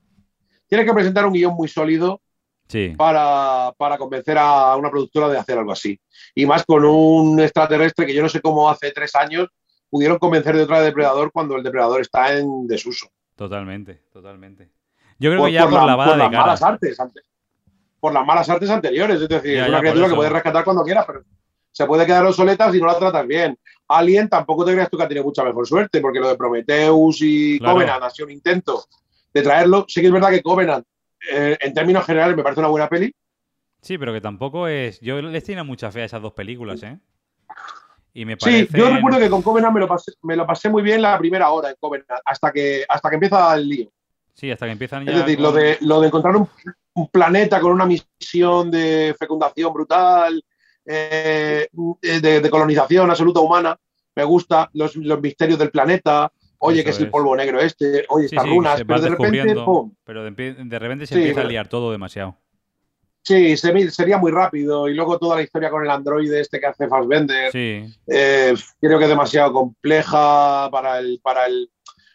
Que 0.69 0.95
presentar 0.95 1.27
un 1.27 1.33
guion 1.33 1.55
muy 1.55 1.69
sólido 1.69 2.21
sí. 2.69 2.95
para, 2.97 3.75
convencer 3.99 4.39
a 4.39 4.77
una 4.77 4.91
productora 4.91 5.29
de 5.29 5.39
hacer 5.39 5.59
algo 5.59 5.73
así. 5.73 5.99
Y 6.35 6.47
más 6.47 6.65
con 6.65 6.85
un 6.85 7.41
extraterrestre 7.41 8.07
que 8.07 8.15
yo 8.15 8.23
no 8.23 8.29
sé 8.29 8.41
cómo 8.41 8.71
hace 8.71 8.93
tres 8.93 9.15
años 9.15 9.49
pudieron 9.91 10.19
convencer 10.19 10.57
de 10.57 10.63
otra 10.63 10.81
depredador 10.81 11.33
cuando 11.33 11.57
el 11.57 11.63
depredador 11.63 12.01
está 12.01 12.39
en 12.39 12.67
desuso. 12.67 13.09
Totalmente, 13.35 14.03
totalmente. 14.13 14.71
Yo 15.19 15.31
creo 15.31 15.45
que 15.47 15.53
ya 15.53 15.69
por, 15.69 15.85
la, 15.85 15.97
por 15.97 16.17
las 16.17 16.31
malas 16.31 16.63
artes, 16.63 16.99
por 17.99 18.13
las 18.13 18.27
malas 18.27 18.49
artes 18.49 18.71
anteriores, 18.71 19.21
es 19.21 19.29
decir, 19.29 19.59
es 19.59 19.69
una 19.69 19.81
criatura 19.81 20.09
que 20.09 20.15
puedes 20.15 20.33
rescatar 20.33 20.65
cuando 20.65 20.85
quieras, 20.85 21.05
pero 21.07 21.25
se 21.71 21.87
puede 21.87 22.07
quedar 22.07 22.27
obsoleta 22.27 22.71
si 22.73 22.81
no 22.81 22.87
la 22.87 22.99
tratas 22.99 23.27
bien. 23.27 23.59
Alien 23.89 24.29
tampoco 24.29 24.65
te 24.65 24.73
creas 24.73 24.91
tú 24.91 24.97
que 24.97 25.05
ha 25.05 25.09
tenido 25.09 25.25
mucha 25.25 25.45
mejor 25.45 25.67
suerte, 25.67 26.01
porque 26.01 26.21
lo 26.21 26.29
de 26.29 26.37
Prometheus 26.37 27.19
y 27.21 27.59
Covenant 27.59 28.03
ha 28.03 28.11
sido 28.11 28.27
un 28.27 28.33
intento 28.33 28.85
de 29.33 29.43
traerlo. 29.43 29.85
Sí 29.89 30.01
que 30.01 30.09
es 30.09 30.13
verdad 30.13 30.31
que 30.31 30.43
Covenant, 30.43 30.85
eh, 31.33 31.57
en 31.61 31.75
términos 31.75 32.05
generales, 32.05 32.37
me 32.37 32.43
parece 32.43 32.61
una 32.61 32.69
buena 32.69 32.89
peli. 32.89 33.15
Sí, 33.81 33.97
pero 33.97 34.13
que 34.13 34.21
tampoco 34.21 34.69
es. 34.69 35.01
Yo 35.01 35.23
les 35.23 35.45
tengo 35.45 35.65
mucha 35.65 35.91
fe 35.91 36.03
a 36.03 36.05
esas 36.05 36.21
dos 36.21 36.33
películas, 36.33 36.83
¿eh? 36.83 36.99
Y 38.13 38.25
me 38.25 38.37
Sí, 38.41 38.69
yo 38.73 38.91
recuerdo 38.91 39.19
que 39.19 39.31
con 39.31 39.43
Covenant 39.43 39.73
me 39.73 39.81
lo, 39.81 39.87
pasé, 39.87 40.13
me 40.23 40.35
lo 40.35 40.47
pasé 40.47 40.69
muy 40.69 40.83
bien 40.83 41.01
la 41.01 41.17
primera 41.19 41.51
hora 41.51 41.71
en 41.71 41.77
Covenant, 41.79 42.21
hasta 42.25 42.51
que, 42.51 42.85
hasta 42.89 43.09
que 43.09 43.15
empieza 43.15 43.55
el 43.55 43.69
lío. 43.69 43.93
Sí, 44.35 44.51
hasta 44.51 44.67
que 44.67 44.73
empiezan 44.73 45.05
ya. 45.05 45.13
Es 45.13 45.19
decir, 45.19 45.41
lo, 45.41 45.53
de, 45.53 45.79
lo 45.83 46.01
de 46.01 46.09
encontrar 46.09 46.37
un, 46.37 46.49
un 46.95 47.09
planeta 47.09 47.61
con 47.61 47.73
una 47.73 47.87
misión 47.87 48.71
de 48.71 49.15
fecundación 49.19 49.73
brutal, 49.73 50.43
eh, 50.91 51.69
de, 52.01 52.51
colonización 52.51 53.11
absoluta 53.11 53.41
humana. 53.41 53.79
Me 54.17 54.25
gusta 54.25 54.71
los, 54.73 54.97
misterios 54.97 55.59
del 55.59 55.71
planeta. 55.71 56.33
Oye, 56.61 56.83
que 56.83 56.91
es, 56.91 56.99
el 56.99 57.11
polvo 57.11 57.37
negro 57.37 57.61
este. 57.61 58.05
Oye, 58.09 58.27
estas 58.27 58.47
runas. 58.47 58.83
pero 58.85 59.01
de 59.01 59.09
repente, 59.11 59.55
Pero 60.05 60.25
de, 60.25 60.79
repente 60.79 61.07
se 61.07 61.15
empieza 61.15 61.43
a 61.43 61.45
liar 61.45 61.69
todo 61.69 61.93
demasiado. 61.93 62.37
Sí, 63.23 63.57
sería 63.59 64.17
muy 64.17 64.33
rápido. 64.33 64.89
Y 64.89 64.95
luego 64.95 65.19
toda 65.19 65.37
la 65.37 65.43
historia 65.43 65.69
con 65.69 65.85
el 65.85 65.91
androide 65.91 66.41
este 66.41 66.59
que 66.59 66.67
hace 66.67 66.89
Fassbender. 66.89 67.53
Sí. 67.53 67.85
Eh, 68.07 68.55
creo 68.81 68.99
que 68.99 69.05
es 69.05 69.11
demasiado 69.11 69.53
compleja 69.53 70.69
para 70.73 70.99
el, 70.99 71.21
para 71.23 71.47
el, 71.47 71.71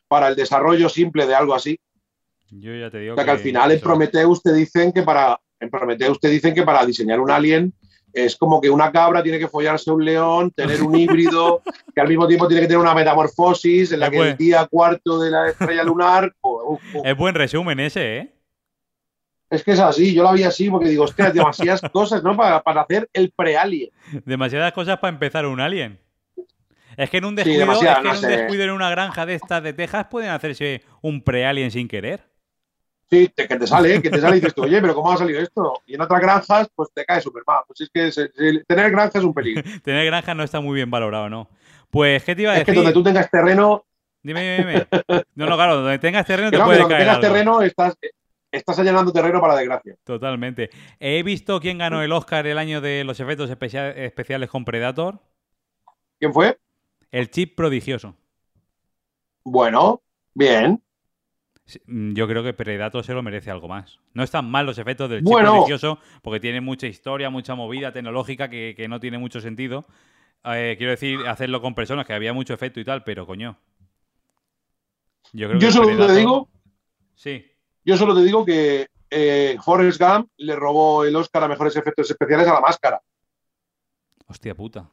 para 0.07 0.28
el 0.30 0.36
desarrollo 0.36 0.89
simple 0.89 1.28
de 1.28 1.36
algo 1.36 1.53
así. 1.53 1.80
Yo 2.49 2.76
ya 2.76 2.89
te 2.89 2.99
digo. 2.99 3.13
O 3.13 3.15
sea, 3.15 3.26
que, 3.26 3.32
al 3.32 3.39
final 3.39 3.71
en 3.71 3.80
Prometheus 3.80 4.41
te 4.41 4.53
dicen 4.53 4.91
que 4.91 5.03
para. 5.03 5.39
En 5.59 5.69
Prometheus 5.69 6.19
te 6.19 6.28
dicen 6.28 6.53
que 6.53 6.63
para 6.63 6.86
diseñar 6.86 7.19
un 7.21 7.32
alien 7.32 7.74
es 8.14 8.36
como 8.36 8.61
que 8.61 8.70
una 8.70 8.91
cabra 8.91 9.24
tiene 9.24 9.39
que 9.39 9.47
follarse 9.47 9.91
un 9.91 10.05
león, 10.05 10.51
tener 10.51 10.84
un 10.84 10.95
híbrido, 10.95 11.61
que 11.93 12.01
al 12.01 12.07
mismo 12.07 12.28
tiempo 12.28 12.47
tiene 12.47 12.61
que 12.61 12.68
tener 12.68 12.82
una 12.82 12.93
metamorfosis 12.93 13.91
en 13.91 13.99
la 13.99 14.09
que 14.09 14.20
el 14.20 14.38
día 14.38 14.68
cuarto 14.68 15.20
de 15.20 15.32
la 15.32 15.49
estrella 15.49 15.84
lunar. 15.84 16.34
Es 17.03 17.18
buen 17.18 17.36
resumen 17.36 17.80
ese, 17.80 18.18
¿eh? 18.18 18.34
Es 19.49 19.64
que 19.64 19.74
es 19.74 19.80
así, 19.80 20.16
yo 20.16 20.24
lo 20.24 20.34
vi 20.34 20.43
así 20.43 20.70
porque 20.70 20.89
digo, 20.89 21.03
hostia, 21.03 21.30
demasiadas 21.30 21.82
cosas, 21.93 22.24
¿no? 22.24 22.36
Para, 22.36 22.64
hacer 22.82 23.07
el 23.14 23.32
pre-alien. 23.36 23.89
Demasiadas 24.26 24.74
cosas 24.74 24.97
para 24.97 25.14
empezar 25.14 25.45
un 25.45 25.59
alien. 25.59 25.99
Es 26.97 27.09
que 27.09 27.18
en 27.18 27.26
un 27.26 27.36
descuido, 27.36 27.72
es 27.72 27.80
que 27.80 27.88
en, 27.88 28.07
un 28.07 28.22
descuido 28.22 28.64
en 28.64 28.72
una 28.72 28.89
granja 28.89 29.26
de 29.26 29.36
estas 29.36 29.61
de 29.61 29.74
Texas 29.74 30.07
pueden 30.09 30.32
hacerse 30.32 30.82
un 31.01 31.24
pre-alien 31.24 31.72
sin 31.72 31.88
querer. 31.88 32.32
Sí, 33.14 33.32
que 33.36 33.45
te 33.45 33.68
sale, 33.68 34.01
que 34.01 34.09
te 34.09 34.20
sale 34.20 34.38
y 34.38 34.39
dices 34.39 34.55
tú, 34.55 34.64
oye, 34.64 34.82
pero 34.82 34.95
¿cómo 34.95 35.11
ha 35.11 35.18
salido 35.18 35.39
esto? 35.39 35.84
Y 35.86 35.93
en 35.93 36.01
otras 36.01 36.20
granjas, 36.20 36.68
pues 36.74 36.89
te 36.95 37.05
cae 37.05 37.22
súper 37.22 37.43
mal. 37.45 37.61
Pues 37.68 37.82
es 37.82 37.89
que 37.93 38.64
tener 38.66 38.89
granja 38.89 39.20
es 39.20 39.24
un 39.24 39.36
peligro. 39.36 39.61
tener 39.84 40.03
granja 40.07 40.34
no 40.34 40.41
está 40.41 40.61
muy 40.61 40.74
bien 40.74 40.89
valorado, 40.89 41.30
¿no? 41.30 41.47
Pues, 41.91 42.24
¿qué 42.24 42.36
te 42.36 42.41
iba 42.41 42.53
a 42.53 42.55
decir? 42.55 42.70
Es 42.70 42.74
que 42.74 42.80
donde 42.80 42.91
tú 42.93 43.03
tengas 43.03 43.30
terreno... 43.30 43.86
Dime, 44.24 44.57
dime, 44.57 44.88
No, 45.36 45.45
no, 45.45 45.55
claro, 45.55 45.76
donde 45.76 45.99
tengas 45.99 46.26
terreno 46.26 46.49
te 46.49 46.57
puede 46.57 46.80
donde 46.80 46.97
tengas 46.97 47.20
terreno 47.20 47.61
estás, 47.61 47.95
estás 48.51 48.80
allanando 48.80 49.14
terreno 49.14 49.39
para 49.39 49.57
desgracia. 49.57 49.95
Totalmente. 50.03 50.72
He 50.99 51.22
visto 51.22 51.59
quién 51.59 51.78
ganó 51.78 52.01
el 52.01 52.11
Oscar 52.14 52.47
el 52.47 52.57
año 52.57 52.82
de 52.82 53.03
los 53.03 53.20
efectos 53.20 53.47
especiales 53.51 54.49
con 54.49 54.66
Predator. 54.66 55.20
¿Quién 56.18 56.34
fue? 56.34 56.57
El 57.11 57.30
chip 57.30 57.55
prodigioso. 57.55 58.16
Bueno, 59.43 60.01
bien. 60.34 60.82
Mm, 61.86 62.14
yo 62.14 62.28
creo 62.28 62.43
que 62.43 62.53
Predator 62.53 63.03
se 63.03 63.14
lo 63.14 63.24
merece 63.24 63.51
algo 63.51 63.68
más. 63.68 63.99
No 64.14 64.24
están 64.24 64.49
mal 64.49 64.66
los 64.66 64.78
efectos 64.78 65.09
del 65.09 65.24
chip 65.24 65.38
religioso, 65.38 65.99
porque 66.22 66.39
tiene 66.39 66.61
mucha 66.61 66.88
historia, 66.88 67.30
mucha 67.30 67.55
movida 67.55 67.91
tecnológica 67.91 68.49
que, 68.49 68.86
no 68.89 68.99
tiene 68.99 69.18
mucho 69.18 69.39
sentido. 69.39 69.86
Eh, 70.45 70.76
quiero 70.78 70.91
decir, 70.91 71.20
hacerlo 71.28 71.61
con 71.61 71.74
personas 71.74 72.05
que 72.05 72.14
había 72.14 72.34
mucho 72.34 72.53
efecto 72.53 72.80
y 72.80 72.86
tal, 72.86 73.03
pero 73.03 73.26
coño. 73.26 73.57
Yo, 75.32 75.49
creo 75.49 75.72
solo 75.72 76.05
te 76.05 76.14
digo. 76.14 76.49
Sí. 77.16 77.45
Yo 77.86 77.97
solo 77.97 78.14
te 78.14 78.24
digo 78.24 78.45
que 78.45 78.88
eh, 79.09 79.57
Forrest 79.64 80.01
Gump 80.01 80.30
le 80.38 80.55
robó 80.55 81.05
el 81.05 81.16
Oscar 81.16 81.43
a 81.43 81.47
mejores 81.47 81.76
efectos 81.76 82.09
especiales 82.09 82.47
a 82.47 82.53
la 82.53 82.61
máscara. 82.61 83.01
Hostia 84.28 84.53
puta. 84.53 84.89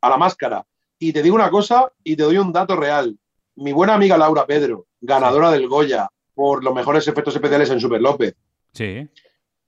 A 0.00 0.08
la 0.08 0.16
máscara. 0.16 0.64
Y 0.98 1.12
te 1.12 1.22
digo 1.22 1.34
una 1.34 1.50
cosa 1.50 1.92
y 2.04 2.16
te 2.16 2.22
doy 2.22 2.38
un 2.38 2.52
dato 2.52 2.76
real. 2.76 3.18
Mi 3.60 3.72
buena 3.72 3.94
amiga 3.94 4.16
Laura 4.16 4.46
Pedro, 4.46 4.86
ganadora 5.00 5.50
del 5.50 5.66
Goya 5.66 6.08
por 6.32 6.62
los 6.62 6.72
mejores 6.72 7.08
efectos 7.08 7.34
especiales 7.34 7.68
en 7.70 7.80
Super 7.80 8.00
López. 8.00 8.36
Sí. 8.72 9.08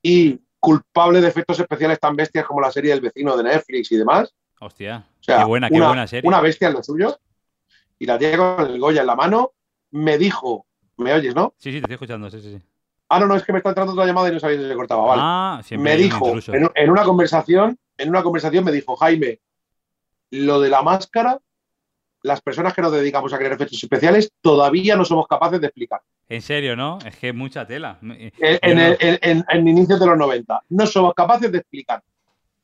Y 0.00 0.38
culpable 0.60 1.20
de 1.20 1.26
efectos 1.26 1.58
especiales 1.58 1.98
tan 1.98 2.14
bestias 2.14 2.46
como 2.46 2.60
la 2.60 2.70
serie 2.70 2.92
El 2.92 3.00
vecino 3.00 3.36
de 3.36 3.42
Netflix 3.42 3.90
y 3.90 3.96
demás. 3.96 4.32
Hostia, 4.60 5.04
qué 5.20 5.42
buena, 5.42 5.68
qué 5.68 5.80
buena 5.80 6.06
serie. 6.06 6.28
Una 6.28 6.40
bestia 6.40 6.68
en 6.68 6.74
lo 6.74 6.84
suyo. 6.84 7.18
Y 7.98 8.06
la 8.06 8.16
tía 8.16 8.36
con 8.36 8.66
el 8.66 8.78
Goya 8.78 9.00
en 9.00 9.08
la 9.08 9.16
mano 9.16 9.54
me 9.90 10.18
dijo, 10.18 10.66
¿me 10.98 11.12
oyes, 11.12 11.34
no? 11.34 11.54
Sí, 11.56 11.72
sí, 11.72 11.78
te 11.78 11.78
estoy 11.78 11.94
escuchando, 11.94 12.30
sí, 12.30 12.40
sí. 12.40 12.60
Ah, 13.08 13.18
no, 13.18 13.26
no, 13.26 13.34
es 13.34 13.42
que 13.42 13.52
me 13.52 13.58
está 13.58 13.70
entrando 13.70 13.92
otra 13.92 14.06
llamada 14.06 14.28
y 14.28 14.32
no 14.32 14.38
sabía 14.38 14.58
si 14.58 14.68
se 14.68 14.74
cortaba, 14.76 15.02
vale. 15.04 15.22
Ah, 15.24 15.60
me 15.72 15.96
dijo, 15.96 16.32
en, 16.52 16.90
una 16.90 17.02
conversación, 17.02 17.76
en 17.98 18.08
una 18.08 18.22
conversación 18.22 18.64
me 18.64 18.70
dijo, 18.70 18.94
Jaime, 18.94 19.40
lo 20.30 20.60
de 20.60 20.68
la 20.68 20.82
máscara 20.82 21.40
las 22.22 22.40
personas 22.40 22.74
que 22.74 22.82
nos 22.82 22.92
dedicamos 22.92 23.32
a 23.32 23.38
crear 23.38 23.52
efectos 23.52 23.82
especiales 23.82 24.32
todavía 24.40 24.96
no 24.96 25.04
somos 25.04 25.26
capaces 25.26 25.60
de 25.60 25.66
explicar. 25.68 26.00
En 26.28 26.42
serio, 26.42 26.76
¿no? 26.76 26.98
Es 27.04 27.16
que 27.16 27.30
es 27.30 27.34
mucha 27.34 27.66
tela. 27.66 27.98
En, 28.02 28.32
en, 28.42 29.44
en, 29.48 29.68
inicios 29.68 29.98
de 29.98 30.06
los 30.06 30.18
90. 30.18 30.62
No 30.68 30.86
somos 30.86 31.14
capaces 31.14 31.50
de 31.50 31.58
explicar. 31.58 32.02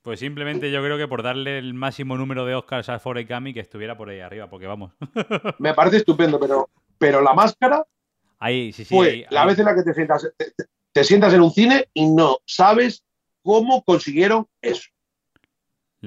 Pues 0.02 0.20
simplemente 0.20 0.70
yo 0.70 0.80
creo 0.82 0.96
que 0.96 1.08
por 1.08 1.22
darle 1.22 1.58
el 1.58 1.74
máximo 1.74 2.16
número 2.16 2.44
de 2.44 2.54
Oscars 2.54 2.88
a 2.88 2.98
Gump 2.98 3.52
que 3.52 3.60
estuviera 3.60 3.96
por 3.96 4.08
ahí 4.08 4.20
arriba, 4.20 4.48
porque 4.48 4.68
vamos. 4.68 4.92
Me 5.58 5.74
parece 5.74 5.96
estupendo, 5.96 6.38
pero, 6.38 6.68
pero 6.96 7.20
la 7.20 7.34
máscara 7.34 7.84
ahí, 8.38 8.72
sí, 8.72 8.84
sí, 8.84 8.94
fue 8.94 9.26
la 9.30 9.44
vez 9.44 9.58
en 9.58 9.64
la 9.64 9.74
que 9.74 9.82
te 9.82 9.94
sientas, 9.94 10.30
te 10.92 11.04
sientas 11.04 11.34
en 11.34 11.40
un 11.40 11.50
cine 11.50 11.88
y 11.92 12.06
no 12.06 12.38
sabes 12.46 13.02
cómo 13.42 13.82
consiguieron 13.82 14.46
eso. 14.60 14.90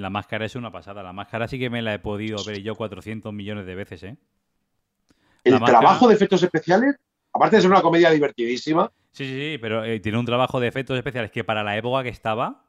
La 0.00 0.10
máscara 0.10 0.46
es 0.46 0.56
una 0.56 0.72
pasada. 0.72 1.02
La 1.02 1.12
máscara 1.12 1.46
sí 1.46 1.58
que 1.58 1.70
me 1.70 1.82
la 1.82 1.94
he 1.94 1.98
podido 1.98 2.42
ver 2.44 2.62
yo 2.62 2.74
400 2.74 3.32
millones 3.32 3.66
de 3.66 3.74
veces, 3.74 4.02
¿eh? 4.02 4.16
El 5.44 5.58
trabajo 5.60 6.08
de 6.08 6.14
efectos 6.14 6.42
especiales, 6.42 6.96
Aparte 7.32 7.56
de 7.56 7.62
ser 7.62 7.70
una 7.70 7.82
comedia 7.82 8.10
divertidísima. 8.10 8.90
Sí, 9.12 9.24
sí, 9.24 9.32
sí, 9.32 9.58
pero 9.58 9.84
eh, 9.84 10.00
tiene 10.00 10.18
un 10.18 10.26
trabajo 10.26 10.60
de 10.60 10.68
efectos 10.68 10.96
especiales 10.96 11.30
que 11.30 11.44
para 11.44 11.62
la 11.62 11.76
época 11.76 12.02
que 12.02 12.08
estaba. 12.08 12.64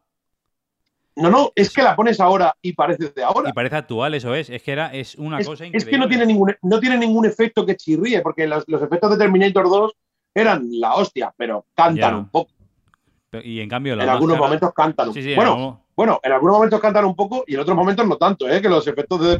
No, 1.15 1.29
no, 1.29 1.51
es 1.55 1.73
que 1.73 1.81
la 1.81 1.95
pones 1.95 2.19
ahora 2.19 2.55
y 2.61 2.73
parece 2.73 3.09
de 3.09 3.23
ahora. 3.23 3.49
Y 3.49 3.53
parece 3.53 3.75
actual, 3.75 4.13
eso 4.13 4.33
es. 4.33 4.49
Es 4.49 4.63
que 4.63 4.71
era, 4.71 4.93
es 4.93 5.15
una 5.15 5.37
cosa 5.37 5.65
increíble. 5.65 5.77
Es 5.77 5.85
que 5.85 5.97
no 5.97 6.07
tiene 6.07 6.25
ningún, 6.25 6.55
no 6.61 6.79
tiene 6.79 6.97
ningún 6.97 7.25
efecto 7.25 7.65
que 7.65 7.75
chirríe, 7.75 8.21
porque 8.21 8.47
los, 8.47 8.63
efectos 8.67 9.11
de 9.11 9.17
Terminator 9.17 9.67
2 9.67 9.91
eran 10.33 10.67
la 10.71 10.93
hostia, 10.93 11.33
pero 11.35 11.65
cantan 11.75 12.15
un 12.15 12.29
poco. 12.29 12.51
Y 13.43 13.59
en 13.59 13.69
cambio, 13.69 13.93
en 13.93 14.01
algunos 14.01 14.37
momentos 14.37 14.73
cantan 14.73 15.09
un 15.09 15.13
poco. 15.15 15.35
bueno, 15.35 15.85
bueno, 16.01 16.19
en 16.23 16.31
algunos 16.31 16.55
momentos 16.55 16.79
cantan 16.79 17.05
un 17.05 17.15
poco 17.15 17.43
y 17.45 17.53
en 17.53 17.59
otros 17.59 17.77
momentos 17.77 18.07
no 18.07 18.17
tanto, 18.17 18.49
¿eh? 18.49 18.59
Que 18.59 18.69
los 18.69 18.87
efectos 18.87 19.21
de, 19.21 19.37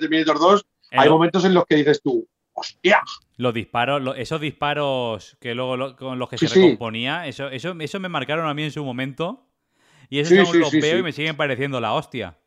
Terminator 0.00 0.38
2, 0.38 0.66
hay 0.92 1.10
momentos 1.10 1.44
en 1.44 1.52
los 1.52 1.66
que 1.66 1.74
dices 1.74 2.00
tú, 2.00 2.26
¡hostia! 2.54 3.02
Los 3.36 3.52
disparos, 3.52 4.14
esos 4.16 4.40
disparos 4.40 5.36
que 5.42 5.54
luego 5.54 5.94
con 5.96 6.18
los 6.18 6.30
que 6.30 6.38
se 6.38 6.46
recomponía, 6.46 7.26
Eso, 7.26 7.50
eso, 7.50 7.74
eso 7.78 8.00
me 8.00 8.08
marcaron 8.08 8.48
a 8.48 8.54
mí 8.54 8.62
en 8.62 8.72
su 8.72 8.82
momento. 8.82 9.46
Y 10.08 10.20
eso 10.20 10.30
sí, 10.30 10.58
los 10.58 10.72
veo 10.72 11.00
y 11.00 11.02
me 11.02 11.12
siguen 11.12 11.36
pareciendo 11.36 11.82
la 11.82 11.92
hostia. 11.92 12.38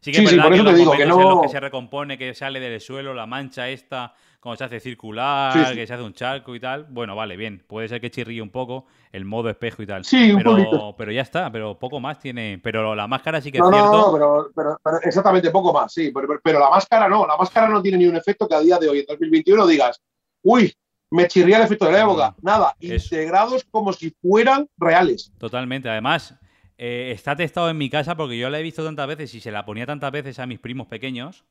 Sí 0.00 0.10
que 0.10 0.22
es 0.22 0.34
verdad 0.34 0.50
que 0.50 0.56
los 0.62 0.78
momentos 0.78 1.00
en 1.00 1.08
los 1.10 1.42
que 1.42 1.48
se 1.50 1.60
recompone, 1.60 2.16
que 2.16 2.34
sale 2.34 2.58
del 2.58 2.80
suelo, 2.80 3.12
la 3.12 3.26
mancha 3.26 3.68
esta, 3.68 4.14
cuando 4.40 4.56
se 4.56 4.64
hace 4.64 4.80
circular, 4.80 5.74
que 5.74 5.86
se 5.86 5.94
hace 5.94 6.02
un 6.02 6.12
charco 6.12 6.54
y 6.54 6.60
tal. 6.60 6.86
Bueno, 6.88 7.16
vale, 7.16 7.36
bien. 7.36 7.64
Puede 7.66 7.88
ser 7.88 8.00
que 8.00 8.10
chirríe 8.10 8.40
un 8.40 8.50
poco 8.50 8.86
el 9.12 9.24
modo 9.24 9.48
espejo 9.48 9.82
y 9.82 9.86
tal. 9.86 10.04
Sí, 10.04 10.30
un 10.32 10.42
pero, 10.42 10.94
pero 10.96 11.12
ya 11.12 11.22
está, 11.22 11.50
pero 11.50 11.78
poco 11.78 12.00
más 12.00 12.18
tiene. 12.18 12.60
Pero 12.62 12.94
la 12.94 13.06
máscara 13.06 13.40
sí 13.40 13.50
que 13.50 13.58
es 13.58 13.64
cierto. 13.64 13.92
No, 13.92 14.12
pero, 14.54 14.78
pero, 14.82 15.00
exactamente 15.02 15.50
poco 15.50 15.72
más, 15.72 15.92
sí. 15.92 16.12
Pero, 16.42 16.60
la 16.60 16.70
máscara 16.70 17.08
no, 17.08 17.26
la 17.26 17.36
máscara 17.36 17.68
no 17.68 17.82
tiene 17.82 17.98
ni 17.98 18.06
un 18.06 18.16
efecto 18.16 18.48
que 18.48 18.54
a 18.54 18.60
día 18.60 18.78
de 18.78 18.88
hoy, 18.88 19.00
en 19.00 19.06
2021, 19.06 19.66
digas, 19.66 20.00
uy, 20.42 20.72
me 21.10 21.26
chirría 21.28 21.58
el 21.58 21.64
efecto 21.64 21.86
de 21.86 21.92
la 21.92 22.02
época. 22.02 22.34
Nada, 22.42 22.74
integrados 22.80 23.64
como 23.70 23.92
si 23.92 24.14
fueran 24.22 24.68
reales. 24.76 25.32
Totalmente. 25.38 25.88
Además, 25.88 26.34
eh, 26.78 27.12
está 27.14 27.34
testado 27.36 27.70
en 27.70 27.78
mi 27.78 27.88
casa 27.88 28.16
porque 28.16 28.38
yo 28.38 28.50
la 28.50 28.60
he 28.60 28.62
visto 28.62 28.84
tantas 28.84 29.06
veces 29.06 29.34
y 29.34 29.40
se 29.40 29.50
la 29.50 29.64
ponía 29.64 29.86
tantas 29.86 30.12
veces 30.12 30.38
a 30.38 30.46
mis 30.46 30.58
primos 30.58 30.88
pequeños 30.88 31.44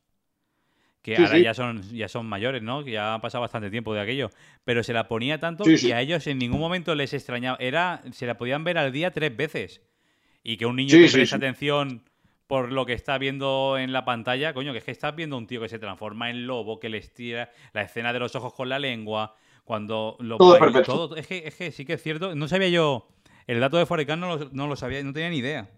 que 1.14 1.22
ahora 1.22 1.38
Ya, 1.38 1.54
son, 1.54 1.82
ya 1.90 2.08
son 2.08 2.26
mayores, 2.26 2.62
¿no? 2.62 2.84
Que 2.84 2.92
ya 2.92 3.14
ha 3.14 3.20
pasado 3.20 3.42
bastante 3.42 3.70
tiempo 3.70 3.94
de 3.94 4.00
aquello. 4.00 4.30
Pero 4.64 4.82
se 4.82 4.92
la 4.92 5.06
ponía 5.08 5.38
tanto 5.38 5.64
que 5.64 5.94
a 5.94 6.00
ellos 6.00 6.26
en 6.26 6.38
ningún 6.38 6.58
momento 6.58 6.94
les 6.94 7.12
extrañaba. 7.14 7.56
Era, 7.60 8.02
se 8.12 8.26
la 8.26 8.36
podían 8.36 8.64
ver 8.64 8.78
al 8.78 8.92
día 8.92 9.12
tres 9.12 9.36
veces. 9.36 9.82
Y 10.42 10.56
que 10.56 10.66
un 10.66 10.76
niño 10.76 10.96
que 10.96 11.08
preste 11.10 11.36
atención 11.36 12.02
por 12.46 12.72
lo 12.72 12.86
que 12.86 12.92
está 12.92 13.18
viendo 13.18 13.76
en 13.78 13.92
la 13.92 14.04
pantalla, 14.04 14.52
coño, 14.52 14.72
que 14.72 14.78
es 14.78 14.84
que 14.84 14.90
estás 14.90 15.14
viendo 15.16 15.36
un 15.36 15.46
tío 15.46 15.60
que 15.60 15.68
se 15.68 15.78
transforma 15.78 16.30
en 16.30 16.46
lobo, 16.46 16.78
que 16.78 16.88
le 16.88 16.98
estira 16.98 17.50
la 17.72 17.82
escena 17.82 18.12
de 18.12 18.20
los 18.20 18.34
ojos 18.36 18.54
con 18.54 18.68
la 18.68 18.78
lengua, 18.78 19.34
cuando 19.64 20.16
lo 20.20 20.36
todo, 20.36 20.82
todo 20.84 21.16
es, 21.16 21.26
que, 21.26 21.42
es 21.46 21.54
que 21.56 21.72
sí 21.72 21.84
que 21.84 21.94
es 21.94 22.02
cierto. 22.02 22.36
No 22.36 22.46
sabía 22.46 22.68
yo, 22.68 23.08
el 23.46 23.58
dato 23.58 23.78
de 23.78 23.86
Forecast 23.86 24.20
no 24.20 24.36
lo, 24.36 24.48
no 24.52 24.68
lo 24.68 24.76
sabía, 24.76 25.02
no 25.02 25.12
tenía 25.12 25.30
ni 25.30 25.38
idea. 25.38 25.68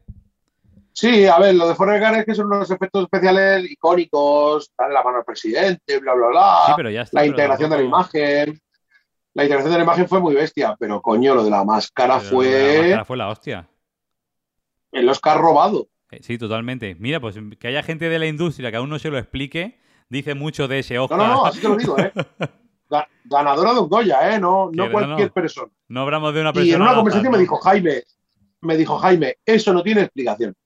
Sí, 0.98 1.26
a 1.26 1.38
ver, 1.38 1.54
lo 1.54 1.68
de 1.68 1.76
Forrest 1.76 2.04
Gump 2.04 2.16
es 2.16 2.24
que 2.24 2.34
son 2.34 2.46
unos 2.46 2.68
efectos 2.72 3.04
especiales 3.04 3.70
icónicos, 3.70 4.72
dan 4.76 4.92
la 4.92 5.04
mano 5.04 5.18
al 5.18 5.24
presidente, 5.24 6.00
bla, 6.00 6.12
bla, 6.12 6.26
bla. 6.26 6.56
Sí, 6.66 6.72
pero 6.74 6.90
ya 6.90 7.02
está, 7.02 7.20
la 7.20 7.26
integración 7.26 7.70
de 7.70 7.76
la 7.76 7.82
imagen. 7.84 8.60
La 9.32 9.44
integración 9.44 9.70
de 9.74 9.78
la 9.78 9.84
imagen 9.84 10.08
fue 10.08 10.18
muy 10.18 10.34
bestia, 10.34 10.74
pero 10.76 11.00
coño, 11.00 11.36
lo 11.36 11.44
de 11.44 11.50
la 11.50 11.62
máscara 11.62 12.18
fue. 12.18 12.48
La 12.50 12.80
máscara 12.80 13.04
fue 13.04 13.16
la 13.16 13.28
hostia. 13.28 13.68
El 14.90 15.08
Oscar 15.08 15.38
robado. 15.38 15.86
Eh, 16.10 16.18
sí, 16.20 16.36
totalmente. 16.36 16.96
Mira, 16.98 17.20
pues 17.20 17.38
que 17.60 17.68
haya 17.68 17.84
gente 17.84 18.08
de 18.08 18.18
la 18.18 18.26
industria 18.26 18.72
que 18.72 18.78
aún 18.78 18.90
no 18.90 18.98
se 18.98 19.10
lo 19.10 19.18
explique, 19.18 19.78
dice 20.08 20.34
mucho 20.34 20.66
de 20.66 20.80
ese 20.80 20.98
Oscar. 20.98 21.16
No, 21.16 21.28
no, 21.28 21.34
no, 21.34 21.46
así 21.46 21.60
te 21.60 21.68
lo 21.68 21.76
digo, 21.76 21.96
¿eh? 21.96 22.12
Ganadora 23.24 23.72
de 23.72 23.78
un 23.78 23.88
Goya, 23.88 24.34
¿eh? 24.34 24.40
No, 24.40 24.68
no 24.72 24.90
cualquier 24.90 25.30
persona. 25.30 25.70
No 25.86 26.00
hablamos 26.00 26.34
de 26.34 26.40
una 26.40 26.52
persona. 26.52 26.72
Y 26.72 26.74
en 26.74 26.82
una 26.82 26.96
conversación 26.96 27.30
me 27.30 27.38
dijo 27.38 27.56
Jaime, 27.58 28.02
me 28.62 28.76
dijo 28.76 28.98
Jaime, 28.98 29.36
eso 29.46 29.72
no 29.72 29.84
tiene 29.84 30.00
explicación. 30.00 30.56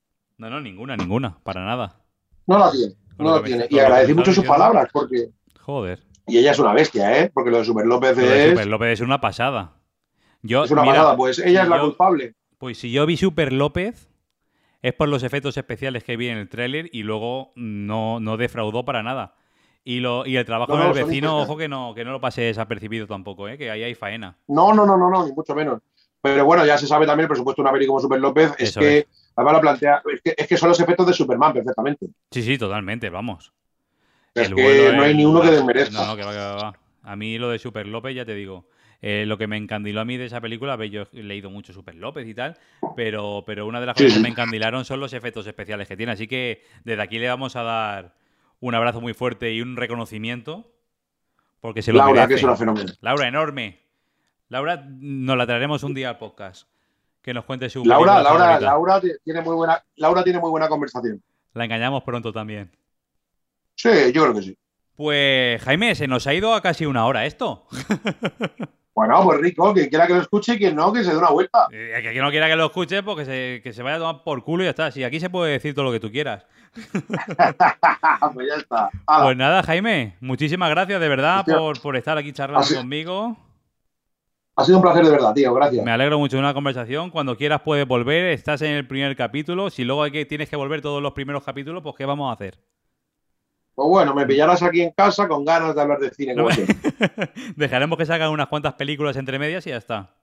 No, 0.43 0.51
no, 0.51 0.61
ninguna, 0.61 0.97
ninguna, 0.97 1.39
para 1.45 1.65
nada. 1.65 2.01
No 2.49 2.59
la 2.59 2.73
tiene, 2.73 2.95
no 3.17 3.37
la 3.37 3.45
tiene. 3.45 3.67
Y 3.71 3.79
agradecí 3.79 4.13
mucho 4.13 4.33
sus 4.33 4.45
palabras 4.45 4.89
porque. 4.93 5.29
Joder. 5.61 6.01
Y 6.27 6.39
ella 6.39 6.51
es 6.51 6.59
una 6.59 6.73
bestia, 6.73 7.17
¿eh? 7.17 7.31
Porque 7.33 7.53
lo 7.53 7.59
de 7.59 7.65
Super 7.65 7.87
López 7.87 8.19
es. 8.19 8.51
Super 8.51 8.67
López 8.67 8.89
es 8.95 9.01
una 9.03 9.21
pasada. 9.21 9.75
Yo, 10.43 10.65
es 10.65 10.73
una 10.73 10.85
pasada, 10.85 11.17
pues 11.17 11.39
ella 11.39 11.63
es 11.63 11.69
la 11.69 11.81
culpable. 11.81 12.35
Pues 12.59 12.77
si 12.79 12.91
yo 12.91 13.07
vi 13.07 13.17
Super 13.17 13.53
López, 13.53 14.11
es 14.83 14.93
por 14.95 15.09
los 15.09 15.23
efectos 15.23 15.57
especiales 15.57 16.03
que 16.03 16.17
vi 16.17 16.27
en 16.27 16.39
el 16.39 16.49
tráiler 16.49 16.91
y 16.93 17.05
luego 17.05 17.53
no, 17.55 18.19
no 18.19 18.37
defraudó 18.37 18.85
para 18.85 19.05
nada. 19.05 19.37
Y, 19.85 20.01
lo, 20.01 20.27
y 20.27 20.37
el 20.37 20.45
trabajo 20.45 20.77
del 20.77 20.93
vecino, 20.93 21.39
ojo 21.39 21.57
que 21.57 21.69
no, 21.69 21.95
que 21.95 22.05
no 22.05 22.11
lo 22.11 22.21
pase 22.21 22.43
desapercibido 22.43 23.07
tampoco, 23.07 23.49
¿eh? 23.49 23.57
que 23.57 23.71
ahí 23.71 23.85
hay 23.85 23.95
faena. 23.95 24.39
No, 24.49 24.75
no, 24.75 24.85
no, 24.85 24.97
no, 24.97 25.09
no, 25.09 25.25
ni 25.25 25.33
mucho 25.33 25.55
menos. 25.55 25.81
Pero 26.21 26.45
bueno, 26.45 26.67
ya 26.67 26.79
se 26.79 26.89
sabe 26.89 27.07
también 27.07 27.27
el 27.27 27.29
presupuesto 27.29 27.63
de 27.63 27.69
una 27.69 27.73
peli 27.73 27.87
como 27.87 28.01
Super 28.01 28.21
López, 28.21 28.53
es 28.59 28.77
que 28.77 29.07
Además 29.37 29.55
lo 29.55 29.61
plantea, 29.61 30.03
es 30.25 30.47
que, 30.47 30.57
son 30.57 30.69
los 30.69 30.81
efectos 30.81 31.07
de 31.07 31.13
Superman 31.13 31.53
perfectamente. 31.53 32.07
Sí, 32.31 32.43
sí, 32.43 32.59
totalmente, 32.59 33.09
vamos. 33.11 33.53
Es 34.35 34.49
que 34.49 34.93
no 34.95 35.03
hay 35.03 35.15
ni 35.15 35.25
uno 35.25 35.41
que 35.41 35.51
desmerezca. 35.51 35.99
No, 35.99 36.07
no, 36.07 36.17
que 36.17 36.25
va, 36.25 36.33
que 36.33 36.39
va, 36.39 36.75
A 37.03 37.17
mí 37.17 37.39
lo 37.39 37.51
de 37.51 37.59
Super 37.59 37.87
López, 37.87 38.15
ya 38.15 38.25
te 38.25 38.35
digo, 38.35 38.67
eh, 39.01 39.25
lo 39.27 39.39
que 39.39 39.47
me 39.47 39.57
encandiló 39.57 40.01
a 40.01 40.05
mí 40.05 40.17
de 40.17 40.27
esa 40.27 40.41
película, 40.41 40.77
yo 40.87 41.05
he 41.13 41.23
leído 41.23 41.51
mucho 41.51 41.73
Super 41.73 41.95
López 41.95 42.27
y 42.29 42.35
tal, 42.35 42.59
pero, 42.95 43.43
pero 43.47 43.67
una 43.67 43.81
de 43.81 43.87
las 43.87 43.97
cosas 43.97 44.15
que 44.15 44.21
me 44.21 44.29
encandilaron 44.29 44.85
son 44.85 45.01
los 45.01 45.13
efectos 45.13 45.47
especiales 45.47 45.89
que 45.89 45.97
tiene. 45.97 46.13
Así 46.13 46.27
que 46.27 46.63
desde 46.85 47.03
aquí 47.03 47.19
le 47.19 47.29
vamos 47.29 47.57
a 47.57 47.63
dar 47.63 48.15
un 48.61 48.75
abrazo 48.75 49.01
muy 49.01 49.15
fuerte 49.15 49.53
y 49.53 49.61
un 49.61 49.77
reconocimiento. 49.77 50.71
Porque 51.61 51.81
se 51.83 51.93
lo 51.93 51.99
Laura, 51.99 52.27
que 52.27 52.35
es 52.35 52.43
una 52.43 52.57
fenómeno. 52.57 52.93
Laura, 53.01 53.29
enorme. 53.29 53.81
Laura, 54.49 54.85
nos 54.89 55.37
la 55.37 55.47
traeremos 55.47 55.85
un 55.85 55.95
día 55.95 56.11
al 56.11 56.19
podcast 56.19 56.72
que 57.23 57.33
nos 57.33 57.45
cuente 57.45 57.71
su. 57.71 57.85
Laura, 57.85 58.23
Laura, 58.23 58.61
Laura 58.61 59.01
tiene 59.25 59.41
muy 59.41 59.55
buena, 59.55 59.83
Laura 59.97 60.25
tiene 60.25 60.41
muy 60.41 60.51
buena 60.51 60.69
conversación. 60.69 61.23
La 61.55 61.65
engañamos 61.65 62.03
pronto 62.03 62.33
también. 62.33 62.71
Sí, 63.75 64.13
yo 64.13 64.23
creo 64.23 64.35
que 64.35 64.43
sí. 64.43 64.59
Pues 64.97 65.63
Jaime, 65.63 65.95
se 65.95 66.09
nos 66.09 66.27
ha 66.27 66.35
ido 66.35 66.55
a 66.55 66.61
casi 66.61 66.87
una 66.87 67.07
hora 67.07 67.27
esto. 67.27 67.67
Bueno, 68.95 69.25
pues 69.25 69.41
rico, 69.41 69.73
quien 69.73 69.89
quiera 69.89 70.07
que 70.07 70.13
lo 70.13 70.21
escuche 70.21 70.53
y 70.55 70.59
quien 70.59 70.77
no, 70.77 70.93
que 70.93 71.03
se 71.03 71.13
dé 71.13 71.17
una 71.17 71.31
vuelta. 71.31 71.67
Eh, 71.73 72.11
que 72.13 72.21
no 72.21 72.31
quiera 72.31 72.47
que 72.47 72.57
lo 72.57 72.67
escuche, 72.67 73.03
pues 73.03 73.27
que 73.27 73.73
se, 73.73 73.83
vaya 73.83 73.97
a 73.97 73.99
tomar 73.99 74.23
por 74.23 74.45
culo 74.45 74.63
y 74.63 74.67
ya 74.67 74.71
está. 74.71 74.91
Si 74.91 75.03
aquí 75.03 75.19
se 75.19 75.31
puede 75.31 75.53
decir 75.53 75.75
todo 75.75 75.87
lo 75.87 75.93
que 75.93 76.01
tú 76.01 76.11
quieras. 76.11 76.45
pues 78.35 78.49
ya 78.49 78.57
está. 78.57 78.91
Pues 79.23 79.37
nada, 79.37 79.63
Jaime, 79.63 80.17
muchísimas 80.21 80.69
gracias 80.69 81.01
de 81.01 81.09
verdad 81.09 81.43
por, 81.47 81.81
por, 81.81 81.97
estar 81.97 82.19
aquí 82.19 82.33
charlando 82.33 82.69
conmigo. 82.75 83.39
Ha 84.55 84.65
sido 84.65 84.79
un 84.79 84.83
placer 84.83 85.05
de 85.05 85.11
verdad, 85.11 85.33
tío, 85.33 85.55
gracias. 85.55 85.85
Me 85.85 85.91
alegro 85.91 86.19
mucho 86.19 86.37
de 86.37 86.41
una 86.41 86.53
conversación. 86.53 87.11
Cuando 87.11 87.37
quieras 87.37 87.63
puedes 87.63 87.89
volver, 87.89 88.27
estás 88.27 88.61
en 88.61 88.73
el 88.73 88.87
primer 88.87 89.17
capítulo. 89.17 89.71
Si 89.71 89.83
luego 89.83 90.03
hay 90.03 90.11
que, 90.11 90.27
tienes 90.27 90.51
que 90.51 90.57
volver 90.57 90.83
todos 90.83 91.03
los 91.03 91.13
primeros 91.13 91.43
capítulos, 91.43 91.83
pues 91.83 91.95
¿qué 91.97 92.05
vamos 92.05 92.29
a 92.29 92.35
hacer? 92.35 92.59
Pues 93.75 93.89
bueno, 93.89 94.15
me 94.15 94.27
pillarás 94.27 94.63
aquí 94.63 94.83
en 94.83 94.91
casa 94.91 95.27
con 95.27 95.47
ganas 95.47 95.75
de 95.75 95.81
hablar 95.81 95.99
de 95.99 96.11
cine. 96.11 96.35
Dejaremos 97.57 97.97
que 97.97 98.05
salgan 98.05 98.31
unas 98.31 98.49
cuantas 98.49 98.75
películas 98.75 99.17
entre 99.17 99.39
medias 99.39 99.67
y 99.67 99.71
ya 99.71 99.79
está. 99.79 100.15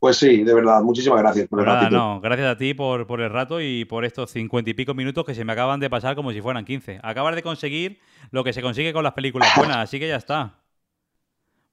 Pues 0.00 0.16
sí, 0.16 0.42
de 0.42 0.54
verdad, 0.54 0.80
muchísimas 0.82 1.20
gracias 1.20 1.46
por 1.46 1.60
el 1.60 1.66
pues 1.66 1.92
no, 1.92 2.20
gracias 2.22 2.48
a 2.48 2.56
ti 2.56 2.72
por, 2.72 3.06
por, 3.06 3.20
el 3.20 3.30
rato 3.30 3.60
y 3.60 3.84
por 3.84 4.06
estos 4.06 4.30
cincuenta 4.30 4.70
y 4.70 4.74
pico 4.74 4.94
minutos 4.94 5.26
que 5.26 5.34
se 5.34 5.44
me 5.44 5.52
acaban 5.52 5.78
de 5.78 5.90
pasar 5.90 6.16
como 6.16 6.32
si 6.32 6.40
fueran 6.40 6.64
quince. 6.64 6.98
Acabas 7.02 7.36
de 7.36 7.42
conseguir 7.42 8.00
lo 8.30 8.42
que 8.42 8.54
se 8.54 8.62
consigue 8.62 8.92
con 8.94 9.04
las 9.04 9.12
películas 9.12 9.50
buenas, 9.56 9.76
así 9.76 10.00
que 10.00 10.08
ya 10.08 10.16
está. 10.16 10.59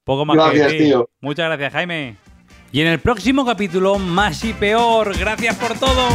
Poco 0.07 0.25
más 0.25 0.37
gracias, 0.37 0.77
tío. 0.77 1.09
Muchas 1.19 1.47
gracias, 1.47 1.73
Jaime. 1.73 2.15
Y 2.71 2.79
en 2.79 2.87
el 2.87 2.99
próximo 2.99 3.45
capítulo, 3.45 3.99
más 3.99 4.41
y 4.45 4.53
peor. 4.53 5.17
Gracias 5.17 5.53
por 5.57 5.77
todo. 5.77 6.07